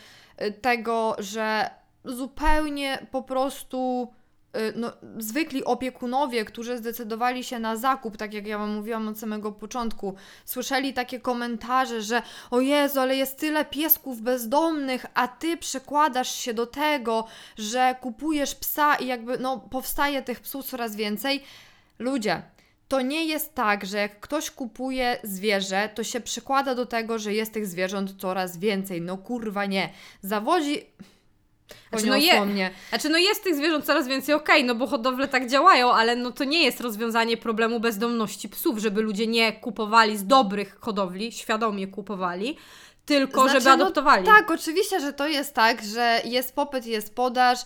tego, 0.52 1.16
że 1.18 1.70
zupełnie 2.04 3.06
po 3.10 3.22
prostu 3.22 4.08
y, 4.56 4.72
no, 4.76 4.92
zwykli 5.18 5.64
opiekunowie, 5.64 6.44
którzy 6.44 6.78
zdecydowali 6.78 7.44
się 7.44 7.58
na 7.58 7.76
zakup, 7.76 8.16
tak 8.16 8.34
jak 8.34 8.46
ja 8.46 8.58
Wam 8.58 8.74
mówiłam 8.74 9.08
od 9.08 9.18
samego 9.18 9.52
początku, 9.52 10.14
słyszeli 10.44 10.94
takie 10.94 11.20
komentarze, 11.20 12.02
że 12.02 12.22
o 12.50 12.60
Jezu, 12.60 13.00
ale 13.00 13.16
jest 13.16 13.38
tyle 13.38 13.64
piesków 13.64 14.20
bezdomnych, 14.20 15.06
a 15.14 15.28
Ty 15.28 15.56
przekładasz 15.56 16.34
się 16.34 16.54
do 16.54 16.66
tego, 16.66 17.26
że 17.58 17.96
kupujesz 18.00 18.54
psa 18.54 18.94
i 18.94 19.06
jakby 19.06 19.38
no, 19.38 19.58
powstaje 19.58 20.22
tych 20.22 20.40
psów 20.40 20.66
coraz 20.66 20.96
więcej. 20.96 21.42
Ludzie, 21.98 22.42
to 22.92 23.00
nie 23.00 23.24
jest 23.24 23.54
tak, 23.54 23.86
że 23.86 23.98
jak 23.98 24.20
ktoś 24.20 24.50
kupuje 24.50 25.18
zwierzę, 25.22 25.88
to 25.94 26.04
się 26.04 26.20
przykłada 26.20 26.74
do 26.74 26.86
tego, 26.86 27.18
że 27.18 27.34
jest 27.34 27.52
tych 27.52 27.66
zwierząt 27.66 28.20
coraz 28.20 28.58
więcej. 28.58 29.00
No 29.00 29.16
kurwa 29.16 29.66
nie. 29.66 29.92
Zawodzi... 30.22 30.86
Znaczy 31.90 32.06
no, 32.06 32.16
je, 32.16 32.46
mnie. 32.46 32.70
znaczy 32.88 33.08
no 33.08 33.18
jest 33.18 33.44
tych 33.44 33.54
zwierząt 33.54 33.84
coraz 33.84 34.08
więcej, 34.08 34.34
okej, 34.34 34.56
okay, 34.56 34.66
no 34.66 34.74
bo 34.74 34.86
hodowle 34.86 35.28
tak 35.28 35.50
działają, 35.50 35.92
ale 35.92 36.16
no 36.16 36.30
to 36.30 36.44
nie 36.44 36.64
jest 36.64 36.80
rozwiązanie 36.80 37.36
problemu 37.36 37.80
bezdomności 37.80 38.48
psów, 38.48 38.78
żeby 38.78 39.02
ludzie 39.02 39.26
nie 39.26 39.52
kupowali 39.52 40.18
z 40.18 40.26
dobrych 40.26 40.78
hodowli, 40.80 41.32
świadomie 41.32 41.86
kupowali, 41.86 42.56
tylko 43.04 43.42
znaczy, 43.42 43.60
żeby 43.60 43.64
no 43.64 43.84
adoptowali. 43.84 44.24
No, 44.24 44.30
tak, 44.30 44.50
oczywiście, 44.50 45.00
że 45.00 45.12
to 45.12 45.28
jest 45.28 45.54
tak, 45.54 45.82
że 45.82 46.20
jest 46.24 46.54
popyt, 46.54 46.86
jest 46.86 47.14
podaż, 47.14 47.58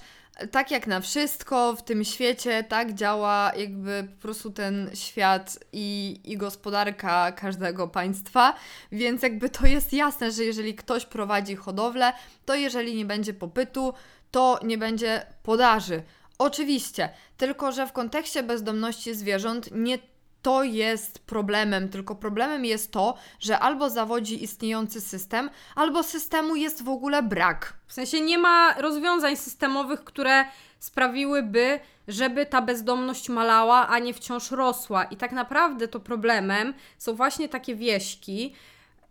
tak 0.50 0.70
jak 0.70 0.86
na 0.86 1.00
wszystko 1.00 1.76
w 1.76 1.82
tym 1.82 2.04
świecie, 2.04 2.64
tak 2.64 2.94
działa 2.94 3.52
jakby 3.56 4.08
po 4.16 4.22
prostu 4.22 4.50
ten 4.50 4.90
świat 4.94 5.58
i, 5.72 6.20
i 6.24 6.36
gospodarka 6.36 7.32
każdego 7.32 7.88
państwa, 7.88 8.54
więc 8.92 9.22
jakby 9.22 9.48
to 9.48 9.66
jest 9.66 9.92
jasne, 9.92 10.32
że 10.32 10.44
jeżeli 10.44 10.74
ktoś 10.74 11.06
prowadzi 11.06 11.56
hodowlę, 11.56 12.12
to 12.44 12.54
jeżeli 12.54 12.96
nie 12.96 13.04
będzie 13.04 13.34
popytu, 13.34 13.94
to 14.30 14.60
nie 14.62 14.78
będzie 14.78 15.26
podaży. 15.42 16.02
Oczywiście, 16.38 17.08
tylko 17.36 17.72
że 17.72 17.86
w 17.86 17.92
kontekście 17.92 18.42
bezdomności 18.42 19.14
zwierząt 19.14 19.68
nie 19.72 19.98
to 20.46 20.62
jest 20.62 21.18
problemem, 21.18 21.88
tylko 21.88 22.14
problemem 22.14 22.64
jest 22.64 22.92
to, 22.92 23.14
że 23.40 23.58
albo 23.58 23.90
zawodzi 23.90 24.44
istniejący 24.44 25.00
system, 25.00 25.50
albo 25.74 26.02
systemu 26.02 26.56
jest 26.56 26.82
w 26.84 26.88
ogóle 26.88 27.22
brak. 27.22 27.74
W 27.86 27.92
sensie 27.92 28.20
nie 28.20 28.38
ma 28.38 28.74
rozwiązań 28.74 29.36
systemowych, 29.36 30.04
które 30.04 30.44
sprawiłyby, 30.78 31.80
żeby 32.08 32.46
ta 32.46 32.62
bezdomność 32.62 33.28
malała, 33.28 33.88
a 33.88 33.98
nie 33.98 34.14
wciąż 34.14 34.50
rosła. 34.50 35.04
I 35.04 35.16
tak 35.16 35.32
naprawdę 35.32 35.88
to 35.88 36.00
problemem 36.00 36.74
są 36.98 37.14
właśnie 37.14 37.48
takie 37.48 37.74
wieśki. 37.74 38.54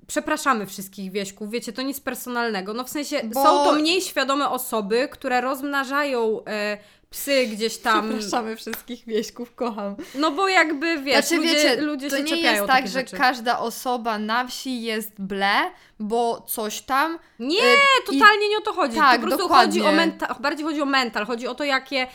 Przepraszamy 0.08 0.66
wszystkich 0.66 1.12
wieśków, 1.12 1.52
wiecie, 1.52 1.74
to 1.74 1.82
nic 1.82 2.00
personalnego. 2.00 2.74
No 2.74 2.84
w 2.84 2.90
sensie 2.90 3.22
Bo- 3.24 3.44
są 3.44 3.64
to 3.64 3.74
mniej 3.74 4.02
świadome 4.02 4.50
osoby, 4.50 5.10
które 5.12 5.42
rozmnażają 5.42 6.46
e, 6.46 6.78
psy 7.16 7.47
gdzieś 7.47 7.78
tam. 7.78 8.09
Przepraszamy 8.09 8.55
wszystkich 8.55 9.05
wieśków, 9.05 9.55
kocham. 9.55 9.95
No 10.16 10.32
bo 10.32 10.47
jakby 10.49 10.97
wiesz, 11.01 11.26
Znaczy, 11.26 11.36
ludzie, 11.41 11.55
wiecie, 11.55 11.82
ludzie 11.82 12.09
to 12.09 12.18
się 12.18 12.24
nie 12.24 12.38
jest 12.41 12.66
tak, 12.68 12.88
że 12.88 12.93
rzeczy. 12.93 13.18
każda 13.18 13.59
osoba 13.59 14.18
na 14.18 14.47
wsi 14.47 14.82
jest 14.82 15.11
ble, 15.20 15.55
bo 15.99 16.45
coś 16.47 16.82
tam. 16.82 17.20
Nie, 17.39 17.57
y, 17.63 17.76
i- 18.11 18.20
totalnie 18.20 18.49
nie 18.49 18.57
o 18.57 18.61
to 18.61 18.74
chodzi. 18.74 18.95
Tak, 18.95 19.22
po 19.22 19.28
prostu 19.28 19.43
dokładnie. 19.43 19.82
chodzi 19.82 19.93
o 19.93 19.95
mental, 19.97 20.36
bardziej 20.39 20.66
chodzi 20.66 20.82
o 20.82 20.86
mental, 20.86 21.26
chodzi 21.26 21.47
o 21.47 21.55
to, 21.55 21.63
jakie. 21.63 22.07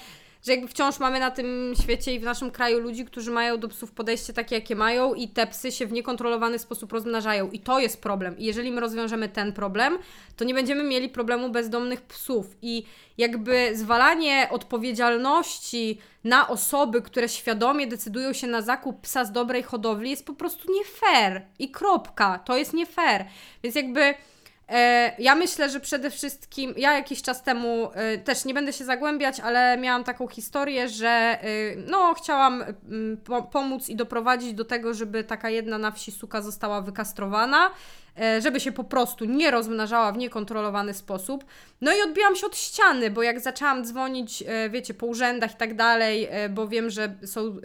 Że 0.44 0.52
jakby 0.52 0.68
wciąż 0.68 0.98
mamy 0.98 1.20
na 1.20 1.30
tym 1.30 1.72
świecie 1.82 2.14
i 2.14 2.20
w 2.20 2.22
naszym 2.22 2.50
kraju 2.50 2.78
ludzi, 2.78 3.04
którzy 3.04 3.30
mają 3.30 3.58
do 3.58 3.68
psów 3.68 3.92
podejście 3.92 4.32
takie, 4.32 4.54
jakie 4.54 4.76
mają, 4.76 5.14
i 5.14 5.28
te 5.28 5.46
psy 5.46 5.72
się 5.72 5.86
w 5.86 5.92
niekontrolowany 5.92 6.58
sposób 6.58 6.92
rozmnażają. 6.92 7.50
I 7.50 7.58
to 7.58 7.80
jest 7.80 8.02
problem. 8.02 8.38
I 8.38 8.44
jeżeli 8.44 8.72
my 8.72 8.80
rozwiążemy 8.80 9.28
ten 9.28 9.52
problem, 9.52 9.98
to 10.36 10.44
nie 10.44 10.54
będziemy 10.54 10.84
mieli 10.84 11.08
problemu 11.08 11.50
bezdomnych 11.50 12.02
psów. 12.02 12.46
I 12.62 12.84
jakby 13.18 13.70
zwalanie 13.76 14.48
odpowiedzialności 14.50 15.98
na 16.24 16.48
osoby, 16.48 17.02
które 17.02 17.28
świadomie 17.28 17.86
decydują 17.86 18.32
się 18.32 18.46
na 18.46 18.62
zakup 18.62 19.00
psa 19.00 19.24
z 19.24 19.32
dobrej 19.32 19.62
hodowli, 19.62 20.10
jest 20.10 20.26
po 20.26 20.34
prostu 20.34 20.72
nie 20.72 20.84
fair. 20.84 21.42
I 21.58 21.70
kropka. 21.70 22.38
To 22.38 22.56
jest 22.56 22.74
nie 22.74 22.86
fair. 22.86 23.24
Więc 23.62 23.76
jakby. 23.76 24.14
E, 24.70 25.12
ja 25.18 25.34
myślę, 25.34 25.70
że 25.70 25.80
przede 25.80 26.10
wszystkim, 26.10 26.74
ja 26.76 26.92
jakiś 26.92 27.22
czas 27.22 27.42
temu 27.42 27.90
e, 27.94 28.18
też 28.18 28.44
nie 28.44 28.54
będę 28.54 28.72
się 28.72 28.84
zagłębiać, 28.84 29.40
ale 29.40 29.78
miałam 29.78 30.04
taką 30.04 30.28
historię, 30.28 30.88
że 30.88 31.08
e, 31.08 31.38
no 31.76 32.14
chciałam 32.14 32.62
mm, 32.62 33.16
po, 33.16 33.42
pomóc 33.42 33.88
i 33.88 33.96
doprowadzić 33.96 34.54
do 34.54 34.64
tego, 34.64 34.94
żeby 34.94 35.24
taka 35.24 35.50
jedna 35.50 35.78
na 35.78 35.90
wsi 35.90 36.12
suka 36.12 36.42
została 36.42 36.82
wykastrowana, 36.82 37.70
żeby 38.38 38.60
się 38.60 38.72
po 38.72 38.84
prostu 38.84 39.24
nie 39.24 39.50
rozmnażała 39.50 40.12
w 40.12 40.18
niekontrolowany 40.18 40.94
sposób. 40.94 41.44
No 41.80 41.92
i 41.92 42.02
odbiłam 42.02 42.36
się 42.36 42.46
od 42.46 42.56
ściany, 42.56 43.10
bo 43.10 43.22
jak 43.22 43.40
zaczęłam 43.40 43.84
dzwonić, 43.84 44.44
e, 44.46 44.70
wiecie, 44.70 44.94
po 44.94 45.06
urzędach 45.06 45.52
i 45.52 45.56
tak 45.56 45.76
dalej, 45.76 46.28
e, 46.30 46.48
bo 46.48 46.68
wiem, 46.68 46.90
że 46.90 47.14
są 47.24 47.56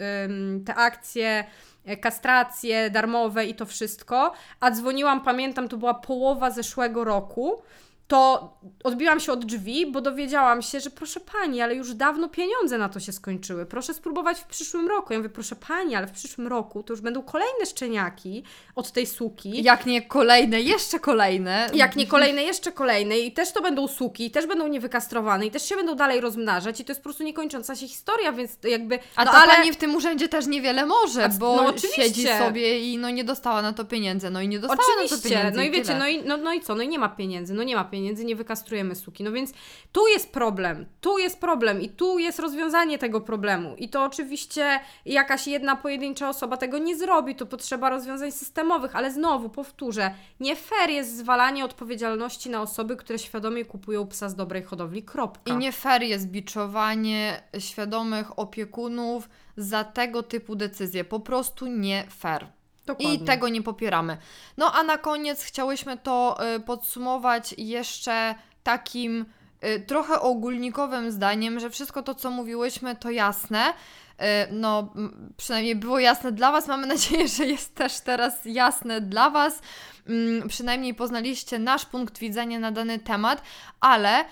te 0.66 0.76
akcje 0.76 1.46
e, 1.86 1.98
kastracje 1.98 2.90
darmowe 2.90 3.46
i 3.46 3.56
to 3.56 3.66
wszystko, 3.66 4.34
a 4.60 4.72
dzwoniłam, 4.72 5.24
pamiętam, 5.24 5.68
to 5.68 5.78
była 5.78 5.94
połowa 5.94 6.52
zeszłego 6.52 7.04
roku, 7.04 7.62
to 8.08 8.54
odbiłam 8.84 9.20
się 9.20 9.32
od 9.32 9.46
drzwi, 9.46 9.92
bo 9.92 10.02
dowiedziałam 10.02 10.62
się, 10.62 10.80
że 10.80 10.90
proszę 10.90 11.20
pani, 11.20 11.62
ale 11.62 11.76
już 11.76 11.94
dawno 11.94 12.30
pieniądze 12.30 12.78
na 12.78 12.90
to 12.90 13.00
się 13.00 13.12
skończyły. 13.12 13.66
Proszę 13.66 13.94
spróbować 13.94 14.40
w 14.40 14.44
przyszłym 14.44 14.88
roku. 14.88 15.14
Ja 15.14 15.20
mówię, 15.20 15.30
proszę 15.30 15.56
pani, 15.56 15.96
ale 15.96 16.08
w 16.08 16.12
przyszłym 16.12 16.48
roku 16.48 16.84
to 16.84 16.94
już 16.94 17.02
będą 17.02 17.24
kolejne 17.24 17.66
szczeniaki 17.66 18.44
od 18.76 18.92
tej 18.92 19.06
suki. 19.06 19.64
Jak 19.64 19.86
nie 19.86 20.02
kolejne, 20.02 20.62
jeszcze 20.62 21.00
kolejne. 21.00 21.70
Jak 21.74 21.96
nie 21.96 22.08
kolejne, 22.08 22.44
jeszcze 22.44 22.72
kolejne 22.72 23.20
i 23.20 23.32
też 23.32 23.52
to 23.52 23.62
będą 23.62 23.88
suki, 23.88 24.26
i 24.26 24.32
też 24.32 24.48
będą 24.48 24.68
niewykastrowane 24.68 25.46
i 25.46 25.52
też 25.52 25.70
się 25.70 25.76
będą 25.76 25.96
dalej 25.96 26.22
rozmnażać 26.22 26.80
i 26.80 26.86
to 26.86 26.92
jest 26.92 27.02
po 27.02 27.04
prostu 27.04 27.24
niekończąca 27.24 27.76
się 27.76 27.88
historia, 27.88 28.32
więc 28.32 28.58
jakby... 28.64 29.00
A 29.16 29.26
no, 29.26 29.32
ta 29.32 29.38
ale... 29.38 29.54
pani 29.54 29.72
w 29.72 29.78
tym 29.78 29.96
urzędzie 29.96 30.30
też 30.30 30.48
niewiele 30.48 30.86
może, 30.86 31.30
bo 31.40 31.56
no 31.56 31.66
oczywiście. 31.66 32.04
siedzi 32.04 32.28
sobie 32.28 32.80
i 32.80 32.98
no 32.98 33.10
nie 33.10 33.24
dostała 33.24 33.62
na 33.62 33.74
to 33.74 33.86
pieniędzy, 33.86 34.30
no 34.30 34.42
i 34.42 34.48
nie 34.48 34.60
dostała 34.60 34.78
na 34.78 34.86
to 34.86 35.06
Oczywiście, 35.06 35.30
pieniędzy. 35.30 35.58
no 35.58 35.64
i 35.64 35.72
wiecie, 35.72 35.96
no 35.96 36.08
i, 36.08 36.24
no, 36.24 36.38
no 36.38 36.54
i 36.54 36.62
co, 36.62 36.76
no 36.76 36.84
i 36.84 36.88
nie 36.88 37.00
ma 37.00 37.10
pieniędzy, 37.10 37.54
no 37.54 37.64
nie 37.64 37.76
ma 37.76 37.84
pieniędzy, 37.84 37.95
nie 38.02 38.36
wykastrujemy 38.36 38.96
suki, 38.96 39.24
no 39.24 39.32
więc 39.32 39.54
tu 39.92 40.08
jest 40.08 40.32
problem, 40.32 40.86
tu 41.02 41.18
jest 41.18 41.40
problem 41.40 41.82
i 41.82 41.90
tu 41.90 42.20
jest 42.20 42.40
rozwiązanie 42.40 42.98
tego 42.98 43.22
problemu 43.22 43.76
i 43.78 43.90
to 43.90 44.04
oczywiście 44.04 44.80
jakaś 45.06 45.48
jedna 45.48 45.76
pojedyncza 45.76 46.30
osoba 46.30 46.58
tego 46.58 46.78
nie 46.78 46.98
zrobi, 46.98 47.36
to 47.36 47.46
potrzeba 47.46 47.90
rozwiązań 47.90 48.32
systemowych, 48.32 48.96
ale 48.96 49.12
znowu 49.12 49.50
powtórzę, 49.50 50.14
nie 50.40 50.56
fair 50.56 50.90
jest 50.90 51.18
zwalanie 51.18 51.66
odpowiedzialności 51.66 52.50
na 52.50 52.62
osoby, 52.62 52.96
które 52.96 53.20
świadomie 53.20 53.66
kupują 53.66 54.08
psa 54.08 54.30
z 54.30 54.36
dobrej 54.36 54.64
hodowli, 54.64 55.04
kropka. 55.04 55.54
I 55.54 55.58
nie 55.58 55.72
fair 55.72 56.02
jest 56.02 56.28
biczowanie 56.28 57.42
świadomych 57.60 58.40
opiekunów 58.40 59.30
za 59.58 59.84
tego 59.84 60.24
typu 60.24 60.56
decyzje. 60.56 61.04
Po 61.04 61.20
prostu 61.20 61.68
nie 61.68 62.08
fair. 62.10 62.48
Dokładnie. 62.86 63.14
I 63.16 63.20
tego 63.20 63.50
nie 63.50 63.62
popieramy. 63.62 64.18
No 64.58 64.72
a 64.74 64.84
na 64.84 64.98
koniec 64.98 65.44
chciałyśmy 65.44 65.98
to 65.98 66.38
y, 66.56 66.60
podsumować 66.60 67.56
jeszcze 67.58 68.36
takim 68.64 69.26
y, 69.64 69.80
trochę 69.80 70.20
ogólnikowym 70.20 71.12
zdaniem, 71.12 71.60
że 71.60 71.70
wszystko 71.70 72.04
to, 72.04 72.16
co 72.16 72.32
mówiłyśmy, 72.32 72.96
to 72.96 73.12
jasne. 73.12 73.70
Y, 73.70 74.24
no, 74.52 74.94
przynajmniej 75.38 75.76
było 75.76 76.00
jasne 76.00 76.32
dla 76.32 76.52
Was. 76.52 76.68
Mamy 76.68 76.88
nadzieję, 76.96 77.28
że 77.28 77.46
jest 77.46 77.76
też 77.76 78.00
teraz 78.00 78.46
jasne 78.46 79.02
dla 79.02 79.30
Was. 79.30 79.62
Mm, 80.08 80.48
przynajmniej 80.48 80.94
poznaliście 80.94 81.60
nasz 81.60 81.86
punkt 81.86 82.18
widzenia 82.18 82.60
na 82.60 82.72
dany 82.72 83.00
temat, 83.00 83.42
ale 83.80 84.26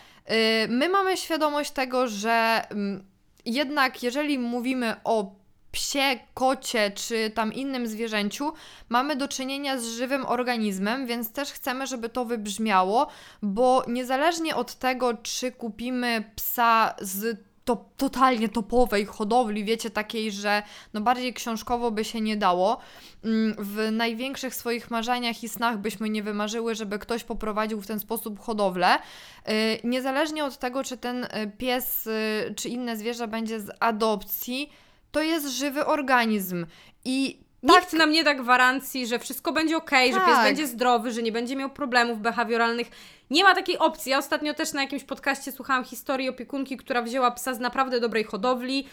my 0.70 0.90
mamy 0.90 1.18
świadomość 1.18 1.72
tego, 1.72 2.08
że 2.08 2.62
mm, 2.70 3.04
jednak 3.46 4.04
jeżeli 4.04 4.40
mówimy 4.40 4.96
o 5.04 5.36
psie, 5.74 6.20
kocie 6.34 6.92
czy 6.92 7.30
tam 7.30 7.54
innym 7.54 7.88
zwierzęciu, 7.88 8.54
mamy 8.90 9.16
do 9.16 9.28
czynienia 9.28 9.78
z 9.78 9.86
żywym 9.86 10.26
organizmem, 10.26 11.08
więc 11.08 11.32
też 11.32 11.52
chcemy, 11.52 11.88
żeby 11.88 12.10
to 12.10 12.26
wybrzmiało, 12.26 13.08
bo 13.42 13.84
niezależnie 13.88 14.56
od 14.56 14.76
tego, 14.76 15.14
czy 15.24 15.52
kupimy 15.52 16.24
psa 16.36 16.96
z 17.02 17.38
to, 17.66 17.86
totalnie 17.98 18.50
topowej 18.50 19.06
hodowli, 19.06 19.64
wiecie, 19.64 19.90
takiej, 19.90 20.32
że 20.32 20.64
no 20.94 21.02
bardziej 21.02 21.34
książkowo 21.34 21.92
by 21.92 22.06
się 22.06 22.22
nie 22.22 22.38
dało. 22.38 22.78
Mm, 23.24 23.56
W 23.60 23.92
największych 23.92 24.56
swoich 24.56 24.92
marzeniach 24.92 25.44
i 25.44 25.50
snach 25.50 25.78
byśmy 25.78 26.10
nie 26.10 26.24
wymarzyły, 26.24 26.76
żeby 26.76 27.00
ktoś 27.00 27.24
poprowadził 27.24 27.82
w 27.82 27.88
ten 27.88 28.00
sposób 28.00 28.40
hodowlę. 28.40 28.96
Y, 29.50 29.80
Niezależnie 29.84 30.46
od 30.46 30.58
tego, 30.58 30.84
czy 30.84 30.98
ten 30.98 31.24
y, 31.24 31.30
pies 31.58 32.08
y, 32.08 32.54
czy 32.56 32.70
inne 32.70 32.98
zwierzę 32.98 33.28
będzie 33.28 33.60
z 33.60 33.70
adopcji, 33.80 34.70
to 35.14 35.22
jest 35.22 35.48
żywy 35.48 35.86
organizm. 35.86 36.66
I 37.06 37.44
Nikt 37.64 37.94
nam 37.94 38.12
nie 38.12 38.24
da 38.24 38.34
gwarancji, 38.34 39.08
że 39.08 39.20
wszystko 39.20 39.52
będzie 39.52 39.78
ok, 39.78 39.92
że 39.92 40.20
pies 40.20 40.26
Tak. 40.26 40.44
będzie 40.44 40.68
zdrowy, 40.68 41.12
że 41.12 41.24
nie 41.24 41.32
będzie 41.32 41.56
miał 41.56 41.70
problemów 41.70 42.20
behawioralnych. 42.20 42.88
Nie 43.30 43.44
ma 43.44 43.56
takiej 43.56 43.78
opcji. 43.78 44.10
Ja 44.12 44.18
ostatnio 44.18 44.54
też 44.54 44.74
na 44.74 44.82
jakimś 44.82 45.04
podcaście 45.04 45.52
słuchałam 45.52 45.84
historii 45.84 46.30
opiekunki, 46.30 46.78
która 46.78 47.02
wzięła 47.02 47.32
psa 47.32 47.54
z 47.54 47.60
naprawdę 47.60 48.00
dobrej 48.00 48.24
hodowli. 48.24 48.88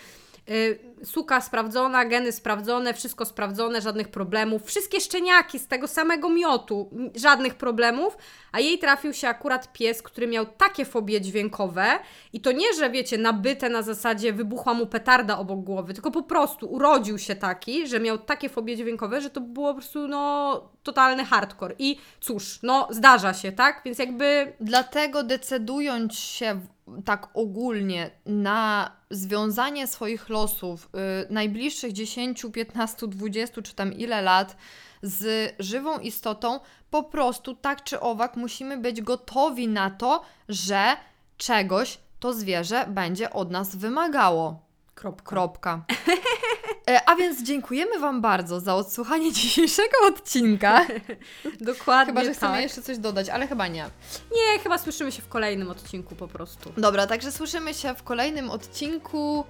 Yy, 0.50 1.04
suka 1.04 1.40
sprawdzona, 1.40 2.04
geny 2.04 2.32
sprawdzone, 2.32 2.94
wszystko 2.94 3.24
sprawdzone, 3.24 3.80
żadnych 3.80 4.08
problemów. 4.08 4.64
Wszystkie 4.66 5.00
szczeniaki 5.00 5.58
z 5.58 5.66
tego 5.66 5.88
samego 5.88 6.28
miotu, 6.28 6.90
żadnych 7.14 7.54
problemów, 7.54 8.16
a 8.52 8.60
jej 8.60 8.78
trafił 8.78 9.12
się 9.12 9.28
akurat 9.28 9.72
pies, 9.72 10.02
który 10.02 10.26
miał 10.26 10.46
takie 10.46 10.84
fobie 10.84 11.20
dźwiękowe 11.20 11.86
i 12.32 12.40
to 12.40 12.52
nie, 12.52 12.74
że 12.74 12.90
wiecie, 12.90 13.18
nabyte 13.18 13.68
na 13.68 13.82
zasadzie 13.82 14.32
wybuchła 14.32 14.74
mu 14.74 14.86
petarda 14.86 15.38
obok 15.38 15.60
głowy, 15.60 15.94
tylko 15.94 16.10
po 16.10 16.22
prostu 16.22 16.66
urodził 16.72 17.18
się 17.18 17.36
taki, 17.36 17.86
że 17.86 18.00
miał 18.00 18.18
takie 18.18 18.48
fobie 18.48 18.76
dźwiękowe, 18.76 19.20
że 19.20 19.30
to 19.30 19.40
było 19.40 19.68
po 19.68 19.74
prostu 19.74 20.08
no 20.08 20.70
totalny 20.82 21.24
hardcore. 21.24 21.74
I 21.78 21.96
cóż, 22.20 22.58
no 22.62 22.88
zdarza 22.90 23.34
się, 23.34 23.52
tak? 23.52 23.82
Więc 23.84 23.98
jakby 23.98 24.50
Dlatego 24.60 25.22
decydując 25.22 26.14
się 26.14 26.60
tak 27.04 27.28
ogólnie 27.34 28.10
na 28.26 28.92
związanie 29.10 29.86
swoich 29.86 30.28
losów 30.28 30.88
y, 31.28 31.32
najbliższych 31.32 31.92
10, 31.92 32.46
15, 32.52 33.08
20 33.08 33.62
czy 33.62 33.74
tam 33.74 33.92
ile 33.92 34.22
lat 34.22 34.56
z 35.02 35.54
żywą 35.58 35.98
istotą, 35.98 36.60
po 36.90 37.02
prostu 37.02 37.54
tak 37.54 37.84
czy 37.84 38.00
owak 38.00 38.36
musimy 38.36 38.78
być 38.78 39.02
gotowi 39.02 39.68
na 39.68 39.90
to, 39.90 40.22
że 40.48 40.96
czegoś 41.36 41.98
to 42.20 42.32
zwierzę 42.32 42.86
będzie 42.88 43.30
od 43.30 43.50
nas 43.50 43.76
wymagało. 43.76 44.60
kropka. 44.94 45.24
Kropka. 45.24 45.84
E, 46.88 47.08
A 47.08 47.16
więc 47.16 47.42
dziękujemy 47.42 47.98
Wam 47.98 48.20
bardzo 48.20 48.60
za 48.60 48.74
odsłuchanie 48.74 49.32
dzisiejszego 49.42 49.96
odcinka. 50.08 50.86
Dokładnie 51.60 52.12
Chyba, 52.12 52.24
że 52.24 52.34
chcemy 52.34 52.52
tak. 52.52 52.62
jeszcze 52.62 52.82
coś 52.82 52.98
dodać, 52.98 53.28
ale 53.28 53.46
chyba 53.46 53.68
nie. 53.68 53.84
Nie, 54.32 54.58
chyba 54.62 54.78
słyszymy 54.78 55.12
się 55.12 55.22
w 55.22 55.28
kolejnym 55.28 55.70
odcinku 55.70 56.14
po 56.14 56.28
prostu. 56.28 56.72
Dobra, 56.76 57.06
także 57.06 57.32
słyszymy 57.32 57.74
się 57.74 57.94
w 57.94 58.02
kolejnym 58.02 58.50
odcinku 58.50 59.44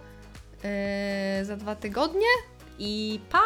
yy, 1.39 1.45
za 1.45 1.57
dwa 1.57 1.75
tygodnie. 1.77 2.27
I 2.79 3.21
pa! 3.31 3.41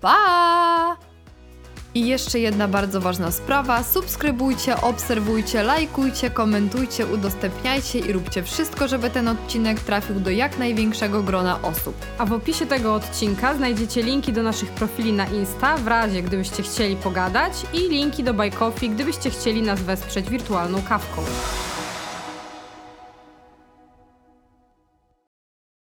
Pa! 0.00 0.96
I 1.94 2.06
jeszcze 2.06 2.38
jedna 2.38 2.68
bardzo 2.68 3.00
ważna 3.00 3.30
sprawa: 3.30 3.82
subskrybujcie, 3.82 4.80
obserwujcie, 4.80 5.62
lajkujcie, 5.62 6.30
komentujcie, 6.30 7.06
udostępniajcie 7.06 7.98
i 7.98 8.12
róbcie 8.12 8.42
wszystko, 8.42 8.88
żeby 8.88 9.10
ten 9.10 9.28
odcinek 9.28 9.80
trafił 9.80 10.20
do 10.20 10.30
jak 10.30 10.58
największego 10.58 11.22
grona 11.22 11.62
osób. 11.62 11.94
A 12.18 12.26
w 12.26 12.32
opisie 12.32 12.66
tego 12.66 12.94
odcinka 12.94 13.54
znajdziecie 13.54 14.02
linki 14.02 14.32
do 14.32 14.42
naszych 14.42 14.70
profili 14.70 15.12
na 15.12 15.26
Insta, 15.26 15.76
w 15.76 15.86
razie 15.86 16.22
gdybyście 16.22 16.62
chcieli 16.62 16.96
pogadać, 16.96 17.52
i 17.72 17.78
linki 17.78 18.24
do 18.24 18.34
Buy 18.34 18.50
Coffee, 18.50 18.90
gdybyście 18.90 19.30
chcieli 19.30 19.62
nas 19.62 19.82
wesprzeć 19.82 20.30
wirtualną 20.30 20.82
kawką. 20.82 21.22